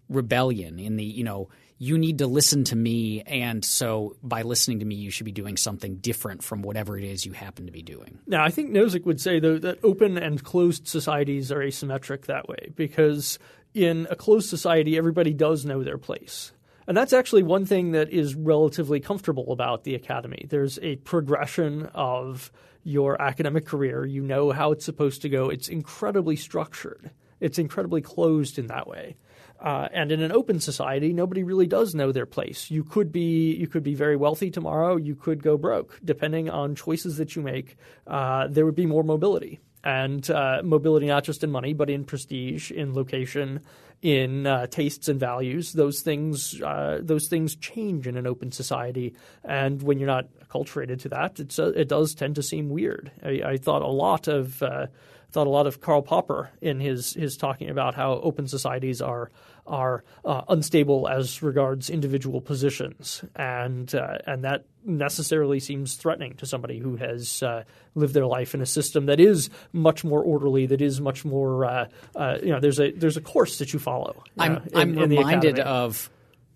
rebellion 0.10 0.80
in 0.80 0.96
the, 0.96 1.04
you 1.04 1.24
know, 1.24 1.50
you 1.80 1.98
need 1.98 2.20
to 2.20 2.28
listen 2.28 2.64
to 2.66 2.76
me. 2.76 3.22
And 3.24 3.66
so 3.66 4.16
by 4.24 4.44
listening 4.44 4.80
to 4.80 4.86
me, 4.86 4.96
you 4.96 5.12
should 5.12 5.26
be 5.26 5.32
doing 5.32 5.58
something 5.58 5.98
different 5.98 6.44
from 6.44 6.62
whatever 6.62 6.98
it 6.98 7.04
is 7.04 7.26
you 7.26 7.34
happen 7.34 7.66
to 7.66 7.72
be 7.72 7.82
doing. 7.82 8.20
Now, 8.28 8.44
I 8.44 8.50
think 8.50 8.72
Nozick 8.72 9.06
would 9.06 9.20
say, 9.20 9.40
though, 9.40 9.58
that 9.58 9.80
open 9.84 10.18
and 10.18 10.44
closed 10.44 10.88
societies 10.88 11.52
are 11.52 11.60
asymmetric 11.60 12.28
that 12.28 12.48
way 12.48 12.72
because 12.76 13.40
in 13.74 14.08
a 14.10 14.16
closed 14.16 14.50
society, 14.50 14.98
everybody 14.98 15.34
does 15.34 15.66
know 15.66 15.84
their 15.84 15.98
place. 15.98 16.52
And 16.88 16.96
that's 16.98 17.14
actually 17.14 17.44
one 17.44 17.66
thing 17.66 17.92
that 17.92 18.10
is 18.10 18.36
relatively 18.36 19.00
comfortable 19.00 19.52
about 19.52 19.84
the 19.84 19.96
academy. 19.96 20.46
There's 20.50 20.80
a 20.82 20.98
progression 20.98 21.90
of 21.94 22.52
your 22.84 23.22
academic 23.22 23.66
career. 23.66 24.06
You 24.06 24.22
know 24.22 24.52
how 24.52 24.72
it's 24.72 24.86
supposed 24.86 25.22
to 25.22 25.30
go. 25.30 25.50
It's 25.50 25.70
incredibly 25.70 26.36
structured. 26.36 27.12
It's 27.40 27.58
incredibly 27.58 28.02
closed 28.02 28.60
in 28.60 28.68
that 28.68 28.88
way. 28.88 29.16
Uh, 29.60 29.88
and 29.94 30.12
in 30.12 30.22
an 30.22 30.32
open 30.32 30.60
society, 30.60 31.14
nobody 31.14 31.44
really 31.44 31.68
does 31.68 31.96
know 31.96 32.12
their 32.12 32.26
place. 32.26 32.70
You 32.70 32.84
could 32.84 33.14
be 33.14 33.56
you 33.56 33.68
could 33.68 33.84
be 33.84 33.96
very 33.96 34.18
wealthy 34.18 34.52
tomorrow. 34.52 34.98
You 34.98 35.16
could 35.16 35.42
go 35.42 35.58
broke, 35.58 36.00
depending 36.04 36.50
on 36.50 36.76
choices 36.76 37.18
that 37.18 37.36
you 37.36 37.42
make. 37.42 37.78
Uh, 38.06 38.48
there 38.48 38.66
would 38.66 38.76
be 38.76 38.86
more 38.86 39.04
mobility, 39.04 39.62
and 39.84 40.30
uh, 40.32 40.62
mobility 40.64 41.08
not 41.08 41.24
just 41.24 41.44
in 41.44 41.52
money, 41.52 41.74
but 41.74 41.90
in 41.90 42.04
prestige, 42.06 42.72
in 42.72 42.94
location, 42.94 43.62
in 44.02 44.46
uh, 44.46 44.68
tastes 44.68 45.08
and 45.08 45.20
values. 45.20 45.74
Those 45.74 46.02
things 46.02 46.62
uh, 46.62 47.00
those 47.02 47.28
things 47.28 47.56
change 47.56 48.08
in 48.08 48.18
an 48.18 48.28
open 48.28 48.52
society, 48.52 49.14
and 49.44 49.82
when 49.82 50.00
you're 50.00 50.08
not 50.08 50.28
acculturated 50.46 51.02
to 51.02 51.10
that, 51.10 51.40
uh, 51.60 51.72
it 51.72 51.88
does 51.88 52.14
tend 52.14 52.36
to 52.36 52.44
seem 52.44 52.70
weird. 52.70 53.12
I, 53.24 53.42
I 53.46 53.58
thought 53.58 53.82
a 53.82 53.88
lot 53.88 54.28
of 54.28 54.62
uh, 54.62 54.88
thought 55.34 55.48
a 55.48 55.50
lot 55.50 55.68
of 55.68 55.82
Karl 55.82 56.02
Popper 56.02 56.52
in 56.62 56.80
his 56.80 57.14
his 57.14 57.36
talking 57.36 57.70
about 57.70 57.96
how 57.96 58.14
open 58.14 58.48
societies 58.48 59.02
are 59.02 59.32
are 59.66 60.04
uh, 60.24 60.42
unstable 60.50 61.08
as 61.08 61.42
regards 61.42 61.90
individual 61.90 62.40
positions, 62.40 63.24
and 63.36 63.94
uh, 63.96 64.20
and 64.28 64.44
that 64.44 64.66
necessarily 64.86 65.60
seems 65.60 65.96
threatening 65.96 66.36
to 66.36 66.46
somebody 66.46 66.78
who 66.78 66.96
has 66.98 67.42
uh, 67.42 67.64
lived 67.96 68.14
their 68.14 68.28
life 68.28 68.54
in 68.54 68.62
a 68.62 68.66
system 68.66 69.08
that 69.08 69.20
is 69.20 69.50
much 69.72 70.04
more 70.04 70.22
orderly, 70.22 70.66
that 70.68 70.82
is 70.82 71.02
much 71.02 71.26
more 71.26 71.66
uh, 71.66 71.88
uh, 72.16 72.38
you 72.42 72.52
know. 72.52 72.60
There's 72.60 72.80
a 72.80 72.92
there's 72.92 73.18
a 73.18 73.22
course 73.22 73.58
that 73.58 73.74
you 73.74 73.80
follow. 73.80 74.24
I'm 74.38 74.58
in, 74.58 74.62
I'm 74.76 74.98
in 74.98 75.10
reminded 75.10 75.60
of 75.60 76.10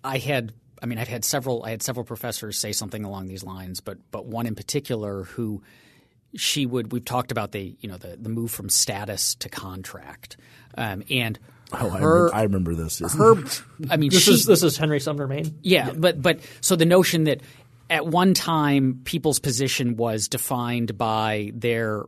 I 0.03 0.19
had 0.19 0.53
I 0.81 0.85
mean 0.85 0.99
I've 0.99 1.07
had 1.07 1.25
several 1.25 1.63
I 1.63 1.71
had 1.71 1.81
several 1.81 2.05
professors 2.05 2.59
say 2.59 2.73
something 2.73 3.03
along 3.03 3.27
these 3.27 3.43
lines, 3.43 3.79
but 3.79 3.97
but 4.11 4.25
one 4.25 4.45
in 4.45 4.53
particular 4.53 5.23
who 5.23 5.63
she 6.35 6.65
would 6.65 6.91
we've 6.91 7.05
talked 7.05 7.31
about 7.31 7.51
the 7.51 7.75
you 7.79 7.89
know 7.89 7.97
the 7.97 8.17
the 8.17 8.29
move 8.29 8.51
from 8.51 8.69
status 8.69 9.35
to 9.35 9.49
contract 9.49 10.37
um, 10.77 11.03
and 11.09 11.39
Oh, 11.73 11.79
I, 11.79 11.83
remember, 11.83 12.31
I 12.33 12.43
remember 12.43 12.75
this. 12.75 12.99
her 13.17 13.35
I 13.89 13.97
mean 13.97 14.09
this 14.09 14.23
she, 14.23 14.31
is 14.31 14.45
this 14.45 14.63
is 14.63 14.77
Henry 14.77 15.01
Sumner 15.01 15.27
Maine. 15.27 15.59
yeah, 15.63 15.91
but 15.91 16.21
but 16.21 16.39
so 16.61 16.77
the 16.77 16.85
notion 16.85 17.25
that 17.25 17.41
at 17.89 18.05
one 18.05 18.33
time 18.33 19.01
people's 19.03 19.39
position 19.39 19.97
was 19.97 20.27
defined 20.29 20.97
by 20.97 21.51
their 21.53 22.05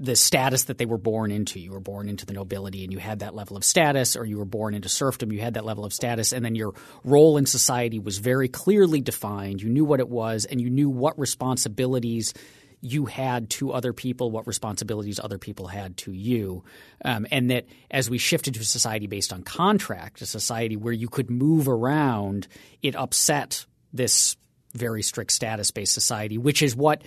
the 0.00 0.14
status 0.14 0.64
that 0.64 0.78
they 0.78 0.86
were 0.86 0.98
born 0.98 1.30
into. 1.30 1.58
You 1.58 1.72
were 1.72 1.80
born 1.80 2.08
into 2.08 2.24
the 2.24 2.32
nobility 2.32 2.84
and 2.84 2.92
you 2.92 2.98
had 2.98 3.18
that 3.18 3.34
level 3.34 3.56
of 3.56 3.64
status, 3.64 4.16
or 4.16 4.24
you 4.24 4.38
were 4.38 4.44
born 4.44 4.74
into 4.74 4.88
serfdom, 4.88 5.32
you 5.32 5.40
had 5.40 5.54
that 5.54 5.64
level 5.64 5.84
of 5.84 5.92
status, 5.92 6.32
and 6.32 6.44
then 6.44 6.54
your 6.54 6.72
role 7.04 7.36
in 7.36 7.46
society 7.46 7.98
was 7.98 8.18
very 8.18 8.48
clearly 8.48 9.00
defined. 9.00 9.60
You 9.60 9.68
knew 9.68 9.84
what 9.84 10.00
it 10.00 10.08
was, 10.08 10.44
and 10.44 10.60
you 10.60 10.70
knew 10.70 10.88
what 10.88 11.18
responsibilities 11.18 12.32
you 12.80 13.06
had 13.06 13.50
to 13.50 13.72
other 13.72 13.92
people, 13.92 14.30
what 14.30 14.46
responsibilities 14.46 15.18
other 15.18 15.38
people 15.38 15.66
had 15.66 15.96
to 15.96 16.12
you. 16.12 16.62
Um, 17.04 17.26
and 17.30 17.50
that 17.50 17.66
as 17.90 18.08
we 18.08 18.18
shifted 18.18 18.54
to 18.54 18.60
a 18.60 18.64
society 18.64 19.06
based 19.06 19.32
on 19.32 19.42
contract, 19.42 20.22
a 20.22 20.26
society 20.26 20.76
where 20.76 20.92
you 20.92 21.08
could 21.08 21.30
move 21.30 21.68
around, 21.68 22.46
it 22.82 22.94
upset 22.94 23.66
this 23.92 24.36
very 24.74 25.02
strict 25.02 25.32
status 25.32 25.70
based 25.70 25.92
society, 25.92 26.38
which 26.38 26.62
is 26.62 26.76
what 26.76 27.02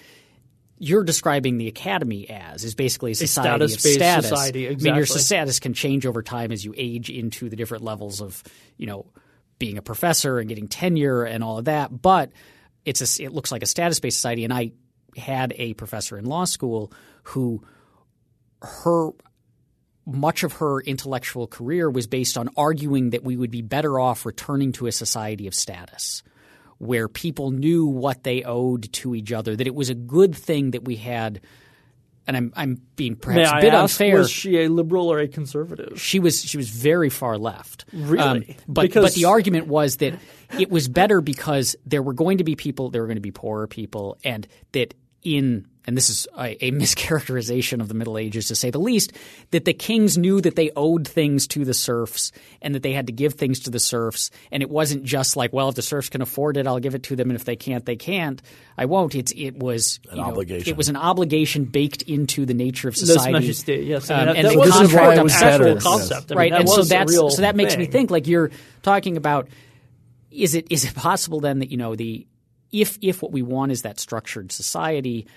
you're 0.78 1.04
describing 1.04 1.58
the 1.58 1.68
academy 1.68 2.28
as 2.28 2.64
is 2.64 2.74
basically 2.74 3.12
a 3.12 3.16
society 3.16 3.68
status-based 3.68 3.86
of 3.86 4.02
status. 4.02 4.30
society, 4.30 4.68
I 4.68 4.76
mean, 4.76 4.96
your 4.96 5.06
status 5.06 5.60
can 5.60 5.74
change 5.74 6.08
over 6.08 6.24
time 6.24 6.52
as 6.52 6.66
you 6.66 6.74
age 6.76 7.10
into 7.12 7.50
the 7.50 7.56
different 7.56 7.84
levels 7.84 8.20
of, 8.20 8.42
you 8.78 8.88
know, 8.88 9.06
being 9.60 9.78
a 9.78 9.84
professor 9.84 10.40
and 10.40 10.50
getting 10.50 10.68
tenure 10.68 11.24
and 11.24 11.44
all 11.44 11.60
of 11.60 11.66
that. 11.66 12.02
But 12.02 12.32
it's 12.84 13.20
a, 13.20 13.24
it 13.24 13.32
looks 13.32 13.52
like 13.52 13.62
a 13.62 13.68
status 13.68 14.00
based 14.00 14.18
society. 14.18 14.44
And 14.44 14.52
I 14.52 14.72
had 15.18 15.54
a 15.58 15.74
professor 15.74 16.18
in 16.18 16.26
law 16.26 16.46
school 16.46 16.92
who 17.24 17.64
her 18.62 19.10
much 20.06 20.44
of 20.44 20.54
her 20.54 20.82
intellectual 20.82 21.48
career 21.48 21.90
was 21.90 22.08
based 22.08 22.38
on 22.38 22.50
arguing 22.58 23.12
that 23.12 23.24
we 23.24 23.38
would 23.38 23.52
be 23.52 23.62
better 23.62 24.00
off 24.00 24.26
returning 24.26 24.72
to 24.72 24.88
a 24.88 24.92
society 24.92 25.48
of 25.48 25.54
status 25.54 26.24
where 26.80 27.08
people 27.08 27.52
knew 27.52 27.86
what 27.86 28.24
they 28.24 28.42
owed 28.44 28.92
to 28.92 29.14
each 29.14 29.32
other, 29.32 29.56
that 29.56 29.68
it 29.68 29.76
was 29.76 29.92
a 29.92 29.96
good 29.96 30.36
thing 30.36 30.72
that 30.72 30.84
we 30.84 30.96
had. 30.96 31.40
And 32.28 32.38
I'm 32.38 32.54
I'm 32.56 32.82
being 32.96 33.16
perhaps 33.16 33.52
May 33.52 33.58
a 33.58 33.62
bit 33.62 33.74
ask, 33.74 34.00
unfair. 34.00 34.18
was 34.20 34.30
she 34.30 34.62
a 34.64 34.70
liberal 34.70 35.12
or 35.12 35.20
a 35.20 35.28
conservative? 35.28 36.00
she 36.00 36.20
was 36.20 36.42
she 36.44 36.56
was 36.58 36.70
very 36.70 37.10
far 37.10 37.38
left. 37.38 37.86
Really? 37.92 38.20
Um, 38.22 38.44
but 38.68 38.84
Because- 38.84 39.04
but 39.06 39.14
the 39.16 39.26
argument 39.26 39.68
was 39.68 39.98
that 39.98 40.20
it 40.60 40.70
was 40.70 40.88
better 40.88 41.20
because 41.22 41.76
there 41.86 42.04
were 42.04 42.14
going 42.14 42.38
to 42.38 42.44
be 42.44 42.56
people, 42.56 42.90
there 42.92 43.02
were 43.02 43.08
going 43.08 43.16
to 43.18 43.22
be 43.22 43.32
poorer 43.32 43.66
people, 43.68 44.18
and 44.24 44.48
that 44.74 44.94
in 45.24 45.66
and 45.86 45.98
this 45.98 46.10
is 46.10 46.28
a, 46.38 46.64
a 46.66 46.72
mischaracterization 46.72 47.82
of 47.82 47.88
the 47.88 47.94
Middle 47.94 48.18
Ages 48.18 48.48
to 48.48 48.56
say 48.56 48.70
the 48.70 48.80
least, 48.80 49.14
that 49.52 49.66
the 49.66 49.74
kings 49.74 50.18
knew 50.18 50.42
that 50.42 50.56
they 50.56 50.72
owed 50.76 51.08
things 51.08 51.48
to 51.48 51.66
the 51.66 51.74
serfs 51.74 52.32
and 52.62 52.76
that 52.76 52.84
they 52.84 52.94
had 52.94 53.08
to 53.08 53.14
give 53.14 53.34
things 53.34 53.62
to 53.62 53.70
the 53.72 53.80
serfs, 53.80 54.32
and 54.52 54.62
it 54.62 54.70
wasn't 54.70 55.04
just 55.04 55.36
like, 55.36 55.52
well, 55.54 55.70
if 55.70 55.76
the 55.76 55.82
serfs 55.82 56.10
can 56.10 56.22
afford 56.22 56.58
it, 56.58 56.68
I'll 56.68 56.80
give 56.80 56.96
it 56.96 57.04
to 57.04 57.16
them, 57.16 57.30
and 57.30 57.36
if 57.40 57.46
they 57.46 57.56
can't, 57.56 57.86
they 57.86 57.96
can't. 57.96 58.42
I 58.78 58.86
won't. 58.86 59.16
It's 59.16 59.32
it 59.36 59.58
was 59.58 60.00
An 60.10 60.18
you 60.18 60.24
know, 60.24 60.30
obligation. 60.30 60.70
It 60.70 60.78
was 60.78 60.90
an 60.90 60.96
obligation 60.96 61.66
baked 61.66 62.02
into 62.04 62.46
the 62.46 62.54
nature 62.54 62.88
of 62.88 62.96
Les 62.98 63.06
society. 63.08 63.48
Majestés, 63.48 63.86
yes. 63.88 64.10
I 64.10 64.16
Um, 64.16 64.20
mean, 64.20 64.28
that, 64.28 64.36
and 64.38 64.46
that 64.48 64.54
the 64.54 64.60
was 64.60 64.70
This 64.70 64.82
is 64.82 64.94
an 64.94 65.00
why 65.00 65.16
it 65.16 65.24
was 65.24 65.34
actual 65.34 65.50
better, 65.50 65.68
yes. 65.74 65.84
concept. 65.84 66.32
I 66.32 66.36
mean, 66.36 66.38
right, 66.38 66.52
that 66.52 66.60
and 66.62 66.70
so 66.70 66.78
was 66.78 66.88
a 66.88 66.90
that's 66.90 67.12
real 67.12 67.30
so 67.30 67.42
that 67.42 67.56
makes 67.56 67.78
me 67.78 67.86
think 67.86 68.12
like 68.12 68.28
you're 68.28 68.52
talking 68.82 69.18
about 69.18 69.50
is 70.32 70.56
it 70.56 70.68
is 70.72 70.86
it 70.86 70.96
possible 70.96 71.40
then 71.42 71.60
that 71.60 71.70
you 71.72 71.78
know 71.78 71.96
the 71.96 72.26
if 72.72 72.98
if 73.02 73.22
what 73.22 73.32
we 73.32 73.42
want 73.42 73.72
is 73.72 73.82
that 73.82 74.00
structured 74.00 74.52
society 74.52 75.28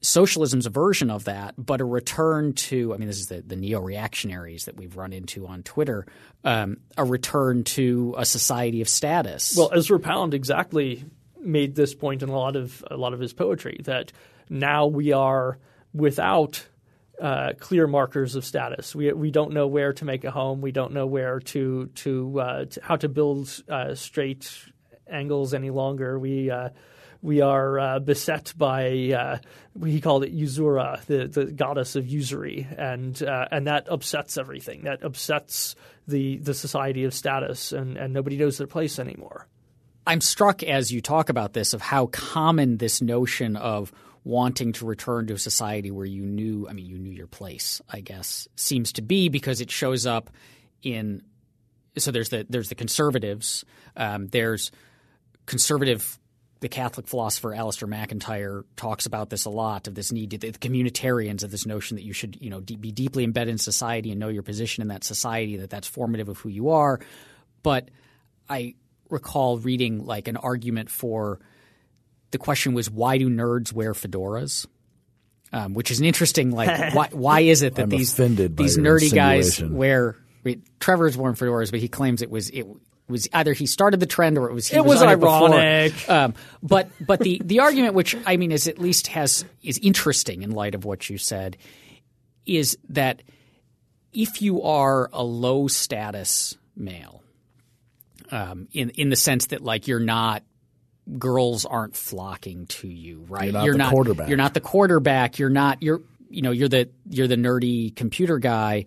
socialism's 0.00 0.66
a 0.66 0.70
version 0.70 1.10
of 1.10 1.24
that 1.24 1.54
but 1.58 1.80
a 1.80 1.84
return 1.84 2.52
to 2.52 2.94
i 2.94 2.96
mean 2.96 3.08
this 3.08 3.18
is 3.18 3.26
the, 3.26 3.42
the 3.42 3.56
neo-reactionaries 3.56 4.66
that 4.66 4.76
we've 4.76 4.96
run 4.96 5.12
into 5.12 5.46
on 5.46 5.62
twitter 5.62 6.06
um, 6.44 6.76
a 6.96 7.04
return 7.04 7.64
to 7.64 8.14
a 8.16 8.24
society 8.24 8.80
of 8.80 8.88
status 8.88 9.56
Well, 9.56 9.70
Ezra 9.74 9.98
Pound 9.98 10.34
exactly 10.34 11.04
made 11.40 11.74
this 11.74 11.94
point 11.94 12.22
in 12.22 12.28
a 12.28 12.36
lot 12.36 12.56
of 12.56 12.84
a 12.90 12.96
lot 12.96 13.14
of 13.14 13.20
his 13.20 13.32
poetry 13.32 13.80
that 13.84 14.12
now 14.48 14.86
we 14.86 15.12
are 15.12 15.58
without 15.94 16.66
uh, 17.20 17.52
clear 17.58 17.86
markers 17.86 18.34
of 18.34 18.44
status. 18.44 18.94
We 18.94 19.12
we 19.12 19.30
don't 19.30 19.52
know 19.52 19.66
where 19.66 19.92
to 19.94 20.04
make 20.04 20.24
a 20.24 20.30
home. 20.30 20.60
We 20.60 20.72
don't 20.72 20.92
know 20.92 21.06
where 21.06 21.40
to 21.40 21.86
to, 21.86 22.40
uh, 22.40 22.64
to 22.66 22.80
how 22.82 22.96
to 22.96 23.08
build 23.08 23.62
uh, 23.68 23.94
straight 23.94 24.50
angles 25.08 25.54
any 25.54 25.70
longer. 25.70 26.18
We 26.18 26.50
uh, 26.50 26.70
we 27.22 27.40
are 27.40 27.78
uh, 27.78 27.98
beset 27.98 28.52
by 28.56 29.12
uh, 29.12 29.38
he 29.84 30.00
called 30.00 30.24
it 30.24 30.34
Usura, 30.34 31.04
the, 31.06 31.26
the 31.28 31.46
goddess 31.46 31.96
of 31.96 32.06
usury, 32.06 32.66
and 32.76 33.22
uh, 33.22 33.48
and 33.50 33.66
that 33.66 33.86
upsets 33.90 34.36
everything. 34.38 34.84
That 34.84 35.02
upsets 35.02 35.74
the 36.06 36.38
the 36.38 36.54
society 36.54 37.04
of 37.04 37.14
status, 37.14 37.72
and, 37.72 37.96
and 37.96 38.12
nobody 38.12 38.36
knows 38.36 38.58
their 38.58 38.66
place 38.66 38.98
anymore. 38.98 39.48
I'm 40.06 40.20
struck 40.20 40.62
as 40.62 40.92
you 40.92 41.00
talk 41.00 41.28
about 41.28 41.52
this 41.52 41.74
of 41.74 41.82
how 41.82 42.06
common 42.06 42.78
this 42.78 43.02
notion 43.02 43.56
of 43.56 43.92
wanting 44.26 44.72
to 44.72 44.84
return 44.84 45.26
to 45.28 45.34
a 45.34 45.38
society 45.38 45.90
where 45.90 46.04
you 46.04 46.24
knew, 46.24 46.66
I 46.68 46.72
mean, 46.72 46.86
you 46.86 46.98
knew 46.98 47.10
your 47.12 47.28
place, 47.28 47.80
I 47.88 48.00
guess, 48.00 48.48
seems 48.56 48.92
to 48.94 49.02
be 49.02 49.28
because 49.28 49.60
it 49.60 49.70
shows 49.70 50.06
up 50.06 50.30
in. 50.82 51.22
So 51.98 52.10
there's 52.10 52.28
the 52.28 52.46
there's 52.48 52.68
the 52.68 52.74
conservatives. 52.74 53.64
Um, 53.96 54.26
there's 54.28 54.70
conservative. 55.46 56.18
The 56.60 56.68
Catholic 56.68 57.06
philosopher 57.06 57.50
Alasdair 57.50 57.88
MacIntyre 57.88 58.64
talks 58.76 59.04
about 59.04 59.28
this 59.28 59.44
a 59.44 59.50
lot 59.50 59.88
of 59.88 59.94
this 59.94 60.10
need 60.10 60.30
to 60.30 60.38
the 60.38 60.52
communitarians 60.52 61.44
of 61.44 61.50
this 61.50 61.66
notion 61.66 61.96
that 61.96 62.02
you 62.02 62.14
should 62.14 62.40
you 62.40 62.48
know 62.48 62.60
de- 62.60 62.76
be 62.76 62.92
deeply 62.92 63.24
embedded 63.24 63.52
in 63.52 63.58
society 63.58 64.10
and 64.10 64.18
know 64.18 64.28
your 64.28 64.42
position 64.42 64.82
in 64.82 64.88
that 64.88 65.04
society 65.04 65.58
that 65.58 65.70
that's 65.70 65.86
formative 65.86 66.28
of 66.28 66.38
who 66.38 66.48
you 66.48 66.70
are. 66.70 67.00
But 67.62 67.90
I 68.48 68.74
recall 69.10 69.58
reading 69.58 70.04
like 70.06 70.28
an 70.28 70.36
argument 70.36 70.90
for 70.90 71.40
the 72.30 72.38
question 72.38 72.74
was 72.74 72.90
why 72.90 73.18
do 73.18 73.28
nerds 73.28 73.72
wear 73.72 73.92
fedoras? 73.92 74.66
Um, 75.52 75.74
which 75.74 75.90
is 75.90 76.00
an 76.00 76.06
interesting 76.06 76.50
like 76.50 76.94
why 76.94 77.08
why 77.12 77.40
is 77.40 77.62
it 77.62 77.76
that 77.76 77.84
I'm 77.84 77.88
these 77.90 78.14
these 78.14 78.78
nerdy 78.78 79.12
guys 79.12 79.46
insinuation. 79.46 79.76
wear 79.76 80.16
wait, 80.46 80.80
Trevor's 80.80 81.16
worn 81.16 81.34
fedoras, 81.34 81.70
but 81.70 81.80
he 81.80 81.88
claims 81.88 82.22
it 82.22 82.30
was 82.30 82.50
it 82.50 82.66
was 83.08 83.28
either 83.32 83.52
he 83.52 83.66
started 83.66 84.00
the 84.00 84.06
trend 84.06 84.36
or 84.38 84.48
it 84.50 84.52
was 84.54 84.66
he 84.68 84.76
It 84.76 84.84
was 84.84 85.00
before. 85.00 85.08
ironic. 85.54 86.08
Um, 86.08 86.34
but 86.62 86.90
but 87.00 87.20
the 87.20 87.40
the 87.44 87.60
argument, 87.60 87.94
which 87.94 88.16
I 88.26 88.36
mean, 88.36 88.52
is 88.52 88.66
at 88.68 88.78
least 88.78 89.08
has 89.08 89.44
is 89.62 89.78
interesting 89.78 90.42
in 90.42 90.50
light 90.50 90.74
of 90.74 90.84
what 90.84 91.08
you 91.08 91.18
said, 91.18 91.56
is 92.44 92.76
that 92.88 93.22
if 94.12 94.42
you 94.42 94.62
are 94.62 95.08
a 95.12 95.22
low 95.22 95.68
status 95.68 96.56
male, 96.76 97.22
um, 98.30 98.68
in 98.72 98.90
in 98.90 99.08
the 99.10 99.16
sense 99.16 99.46
that 99.46 99.62
like 99.62 99.86
you're 99.86 100.00
not 100.00 100.42
girls 101.18 101.64
aren't 101.64 101.94
flocking 101.94 102.66
to 102.66 102.88
you, 102.88 103.24
right? 103.28 103.52
You're 103.52 103.74
not 103.74 103.90
the 103.90 103.94
quarterback. 103.94 104.28
You're 104.28 104.36
not 104.38 104.54
the 104.54 104.60
quarterback. 104.60 105.38
You're 105.38 105.50
not 105.50 105.82
you're 105.82 106.00
you 106.28 106.42
know 106.42 106.50
you're 106.50 106.68
the 106.68 106.88
you're 107.08 107.28
the 107.28 107.36
nerdy 107.36 107.94
computer 107.94 108.38
guy. 108.38 108.86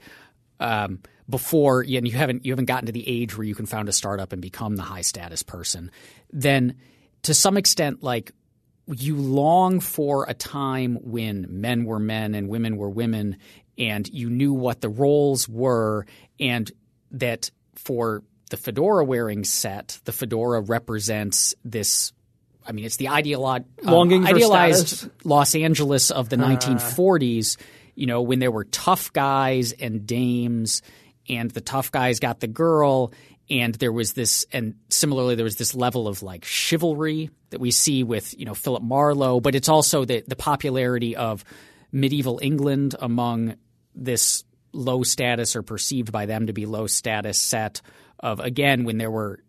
Um, 0.60 1.00
before 1.30 1.82
and 1.82 2.08
you 2.08 2.14
haven't 2.14 2.46
you 2.46 2.52
haven't 2.52 2.66
gotten 2.66 2.88
to 2.88 2.92
the 2.92 3.08
age 3.08 3.38
where 3.38 3.46
you 3.46 3.56
can 3.56 3.66
found 3.66 3.88
a 3.88 3.94
startup 3.94 4.34
and 4.34 4.42
become 4.42 4.76
the 4.76 4.84
high 4.84 5.02
status 5.02 5.44
person, 5.44 5.92
then 6.32 6.76
to 7.24 7.34
some 7.34 7.58
extent, 7.58 8.04
like 8.04 8.32
you 8.88 9.16
long 9.16 9.80
for 9.80 10.26
a 10.28 10.34
time 10.34 10.98
when 11.02 11.46
men 11.50 11.86
were 11.86 12.00
men 12.00 12.34
and 12.34 12.50
women 12.50 12.78
were 12.78 12.90
women, 12.90 13.38
and 13.78 14.08
you 14.10 14.30
knew 14.30 14.54
what 14.54 14.82
the 14.82 14.90
roles 14.90 15.48
were, 15.48 16.06
and 16.40 16.72
that 17.12 17.52
for 17.76 18.24
the 18.50 18.58
fedora 18.58 19.06
wearing 19.06 19.44
set, 19.44 20.00
the 20.06 20.12
fedora 20.12 20.62
represents 20.62 21.54
this. 21.64 22.12
I 22.66 22.72
mean, 22.72 22.86
it's 22.86 22.98
the 22.98 23.06
ideolo- 23.06 23.66
um, 23.86 24.26
idealized? 24.26 25.10
Los 25.24 25.56
Angeles 25.56 26.12
of 26.12 26.30
the 26.30 26.36
1940s. 26.36 27.58
You 27.96 28.08
know, 28.08 28.22
when 28.22 28.40
there 28.40 28.52
were 28.52 28.66
tough 28.66 29.12
guys 29.12 29.72
and 29.74 30.08
dames, 30.08 30.82
and 31.30 31.52
the 31.52 31.62
tough 31.62 31.92
guys 31.92 32.20
got 32.20 32.40
the 32.40 32.48
girl, 32.48 33.14
and 33.50 33.74
there 33.76 33.92
was 33.92 34.14
this, 34.14 34.46
and 34.52 34.76
similarly, 34.90 35.36
there 35.36 35.44
was 35.44 35.56
this 35.56 35.74
level 35.76 36.08
of 36.08 36.22
like 36.24 36.46
chivalry 36.46 37.30
that 37.50 37.60
we 37.60 37.72
see 37.72 38.04
with 38.04 38.38
you 38.38 38.46
know 38.46 38.54
Philip 38.54 38.84
Marlowe, 38.84 39.40
but 39.40 39.56
it's 39.56 39.70
also 39.70 40.06
the 40.06 40.24
the 40.28 40.36
popularity 40.36 41.16
of 41.16 41.44
medieval 41.92 42.40
England 42.42 42.96
among 43.00 43.56
this 43.96 44.44
low 44.72 45.04
status 45.04 45.56
or 45.56 45.64
perceived 45.64 46.12
by 46.12 46.26
them 46.26 46.48
to 46.48 46.54
be 46.54 46.66
low 46.66 46.88
status 46.88 47.38
set 47.40 47.82
of 48.20 48.40
again 48.40 48.84
when 48.84 48.98
there 48.98 49.10
were 49.10 49.40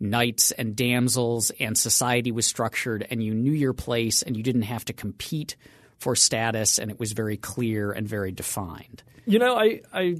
knights 0.00 0.50
and 0.52 0.76
damsels 0.76 1.50
and 1.58 1.78
society 1.78 2.30
was 2.30 2.46
structured 2.46 3.06
and 3.10 3.22
you 3.22 3.34
knew 3.34 3.52
your 3.52 3.72
place 3.72 4.22
and 4.22 4.36
you 4.36 4.42
didn't 4.42 4.62
have 4.62 4.84
to 4.84 4.92
compete 4.92 5.56
for 5.98 6.14
status 6.14 6.78
and 6.78 6.90
it 6.90 6.98
was 6.98 7.12
very 7.12 7.36
clear 7.36 7.92
and 7.92 8.06
very 8.06 8.32
defined. 8.32 9.02
You 9.24 9.38
know, 9.38 9.56
I, 9.56 9.80
I 9.92 10.16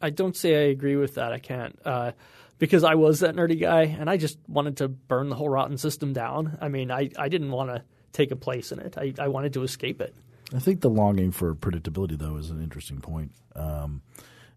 I 0.00 0.10
don't 0.10 0.36
say 0.36 0.54
I 0.54 0.68
agree 0.70 0.96
with 0.96 1.14
that. 1.14 1.32
I 1.32 1.38
can't. 1.38 1.78
Uh, 1.84 2.12
because 2.58 2.84
I 2.84 2.94
was 2.94 3.20
that 3.20 3.34
nerdy 3.34 3.58
guy 3.60 3.82
and 3.82 4.08
I 4.08 4.16
just 4.16 4.38
wanted 4.46 4.76
to 4.78 4.88
burn 4.88 5.30
the 5.30 5.34
whole 5.34 5.48
rotten 5.48 5.78
system 5.78 6.12
down. 6.12 6.58
I 6.60 6.68
mean, 6.68 6.90
I, 6.90 7.10
I 7.18 7.28
didn't 7.28 7.50
want 7.50 7.70
to 7.70 7.82
take 8.12 8.30
a 8.30 8.36
place 8.36 8.70
in 8.70 8.78
it. 8.78 8.96
I, 8.98 9.14
I 9.18 9.28
wanted 9.28 9.54
to 9.54 9.62
escape 9.62 10.00
it. 10.00 10.14
I 10.54 10.58
think 10.58 10.80
the 10.80 10.90
longing 10.90 11.30
for 11.30 11.54
predictability, 11.54 12.18
though, 12.18 12.36
is 12.36 12.50
an 12.50 12.62
interesting 12.62 13.00
point. 13.00 13.32
Um, 13.56 14.02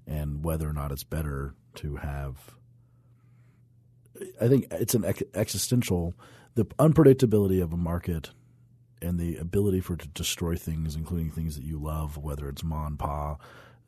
and 0.05 0.43
whether 0.43 0.69
or 0.69 0.73
not 0.73 0.91
it's 0.91 1.03
better 1.03 1.53
to 1.75 1.95
have. 1.95 2.35
I 4.41 4.47
think 4.47 4.67
it's 4.71 4.95
an 4.95 5.05
existential. 5.33 6.13
The 6.55 6.65
unpredictability 6.65 7.63
of 7.63 7.73
a 7.73 7.77
market 7.77 8.31
and 9.01 9.19
the 9.19 9.37
ability 9.37 9.81
for 9.81 9.93
it 9.93 10.01
to 10.01 10.07
destroy 10.09 10.55
things, 10.55 10.95
including 10.95 11.31
things 11.31 11.55
that 11.55 11.63
you 11.63 11.79
love, 11.79 12.17
whether 12.17 12.47
it's 12.49 12.63
and 12.63 12.99
pa 12.99 13.37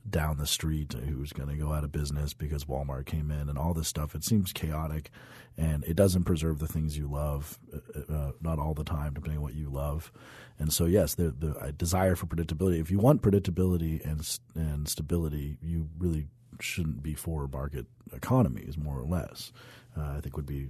down 0.09 0.37
the 0.37 0.47
street 0.47 0.93
who's 0.93 1.33
going 1.33 1.49
to 1.49 1.55
go 1.55 1.73
out 1.73 1.83
of 1.83 1.91
business 1.91 2.33
because 2.33 2.65
Walmart 2.65 3.05
came 3.05 3.31
in 3.31 3.49
and 3.49 3.57
all 3.57 3.73
this 3.73 3.87
stuff. 3.87 4.15
It 4.15 4.23
seems 4.23 4.53
chaotic 4.53 5.09
and 5.57 5.83
it 5.85 5.95
doesn't 5.95 6.25
preserve 6.25 6.59
the 6.59 6.67
things 6.67 6.97
you 6.97 7.07
love, 7.07 7.59
uh, 7.73 8.13
uh 8.13 8.31
not 8.41 8.59
all 8.59 8.73
the 8.73 8.83
time, 8.83 9.13
depending 9.13 9.37
on 9.37 9.43
what 9.43 9.55
you 9.55 9.69
love. 9.69 10.11
And 10.59 10.71
so, 10.71 10.85
yes, 10.85 11.15
the, 11.15 11.31
the 11.31 11.73
desire 11.73 12.15
for 12.15 12.27
predictability. 12.27 12.79
If 12.79 12.91
you 12.91 12.99
want 12.99 13.21
predictability 13.21 14.03
and 14.05 14.39
and 14.55 14.87
stability, 14.87 15.57
you 15.61 15.89
really 15.97 16.27
shouldn't 16.59 17.03
be 17.03 17.13
for 17.13 17.47
market 17.47 17.85
economies, 18.13 18.77
more 18.77 18.99
or 18.99 19.05
less. 19.05 19.51
Uh, 19.97 20.15
I 20.17 20.21
think 20.21 20.35
would 20.37 20.45
be 20.45 20.69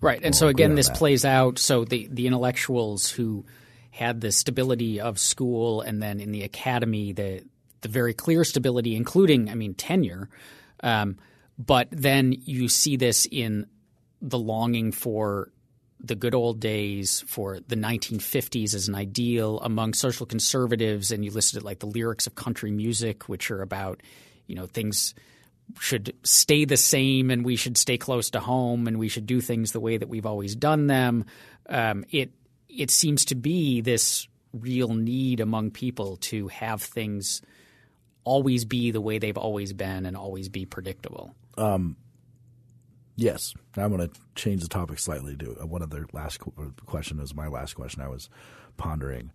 right. 0.00 0.20
And 0.22 0.34
so 0.34 0.48
again, 0.48 0.74
this 0.74 0.90
plays 0.90 1.24
out. 1.24 1.58
So 1.58 1.84
the 1.84 2.08
the 2.10 2.26
intellectuals 2.26 3.10
who 3.10 3.44
had 3.90 4.20
the 4.20 4.32
stability 4.32 5.00
of 5.00 5.18
school, 5.18 5.80
and 5.80 6.02
then 6.02 6.18
in 6.20 6.32
the 6.32 6.42
academy, 6.42 7.12
the 7.12 7.44
the 7.84 7.88
very 7.88 8.14
clear 8.14 8.42
stability, 8.44 8.96
including, 8.96 9.50
I 9.50 9.54
mean, 9.54 9.74
tenure. 9.74 10.30
Um, 10.82 11.18
but 11.58 11.88
then 11.90 12.32
you 12.32 12.68
see 12.68 12.96
this 12.96 13.28
in 13.30 13.66
the 14.22 14.38
longing 14.38 14.90
for 14.90 15.52
the 16.00 16.14
good 16.14 16.34
old 16.34 16.60
days 16.60 17.22
for 17.26 17.60
the 17.60 17.76
1950s 17.76 18.74
as 18.74 18.88
an 18.88 18.94
ideal 18.94 19.60
among 19.60 19.92
social 19.92 20.24
conservatives, 20.24 21.10
and 21.10 21.24
you 21.24 21.30
listed 21.30 21.62
it 21.62 21.64
like 21.64 21.78
the 21.78 21.86
lyrics 21.86 22.26
of 22.26 22.34
country 22.34 22.70
music, 22.70 23.28
which 23.28 23.50
are 23.50 23.62
about 23.62 24.02
you 24.46 24.54
know 24.54 24.66
things 24.66 25.14
should 25.78 26.14
stay 26.22 26.64
the 26.64 26.76
same, 26.76 27.30
and 27.30 27.44
we 27.44 27.54
should 27.54 27.76
stay 27.76 27.98
close 27.98 28.30
to 28.30 28.40
home, 28.40 28.86
and 28.86 28.98
we 28.98 29.08
should 29.08 29.26
do 29.26 29.42
things 29.42 29.72
the 29.72 29.80
way 29.80 29.98
that 29.98 30.08
we've 30.08 30.26
always 30.26 30.56
done 30.56 30.86
them. 30.86 31.26
Um, 31.68 32.04
it 32.10 32.32
it 32.68 32.90
seems 32.90 33.26
to 33.26 33.34
be 33.34 33.82
this 33.82 34.26
real 34.54 34.94
need 34.94 35.40
among 35.40 35.70
people 35.70 36.16
to 36.16 36.48
have 36.48 36.80
things 36.80 37.42
always 38.24 38.64
be 38.64 38.90
the 38.90 39.00
way 39.00 39.18
they've 39.18 39.36
always 39.36 39.72
been 39.72 40.06
and 40.06 40.16
always 40.16 40.48
be 40.48 40.64
predictable. 40.66 41.34
Um, 41.56 41.96
Yes, 43.16 43.54
I'm 43.76 43.94
going 43.94 44.08
to 44.08 44.20
change 44.34 44.62
the 44.62 44.68
topic 44.68 44.98
slightly. 44.98 45.36
To 45.36 45.56
uh, 45.62 45.66
one 45.66 45.82
of 45.82 45.90
the 45.90 46.04
last 46.12 46.40
question 46.84 47.20
is 47.20 47.34
my 47.34 47.46
last 47.46 47.74
question. 47.74 48.02
I 48.02 48.08
was 48.08 48.28
pondering, 48.76 49.30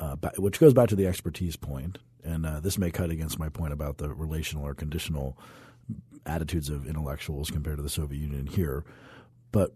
uh, 0.00 0.16
which 0.38 0.58
goes 0.58 0.72
back 0.72 0.88
to 0.88 0.96
the 0.96 1.06
expertise 1.06 1.56
point, 1.56 1.98
and 2.24 2.46
uh, 2.46 2.60
this 2.60 2.78
may 2.78 2.90
cut 2.90 3.10
against 3.10 3.38
my 3.38 3.50
point 3.50 3.72
about 3.72 3.98
the 3.98 4.14
relational 4.14 4.66
or 4.66 4.74
conditional 4.74 5.38
attitudes 6.24 6.70
of 6.70 6.86
intellectuals 6.86 7.50
compared 7.50 7.76
to 7.76 7.82
the 7.82 7.90
Soviet 7.90 8.18
Union 8.18 8.46
here, 8.46 8.84
but 9.52 9.74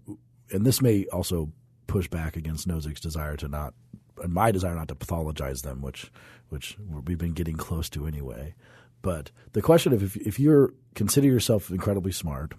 and 0.51 0.65
this 0.65 0.81
may 0.81 1.05
also 1.13 1.53
push 1.87 2.09
back 2.09 2.37
against 2.37 2.67
Nozick's 2.67 3.01
desire 3.01 3.37
to 3.37 3.49
not, 3.49 3.75
and 4.23 4.33
my 4.33 4.51
desire 4.51 4.75
not 4.75 4.89
to 4.89 4.95
pathologize 4.95 5.63
them, 5.63 5.83
which 5.83 6.11
which 6.49 6.77
we've 7.07 7.19
been 7.19 7.35
getting 7.35 7.57
close 7.57 7.89
to 7.91 8.07
anyway. 8.07 8.55
But 9.03 9.31
the 9.53 9.63
question 9.63 9.93
of 9.93 10.03
if, 10.03 10.17
if 10.17 10.41
you're 10.41 10.73
consider 10.95 11.27
yourself 11.27 11.71
incredibly 11.71 12.13
smart 12.13 12.55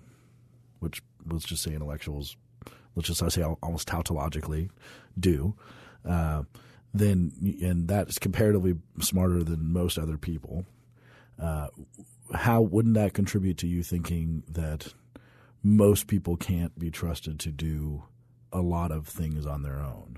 which 0.80 1.02
let's 1.26 1.46
just 1.46 1.64
say 1.64 1.74
intellectuals, 1.74 2.36
let's 2.96 3.08
just 3.08 3.32
say 3.32 3.44
almost 3.44 3.88
tautologically 3.88 4.70
do, 5.20 5.56
uh, 6.08 6.44
then 6.94 7.32
and 7.62 7.88
that 7.88 8.10
is 8.10 8.18
comparatively 8.18 8.76
smarter 9.00 9.44
than 9.44 9.72
most 9.72 9.98
other 9.98 10.18
people. 10.18 10.66
Uh, 11.42 11.68
how 12.34 12.62
wouldn't 12.62 12.96
that 12.96 13.14
contribute 13.14 13.58
to 13.58 13.68
you 13.68 13.84
thinking 13.84 14.44
that 14.48 14.94
most 15.62 16.08
people 16.08 16.36
can't 16.38 16.78
be 16.80 16.90
trusted 16.90 17.40
to 17.40 17.52
do 17.52 18.04
a 18.52 18.62
lot 18.62 18.92
of 18.92 19.08
things 19.08 19.46
on 19.46 19.62
their 19.62 19.80
own? 19.80 20.18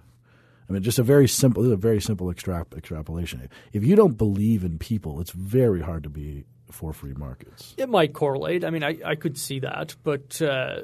I 0.71 0.73
mean, 0.73 0.83
just 0.83 0.99
a 0.99 1.03
very 1.03 1.27
simple, 1.27 1.69
a 1.69 1.75
very 1.75 1.99
simple 1.99 2.27
extrap- 2.27 2.77
extrapolation. 2.77 3.49
If 3.73 3.83
you 3.83 3.97
don't 3.97 4.17
believe 4.17 4.63
in 4.63 4.79
people, 4.79 5.19
it's 5.19 5.31
very 5.31 5.81
hard 5.81 6.03
to 6.03 6.09
be 6.09 6.45
for 6.71 6.93
free 6.93 7.13
markets. 7.13 7.73
It 7.75 7.89
might 7.89 8.13
correlate. 8.13 8.63
I 8.63 8.69
mean, 8.69 8.81
I, 8.81 8.97
I 9.03 9.15
could 9.15 9.37
see 9.37 9.59
that, 9.59 9.97
but 10.01 10.41
uh, 10.41 10.79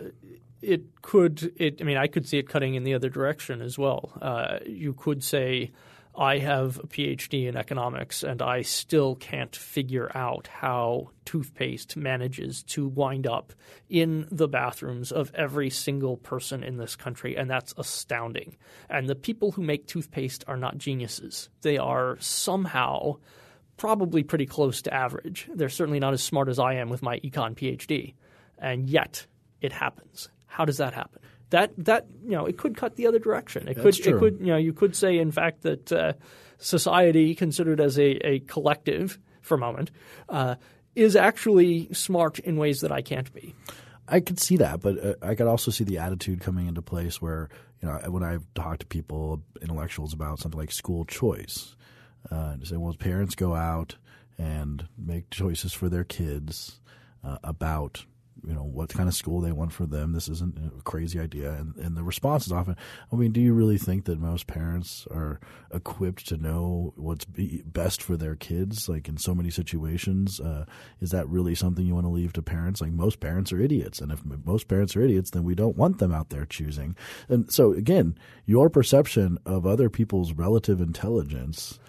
it 0.62 1.02
could. 1.02 1.54
It. 1.56 1.78
I 1.80 1.86
mean, 1.86 1.96
I 1.96 2.08
could 2.08 2.28
see 2.28 2.38
it 2.38 2.50
cutting 2.50 2.76
in 2.76 2.84
the 2.84 2.96
other 2.96 3.08
direction 3.08 3.62
as 3.62 3.78
well. 3.78 4.12
Uh, 4.22 4.60
you 4.66 4.94
could 4.94 5.24
say. 5.24 5.72
I 6.18 6.40
have 6.40 6.80
a 6.80 6.88
PhD 6.88 7.48
in 7.48 7.56
economics 7.56 8.24
and 8.24 8.42
I 8.42 8.64
still 8.64 9.16
can't 9.16 9.56
figure 9.56 10.12
out 10.16 10.48
how 10.48 11.12
toothpaste 11.26 11.96
manages 11.96 12.64
to 12.64 12.88
wind 12.88 13.28
up 13.28 13.54
in 13.88 14.28
the 14.32 14.48
bathrooms 14.48 15.12
of 15.12 15.32
every 15.36 15.70
single 15.70 16.18
person 16.18 16.64
in 16.64 16.78
this 16.78 16.96
country. 16.96 17.38
And 17.38 17.50
that's 17.50 17.74
astounding. 17.78 18.58
And 18.90 19.08
the 19.08 19.16
people 19.16 19.52
who 19.52 19.62
make 19.62 19.86
toothpaste 19.86 20.44
are 20.48 20.58
not 20.58 20.80
geniuses. 20.80 21.50
They 21.62 21.78
are 21.78 22.18
somehow 22.20 23.18
probably 23.78 24.24
pretty 24.24 24.48
close 24.48 24.82
to 24.82 24.94
average. 24.94 25.48
They're 25.54 25.70
certainly 25.70 26.00
not 26.00 26.14
as 26.14 26.24
smart 26.24 26.50
as 26.50 26.58
I 26.58 26.74
am 26.74 26.90
with 26.90 27.04
my 27.04 27.20
econ 27.20 27.54
PhD, 27.56 28.16
and 28.58 28.90
yet 28.90 29.28
it 29.62 29.72
happens. 29.72 30.30
How 30.48 30.66
does 30.66 30.78
that 30.78 30.94
happen? 30.94 31.22
That 31.50 31.72
that 31.78 32.08
you 32.24 32.32
know 32.32 32.46
it 32.46 32.58
could 32.58 32.76
cut 32.76 32.96
the 32.96 33.08
other 33.08 33.20
direction. 33.20 33.68
It 33.68 33.76
That's 33.76 33.98
could 33.98 34.04
true. 34.04 34.16
it 34.16 34.20
could 34.20 34.40
you 34.40 34.48
know 34.48 34.58
you 34.58 34.74
could 34.74 34.96
say 34.96 35.18
in 35.18 35.32
fact 35.32 35.62
that 35.64 35.92
uh, 35.92 36.14
society 36.58 37.36
considered 37.36 37.80
as 37.80 37.98
a, 37.98 38.28
a 38.28 38.40
collective 38.40 39.18
for 39.42 39.56
a 39.56 39.58
moment 39.58 39.92
uh, 40.30 40.56
is 40.96 41.16
actually 41.16 41.94
smart 41.94 42.40
in 42.40 42.58
ways 42.58 42.82
that 42.82 42.92
I 42.92 43.02
can't 43.02 43.34
be. 43.34 43.56
I 44.10 44.20
could 44.20 44.40
see 44.40 44.58
that, 44.58 44.82
but 44.82 45.04
uh, 45.04 45.14
I 45.22 45.36
could 45.36 45.48
also 45.48 45.70
see 45.72 45.84
the 45.84 45.98
attitude 45.98 46.42
coming 46.42 46.68
into 46.68 46.82
place 46.82 47.22
where 47.22 47.50
you 47.82 47.88
know 47.88 47.98
when 48.10 48.24
I 48.24 48.40
talk 48.56 48.80
to 48.80 48.86
people, 48.86 49.42
intellectuals 49.62 50.14
about 50.14 50.40
something 50.40 50.60
like 50.60 50.72
school 50.72 51.06
choice, 51.06 51.76
uh, 52.32 52.58
to 52.58 52.66
say, 52.66 52.78
well, 52.78 52.94
parents 52.94 53.36
go 53.36 53.54
out 53.54 53.98
and 54.38 54.88
make 54.98 55.30
choices 55.30 55.74
for 55.74 55.90
their 55.90 56.04
kids 56.04 56.80
uh, 57.24 57.38
about 57.44 58.06
you 58.46 58.54
know 58.54 58.64
what 58.64 58.90
kind 58.90 59.08
of 59.08 59.16
school 59.16 59.42
they 59.42 59.52
want 59.52 59.72
for 59.74 59.86
them. 59.86 60.14
This 60.14 60.28
isn't 60.30 60.58
a 60.58 60.82
crazy 60.84 61.20
idea, 61.20 61.52
and, 61.52 61.76
and 61.78 61.96
the 61.96 62.04
response 62.04 62.46
is 62.46 62.52
often, 62.52 62.76
I 63.12 63.16
mean, 63.16 63.32
do 63.32 63.42
you 63.42 63.54
really 63.54 63.78
think 63.78 64.06
that 64.06 64.20
most 64.20 64.48
parents 64.48 65.08
are 65.12 65.40
equipped 65.74 66.28
to 66.28 66.38
know 66.38 66.94
what's 66.96 67.26
be 67.26 67.64
best 67.66 68.02
for 68.02 68.18
their 68.18 68.36
kids? 68.36 68.88
Like 68.88 69.08
in 69.08 69.18
so 69.18 69.34
many 69.34 69.50
situations, 69.50 70.40
uh, 70.40 70.66
is 71.02 71.12
that 71.12 71.28
really 71.30 71.56
something 71.56 71.86
you 71.86 71.96
want 71.96 72.06
to 72.06 72.12
leave 72.12 72.34
to 72.34 72.42
parents? 72.42 72.82
Like 72.82 72.92
most 72.92 73.20
parents 73.20 73.52
are 73.52 73.60
idiots, 73.60 74.00
and 74.00 74.12
if 74.12 74.22
most 74.26 74.68
parents 74.68 74.96
are 74.96 75.02
idiots, 75.02 75.32
then 75.32 75.44
we 75.44 75.56
don't 75.56 75.78
want 75.78 76.00
them 76.00 76.14
out 76.14 76.30
there 76.30 76.46
choosing. 76.46 76.96
And 77.30 77.52
so 77.52 77.74
again, 77.74 78.18
your 78.46 78.70
perception 78.70 79.38
of 79.46 79.66
other 79.66 79.90
people's 79.90 80.34
relative 80.34 80.82
intelligence 80.82 81.80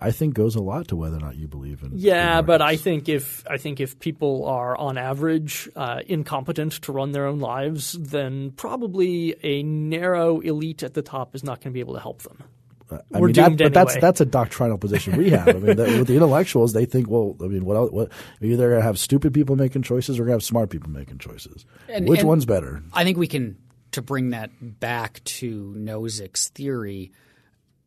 I 0.00 0.10
think 0.10 0.34
goes 0.34 0.54
a 0.54 0.62
lot 0.62 0.88
to 0.88 0.96
whether 0.96 1.16
or 1.16 1.20
not 1.20 1.36
you 1.36 1.48
believe 1.48 1.82
in. 1.82 1.92
Yeah, 1.94 2.42
but 2.42 2.60
I 2.60 2.76
think 2.76 3.08
if 3.08 3.44
I 3.48 3.56
think 3.56 3.80
if 3.80 3.98
people 3.98 4.44
are 4.46 4.76
on 4.76 4.98
average 4.98 5.68
uh, 5.74 6.00
incompetent 6.06 6.72
to 6.82 6.92
run 6.92 7.12
their 7.12 7.26
own 7.26 7.40
lives, 7.40 7.92
then 7.92 8.50
probably 8.52 9.34
a 9.42 9.62
narrow 9.62 10.40
elite 10.40 10.82
at 10.82 10.94
the 10.94 11.02
top 11.02 11.34
is 11.34 11.42
not 11.42 11.60
going 11.60 11.72
to 11.72 11.74
be 11.74 11.80
able 11.80 11.94
to 11.94 12.00
help 12.00 12.22
them. 12.22 12.42
Uh, 12.90 12.98
I 13.12 13.20
We're 13.20 13.28
mean, 13.28 13.34
doomed 13.34 13.58
that, 13.58 13.64
anyway. 13.64 13.68
But 13.68 13.74
that's 13.74 14.00
that's 14.00 14.20
a 14.20 14.26
doctrinal 14.26 14.78
position 14.78 15.16
we 15.16 15.30
have. 15.30 15.48
I 15.48 15.52
mean, 15.52 15.76
that, 15.76 15.98
with 15.98 16.06
the 16.06 16.14
intellectuals, 16.14 16.72
they 16.72 16.84
think, 16.84 17.08
well, 17.08 17.36
I 17.42 17.46
mean, 17.46 17.64
what 17.64 17.92
what 17.92 18.10
you're 18.40 18.52
either 18.52 18.68
going 18.68 18.80
to 18.80 18.86
have 18.86 18.98
stupid 18.98 19.34
people 19.34 19.56
making 19.56 19.82
choices 19.82 20.18
or 20.18 20.22
going 20.22 20.32
to 20.32 20.34
have 20.34 20.44
smart 20.44 20.70
people 20.70 20.90
making 20.90 21.18
choices. 21.18 21.66
And, 21.88 22.08
Which 22.08 22.20
and 22.20 22.28
one's 22.28 22.46
better? 22.46 22.82
I 22.92 23.04
think 23.04 23.18
we 23.18 23.26
can 23.26 23.56
to 23.92 24.02
bring 24.02 24.30
that 24.30 24.50
back 24.80 25.22
to 25.24 25.74
Nozick's 25.76 26.48
theory. 26.48 27.12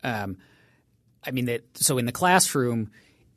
Um, 0.03 0.37
I 1.23 1.31
mean, 1.31 1.45
that 1.45 1.61
so 1.75 1.97
in 1.97 2.05
the 2.05 2.11
classroom, 2.11 2.91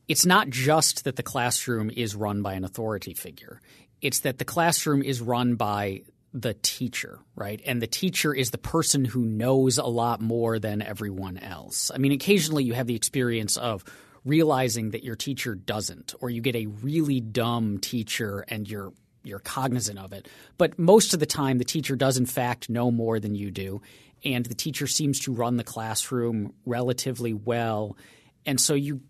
it's 0.09 0.27
not 0.27 0.49
just 0.49 1.05
that 1.05 1.17
the 1.17 1.23
classroom 1.23 1.91
is 1.91 2.15
run 2.15 2.43
by 2.43 2.55
an 2.55 2.65
authority 2.65 3.15
figure. 3.15 3.61
It's 4.01 4.21
that 4.21 4.39
the 4.39 4.45
classroom 4.45 5.03
is 5.03 5.21
run 5.21 5.55
by 5.55 6.03
the 6.35 6.55
teacher, 6.55 7.21
right? 7.37 7.63
And 7.65 7.81
the 7.81 7.87
teacher 7.87 8.35
is 8.35 8.51
the 8.51 8.59
person 8.59 9.05
who 9.05 9.25
knows 9.25 9.79
a 9.79 9.87
lot 9.87 10.21
more 10.21 10.59
than 10.59 10.83
everyone 10.83 11.39
else. 11.39 11.93
I 11.95 11.99
mean, 11.99 12.11
occasionally 12.11 12.65
you 12.65 12.75
have 12.75 12.89
the 12.89 12.97
experience 12.97 13.57
of 13.57 13.85
realizing 14.25 14.91
that 14.91 15.05
your 15.05 15.15
teacher 15.15 15.55
doesn't, 15.55 16.15
or 16.21 16.31
you 16.31 16.41
get 16.41 16.57
a 16.57 16.67
really 16.67 17.21
dumb 17.21 17.79
teacher 17.79 18.45
and 18.49 18.69
you're 18.69 18.93
you're 19.23 19.39
cognizant 19.39 19.99
of 19.99 20.13
it. 20.13 20.29
But 20.59 20.79
most 20.79 21.15
of 21.15 21.21
the 21.21 21.25
time, 21.25 21.57
the 21.57 21.65
teacher 21.65 21.97
does 21.97 22.19
in 22.19 22.27
fact 22.27 22.69
know 22.69 22.91
more 22.91 23.19
than 23.19 23.35
you 23.35 23.51
do, 23.51 23.81
and 24.25 24.47
the 24.47 24.55
teacher 24.55 24.87
seems 24.87 25.21
to 25.21 25.33
run 25.33 25.57
the 25.57 25.65
classroom 25.65 26.55
relatively 26.65 27.35
well. 27.35 27.97
And 28.47 28.61
so 28.61 28.75
you, 28.75 29.01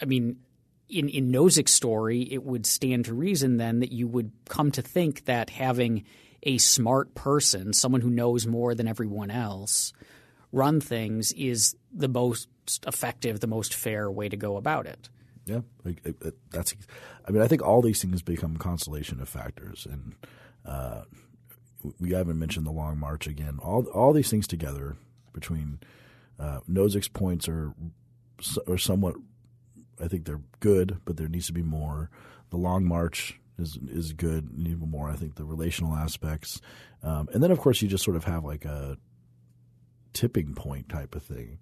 I 0.00 0.04
mean, 0.04 0.38
in 0.88 1.08
in 1.08 1.30
Nozick's 1.30 1.72
story, 1.72 2.22
it 2.22 2.44
would 2.44 2.66
stand 2.66 3.06
to 3.06 3.14
reason 3.14 3.56
then 3.56 3.80
that 3.80 3.92
you 3.92 4.06
would 4.06 4.32
come 4.48 4.70
to 4.72 4.82
think 4.82 5.24
that 5.26 5.50
having 5.50 6.04
a 6.42 6.58
smart 6.58 7.14
person, 7.14 7.72
someone 7.72 8.00
who 8.00 8.10
knows 8.10 8.46
more 8.46 8.74
than 8.74 8.86
everyone 8.86 9.30
else, 9.30 9.92
run 10.52 10.80
things 10.80 11.32
is 11.32 11.74
the 11.92 12.08
most 12.08 12.48
effective, 12.86 13.40
the 13.40 13.46
most 13.46 13.74
fair 13.74 14.10
way 14.10 14.28
to 14.28 14.36
go 14.36 14.56
about 14.56 14.86
it. 14.86 15.08
Yeah, 15.46 15.60
that's. 16.50 16.74
I 17.26 17.30
mean, 17.30 17.42
I 17.42 17.48
think 17.48 17.62
all 17.62 17.82
these 17.82 18.00
things 18.00 18.22
become 18.22 18.56
a 18.56 18.58
constellation 18.58 19.20
of 19.20 19.28
factors, 19.28 19.86
and 19.90 20.14
uh, 20.64 21.02
we 22.00 22.12
haven't 22.12 22.38
mentioned 22.38 22.66
the 22.66 22.72
long 22.72 22.98
march 22.98 23.26
again. 23.26 23.58
All 23.62 23.84
all 23.86 24.12
these 24.12 24.30
things 24.30 24.46
together 24.46 24.96
between 25.32 25.80
uh, 26.38 26.60
Nozick's 26.68 27.08
points 27.08 27.48
are 27.48 27.74
are 28.66 28.78
somewhat. 28.78 29.16
I 30.00 30.08
think 30.08 30.24
they're 30.24 30.42
good, 30.60 30.98
but 31.04 31.16
there 31.16 31.28
needs 31.28 31.46
to 31.46 31.52
be 31.52 31.62
more. 31.62 32.10
The 32.50 32.56
long 32.56 32.84
march 32.84 33.38
is 33.58 33.78
is 33.88 34.12
good, 34.12 34.50
and 34.50 34.66
even 34.66 34.90
more. 34.90 35.10
I 35.10 35.16
think 35.16 35.36
the 35.36 35.44
relational 35.44 35.94
aspects, 35.94 36.60
um, 37.02 37.28
and 37.32 37.42
then 37.42 37.50
of 37.50 37.60
course 37.60 37.82
you 37.82 37.88
just 37.88 38.04
sort 38.04 38.16
of 38.16 38.24
have 38.24 38.44
like 38.44 38.64
a 38.64 38.96
tipping 40.12 40.54
point 40.54 40.88
type 40.88 41.14
of 41.14 41.22
thing. 41.22 41.58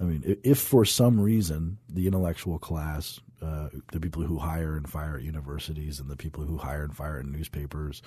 I 0.00 0.04
mean, 0.04 0.38
if 0.44 0.58
for 0.58 0.84
some 0.84 1.20
reason 1.20 1.78
the 1.88 2.06
intellectual 2.06 2.58
class, 2.58 3.20
uh, 3.42 3.68
the 3.92 4.00
people 4.00 4.22
who 4.22 4.38
hire 4.38 4.76
and 4.76 4.88
fire 4.88 5.16
at 5.16 5.22
universities, 5.22 5.98
and 6.00 6.08
the 6.08 6.16
people 6.16 6.44
who 6.44 6.56
hire 6.56 6.84
and 6.84 6.96
fire 6.96 7.18
in 7.18 7.32
newspapers, 7.32 8.02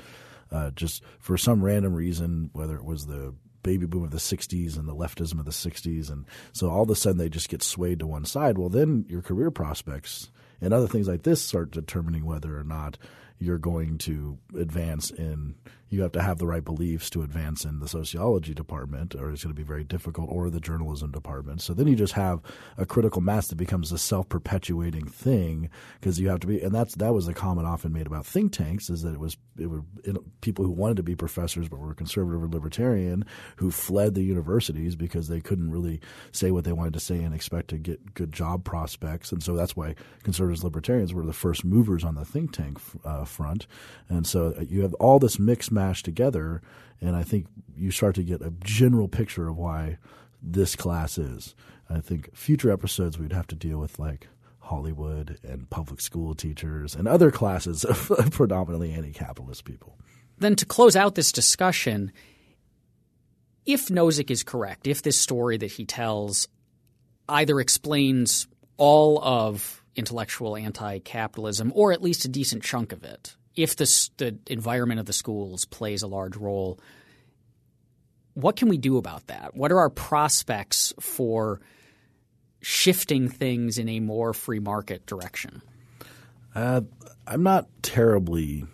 uh, 0.52 0.72
just 0.72 1.04
for 1.20 1.38
some 1.38 1.64
random 1.64 1.94
reason, 1.94 2.50
whether 2.54 2.76
it 2.76 2.86
was 2.86 3.08
the 3.08 3.34
baby 3.64 3.86
boom 3.86 4.04
of 4.04 4.12
the 4.12 4.18
60s 4.18 4.78
and 4.78 4.88
the 4.88 4.96
leftism 4.96 5.40
of 5.40 5.46
the 5.46 5.52
60s, 5.52 6.10
and 6.10 6.26
so 6.54 6.70
all 6.70 6.84
of 6.84 6.90
a 6.90 6.96
sudden 6.96 7.18
they 7.18 7.30
just 7.30 7.50
get 7.50 7.62
swayed 7.62 8.00
to 8.00 8.08
one 8.08 8.26
side, 8.26 8.58
well, 8.58 8.70
then 8.70 9.06
your 9.08 9.22
career 9.22 9.52
prospects 9.52 10.32
and 10.62 10.74
other 10.74 10.88
things 10.88 11.08
like 11.08 11.24
this 11.24 11.42
start 11.42 11.72
determining 11.72 12.26
whether 12.26 12.58
or 12.58 12.64
not 12.64 12.98
you're 13.40 13.58
going 13.58 13.98
to 13.98 14.38
advance 14.58 15.10
in 15.12 15.56
you 15.92 16.02
have 16.02 16.12
to 16.12 16.22
have 16.22 16.40
the 16.40 16.48
right 16.48 16.64
beliefs 16.64 17.10
to 17.10 17.22
advance 17.22 17.66
in 17.66 17.80
the 17.80 17.88
sociology 17.88 18.54
department 18.54 19.14
or 19.14 19.32
it's 19.32 19.44
going 19.44 19.54
to 19.54 19.60
be 19.60 19.66
very 19.66 19.84
difficult 19.84 20.28
or 20.32 20.50
the 20.50 20.60
journalism 20.60 21.12
department 21.12 21.62
so 21.62 21.74
then 21.74 21.88
you 21.88 21.96
just 21.96 22.14
have 22.14 22.42
a 22.78 22.86
critical 22.86 23.22
mass 23.22 23.48
that 23.48 23.58
becomes 23.58 23.92
a 23.92 23.98
self-perpetuating 23.98 25.06
thing 25.06 25.70
because 26.00 26.20
you 26.20 26.30
have 26.30 26.40
to 26.40 26.48
be 26.48 26.62
and 26.62 26.74
that's 26.74 26.96
that 26.96 27.14
was 27.14 27.28
a 27.28 27.34
comment 27.34 27.68
often 27.68 27.94
made 27.94 28.08
about 28.08 28.26
think 28.26 28.52
tanks 28.52 28.90
is 28.90 29.04
that 29.04 29.14
it 29.14 29.20
was 29.20 29.38
it 29.58 29.68
were 29.68 29.84
people 30.42 30.66
who 30.66 30.72
wanted 30.72 30.98
to 30.98 31.04
be 31.04 31.16
professors 31.16 31.70
but 31.70 31.80
were 31.80 31.94
conservative 31.94 32.42
or 32.42 32.48
libertarian 32.48 33.24
who 33.58 33.70
fled 33.70 34.16
the 34.16 34.24
universities 34.24 34.96
because 34.96 35.28
they 35.28 35.42
couldn't 35.42 35.70
really 35.70 36.00
say 36.32 36.52
what 36.52 36.64
they 36.64 36.72
wanted 36.72 36.94
to 36.94 37.00
say 37.00 37.20
and 37.20 37.36
expect 37.36 37.68
to 37.68 37.78
get 37.78 38.14
good 38.14 38.32
job 38.32 38.64
prospects 38.64 39.32
and 39.32 39.44
so 39.44 39.56
that's 39.56 39.76
why 39.76 39.94
conservatives 40.24 40.64
libertarians 40.64 41.14
were 41.14 41.26
the 41.26 41.34
first 41.34 41.66
movers 41.66 42.04
on 42.04 42.16
the 42.16 42.26
think 42.26 42.52
tank 42.52 42.80
uh, 43.06 43.26
front. 43.26 43.68
And 44.10 44.26
so 44.26 44.54
uh, 44.58 44.62
you 44.62 44.82
have 44.82 44.94
all 44.96 45.20
this 45.20 45.40
mix 45.40 45.72
mash 45.82 46.04
together, 46.04 46.62
and 47.00 47.16
I 47.16 47.24
think 47.24 47.48
you 47.76 47.92
start 47.92 48.16
to 48.16 48.24
get 48.24 48.42
a 48.42 48.54
general 48.64 49.08
picture 49.08 49.48
of 49.48 49.58
why 49.58 49.98
this 50.42 50.76
class 50.76 51.18
is. 51.18 51.56
I 51.90 52.00
think 52.00 52.36
future 52.36 52.72
episodes 52.72 53.18
we'd 53.18 53.34
have 53.34 53.48
to 53.48 53.56
deal 53.56 53.80
with 53.80 54.00
like 54.00 54.28
Hollywood 54.60 55.40
and 55.44 55.70
public 55.70 56.00
school 56.00 56.36
teachers 56.36 56.96
and 56.96 57.08
other 57.08 57.32
classes 57.32 57.84
of 58.12 58.32
predominantly 58.32 58.94
anti-capitalist 58.94 59.66
people. 59.66 59.98
Then 60.38 60.56
to 60.56 60.66
close 60.66 60.96
out 60.96 61.16
this 61.16 61.32
discussion, 61.32 62.12
if 63.66 63.88
Nozick 63.88 64.32
is 64.32 64.44
correct, 64.44 64.88
if 64.88 65.02
this 65.02 65.18
story 65.18 65.58
that 65.58 65.72
he 65.72 65.86
tells 65.86 66.48
either 67.28 67.60
explains 67.60 68.48
all 68.78 69.22
of 69.22 69.84
intellectual 69.96 70.56
anti-capitalism, 70.56 71.72
or 71.76 71.92
at 71.92 72.02
least 72.02 72.26
a 72.26 72.30
decent 72.30 72.64
chunk 72.64 72.92
of 72.94 73.04
it, 73.04 73.36
if 73.56 73.76
the, 73.76 74.10
the 74.18 74.38
environment 74.48 75.00
of 75.00 75.06
the 75.06 75.14
schools 75.14 75.66
plays 75.66 76.02
a 76.02 76.08
large 76.08 76.36
role. 76.36 76.80
What 78.34 78.56
can 78.56 78.70
we 78.70 78.78
do 78.78 78.98
about 78.98 79.28
that? 79.28 79.56
What 79.56 79.72
are 79.72 79.80
our 79.80 79.90
prospects 79.90 80.94
for 81.00 81.60
shifting 82.62 83.28
things 83.28 83.78
in 83.78 83.90
a 83.90 84.00
more 84.00 84.34
free 84.34 84.60
market 84.60 85.06
direction? 85.06 85.62
Uh, 86.56 86.82
I'm 87.28 87.44
not 87.44 87.68
terribly 87.82 88.66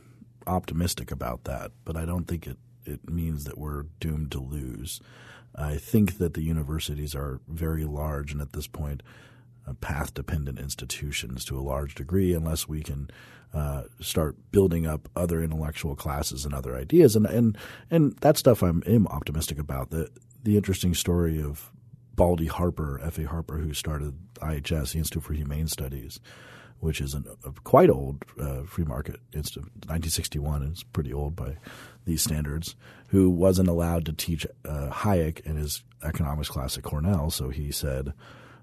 optimistic 0.46 1.12
about 1.12 1.46
that, 1.46 1.72
but 1.86 1.98
I 1.98 2.06
don't 2.06 2.28
think 2.28 2.48
it, 2.48 2.58
it 2.86 3.10
means 3.10 3.46
that 3.46 3.58
we're 3.58 3.84
doomed 4.00 4.32
to 4.32 4.40
lose. 4.40 5.00
I 5.56 5.78
think 5.78 6.20
that 6.20 6.34
the 6.34 6.44
universities 6.44 7.16
are 7.16 7.40
very 7.48 7.86
large, 7.86 8.32
and 8.32 8.42
at 8.42 8.54
this 8.54 8.68
point, 8.68 9.02
uh, 9.68 9.74
path 9.74 10.14
dependent 10.14 10.60
institutions 10.60 11.44
to 11.46 11.60
a 11.60 11.62
large 11.62 11.96
degree 11.96 12.34
unless 12.34 12.68
we 12.68 12.82
can 12.82 13.10
uh, 13.54 13.84
start 14.00 14.36
building 14.52 14.86
up 14.86 15.10
other 15.16 15.42
intellectual 15.42 15.96
classes 15.96 16.46
and 16.46 16.54
other 16.54 16.76
ideas. 16.76 17.16
And 17.16 17.26
and 17.26 17.58
and 17.90 18.16
that 18.18 18.38
stuff 18.38 18.62
I'm 18.62 18.84
am 18.86 19.08
optimistic 19.08 19.60
about. 19.60 19.90
The 19.90 20.10
the 20.44 20.58
interesting 20.58 20.94
story 20.94 21.42
of 21.42 21.72
Baldy 22.16 22.48
Harper, 22.48 23.00
F. 23.04 23.20
A. 23.20 23.24
Harper, 23.24 23.58
who 23.58 23.74
started 23.74 24.18
IHS, 24.36 24.94
the 24.94 25.00
Institute 25.00 25.24
for 25.24 25.34
Humane 25.34 25.68
Studies, 25.68 26.20
which 26.80 27.00
is 27.00 27.14
an, 27.14 27.26
a 27.46 27.52
quite 27.64 27.90
old 27.90 28.24
uh, 28.40 28.64
free 28.64 28.86
market 28.86 29.20
institute, 29.34 29.66
1961. 29.86 30.64
It's 30.64 30.84
pretty 30.84 31.14
old 31.14 31.36
by 31.36 31.58
these 32.06 32.22
standards. 32.22 32.76
Who 33.10 33.30
wasn't 33.30 33.70
allowed 33.70 34.06
to 34.08 34.14
teach 34.14 34.46
uh, 34.66 34.90
Hayek 34.90 35.42
in 35.42 35.56
his 35.56 35.84
economics 36.04 36.50
class 36.50 36.78
at 36.78 36.84
Cornell, 36.84 37.30
so 37.32 37.50
he 37.50 37.72
said. 37.72 38.14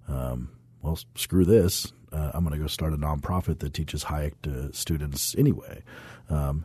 Um, 0.06 0.50
well, 0.82 0.98
screw 1.14 1.46
this. 1.46 1.92
Uh, 2.14 2.30
I'm 2.32 2.44
going 2.44 2.56
to 2.56 2.62
go 2.62 2.68
start 2.68 2.92
a 2.92 2.96
nonprofit 2.96 3.58
that 3.58 3.74
teaches 3.74 4.04
Hayek 4.04 4.34
to 4.42 4.72
students 4.72 5.34
anyway. 5.36 5.82
Um, 6.30 6.64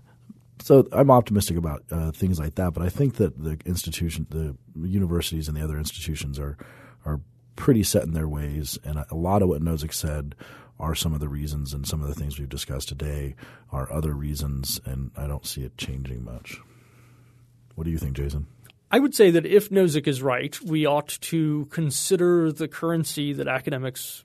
so 0.62 0.88
I'm 0.91 1.10
optimistic 1.10 1.58
about 1.58 1.84
uh, 1.91 2.12
things 2.12 2.39
like 2.39 2.56
that, 2.56 2.74
but 2.74 2.84
I 2.84 2.89
think 2.89 3.16
that 3.16 3.41
the 3.41 3.58
institution, 3.66 4.28
the 4.30 4.56
universities, 4.88 5.47
and 5.47 5.58
the 5.58 5.64
other 5.64 5.78
institutions 5.78 6.38
are 6.39 6.58
are 7.06 7.22
pretty 7.56 7.84
set 7.84 8.04
in 8.04 8.14
their 8.14 8.28
ways, 8.28 8.78
and 8.84 9.04
a 9.10 9.16
lot 9.16 9.41
of 9.41 9.50
what 9.50 9.62
Nozick 9.62 9.93
said 9.93 10.36
are 10.80 10.95
some 10.95 11.14
of 11.14 11.20
the 11.20 11.28
reasons, 11.28 11.74
and 11.74 11.88
some 11.88 12.02
of 12.02 12.08
the 12.08 12.14
things 12.14 12.38
we've 12.39 12.50
discussed 12.50 12.88
today 12.88 13.36
are 13.72 13.91
other 13.91 14.14
reasons, 14.14 14.80
and 14.86 15.12
I 15.18 15.28
don't 15.28 15.45
see 15.45 15.64
it 15.64 15.78
changing 15.78 16.24
much. 16.24 16.58
What 17.76 17.84
do 17.86 17.91
you 17.91 17.97
think, 17.97 18.16
Jason? 18.16 18.47
I 18.91 19.00
would 19.00 19.14
say 19.14 19.30
that 19.32 19.45
if 19.45 19.70
Nozick 19.70 20.08
is 20.08 20.22
right, 20.22 20.60
we 20.62 20.86
ought 20.86 21.18
to 21.22 21.66
consider 21.70 22.52
the 22.52 22.68
currency 22.68 23.34
that 23.34 23.47
academics 23.47 24.24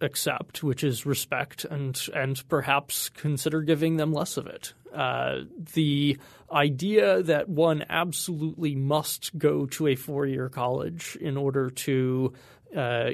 accept, 0.00 0.62
which 0.62 0.84
is 0.84 1.06
respect, 1.06 1.64
and 1.64 2.00
and 2.14 2.46
perhaps 2.48 3.08
consider 3.10 3.62
giving 3.62 3.96
them 3.96 4.12
less 4.12 4.36
of 4.36 4.46
it. 4.46 4.74
Uh, 4.94 5.40
the 5.74 6.18
idea 6.50 7.22
that 7.22 7.48
one 7.48 7.84
absolutely 7.88 8.74
must 8.74 9.36
go 9.36 9.66
to 9.66 9.88
a 9.88 9.94
four 9.94 10.26
year 10.26 10.48
college 10.48 11.16
in 11.20 11.36
order 11.36 11.70
to 11.70 12.32
uh, 12.74 13.10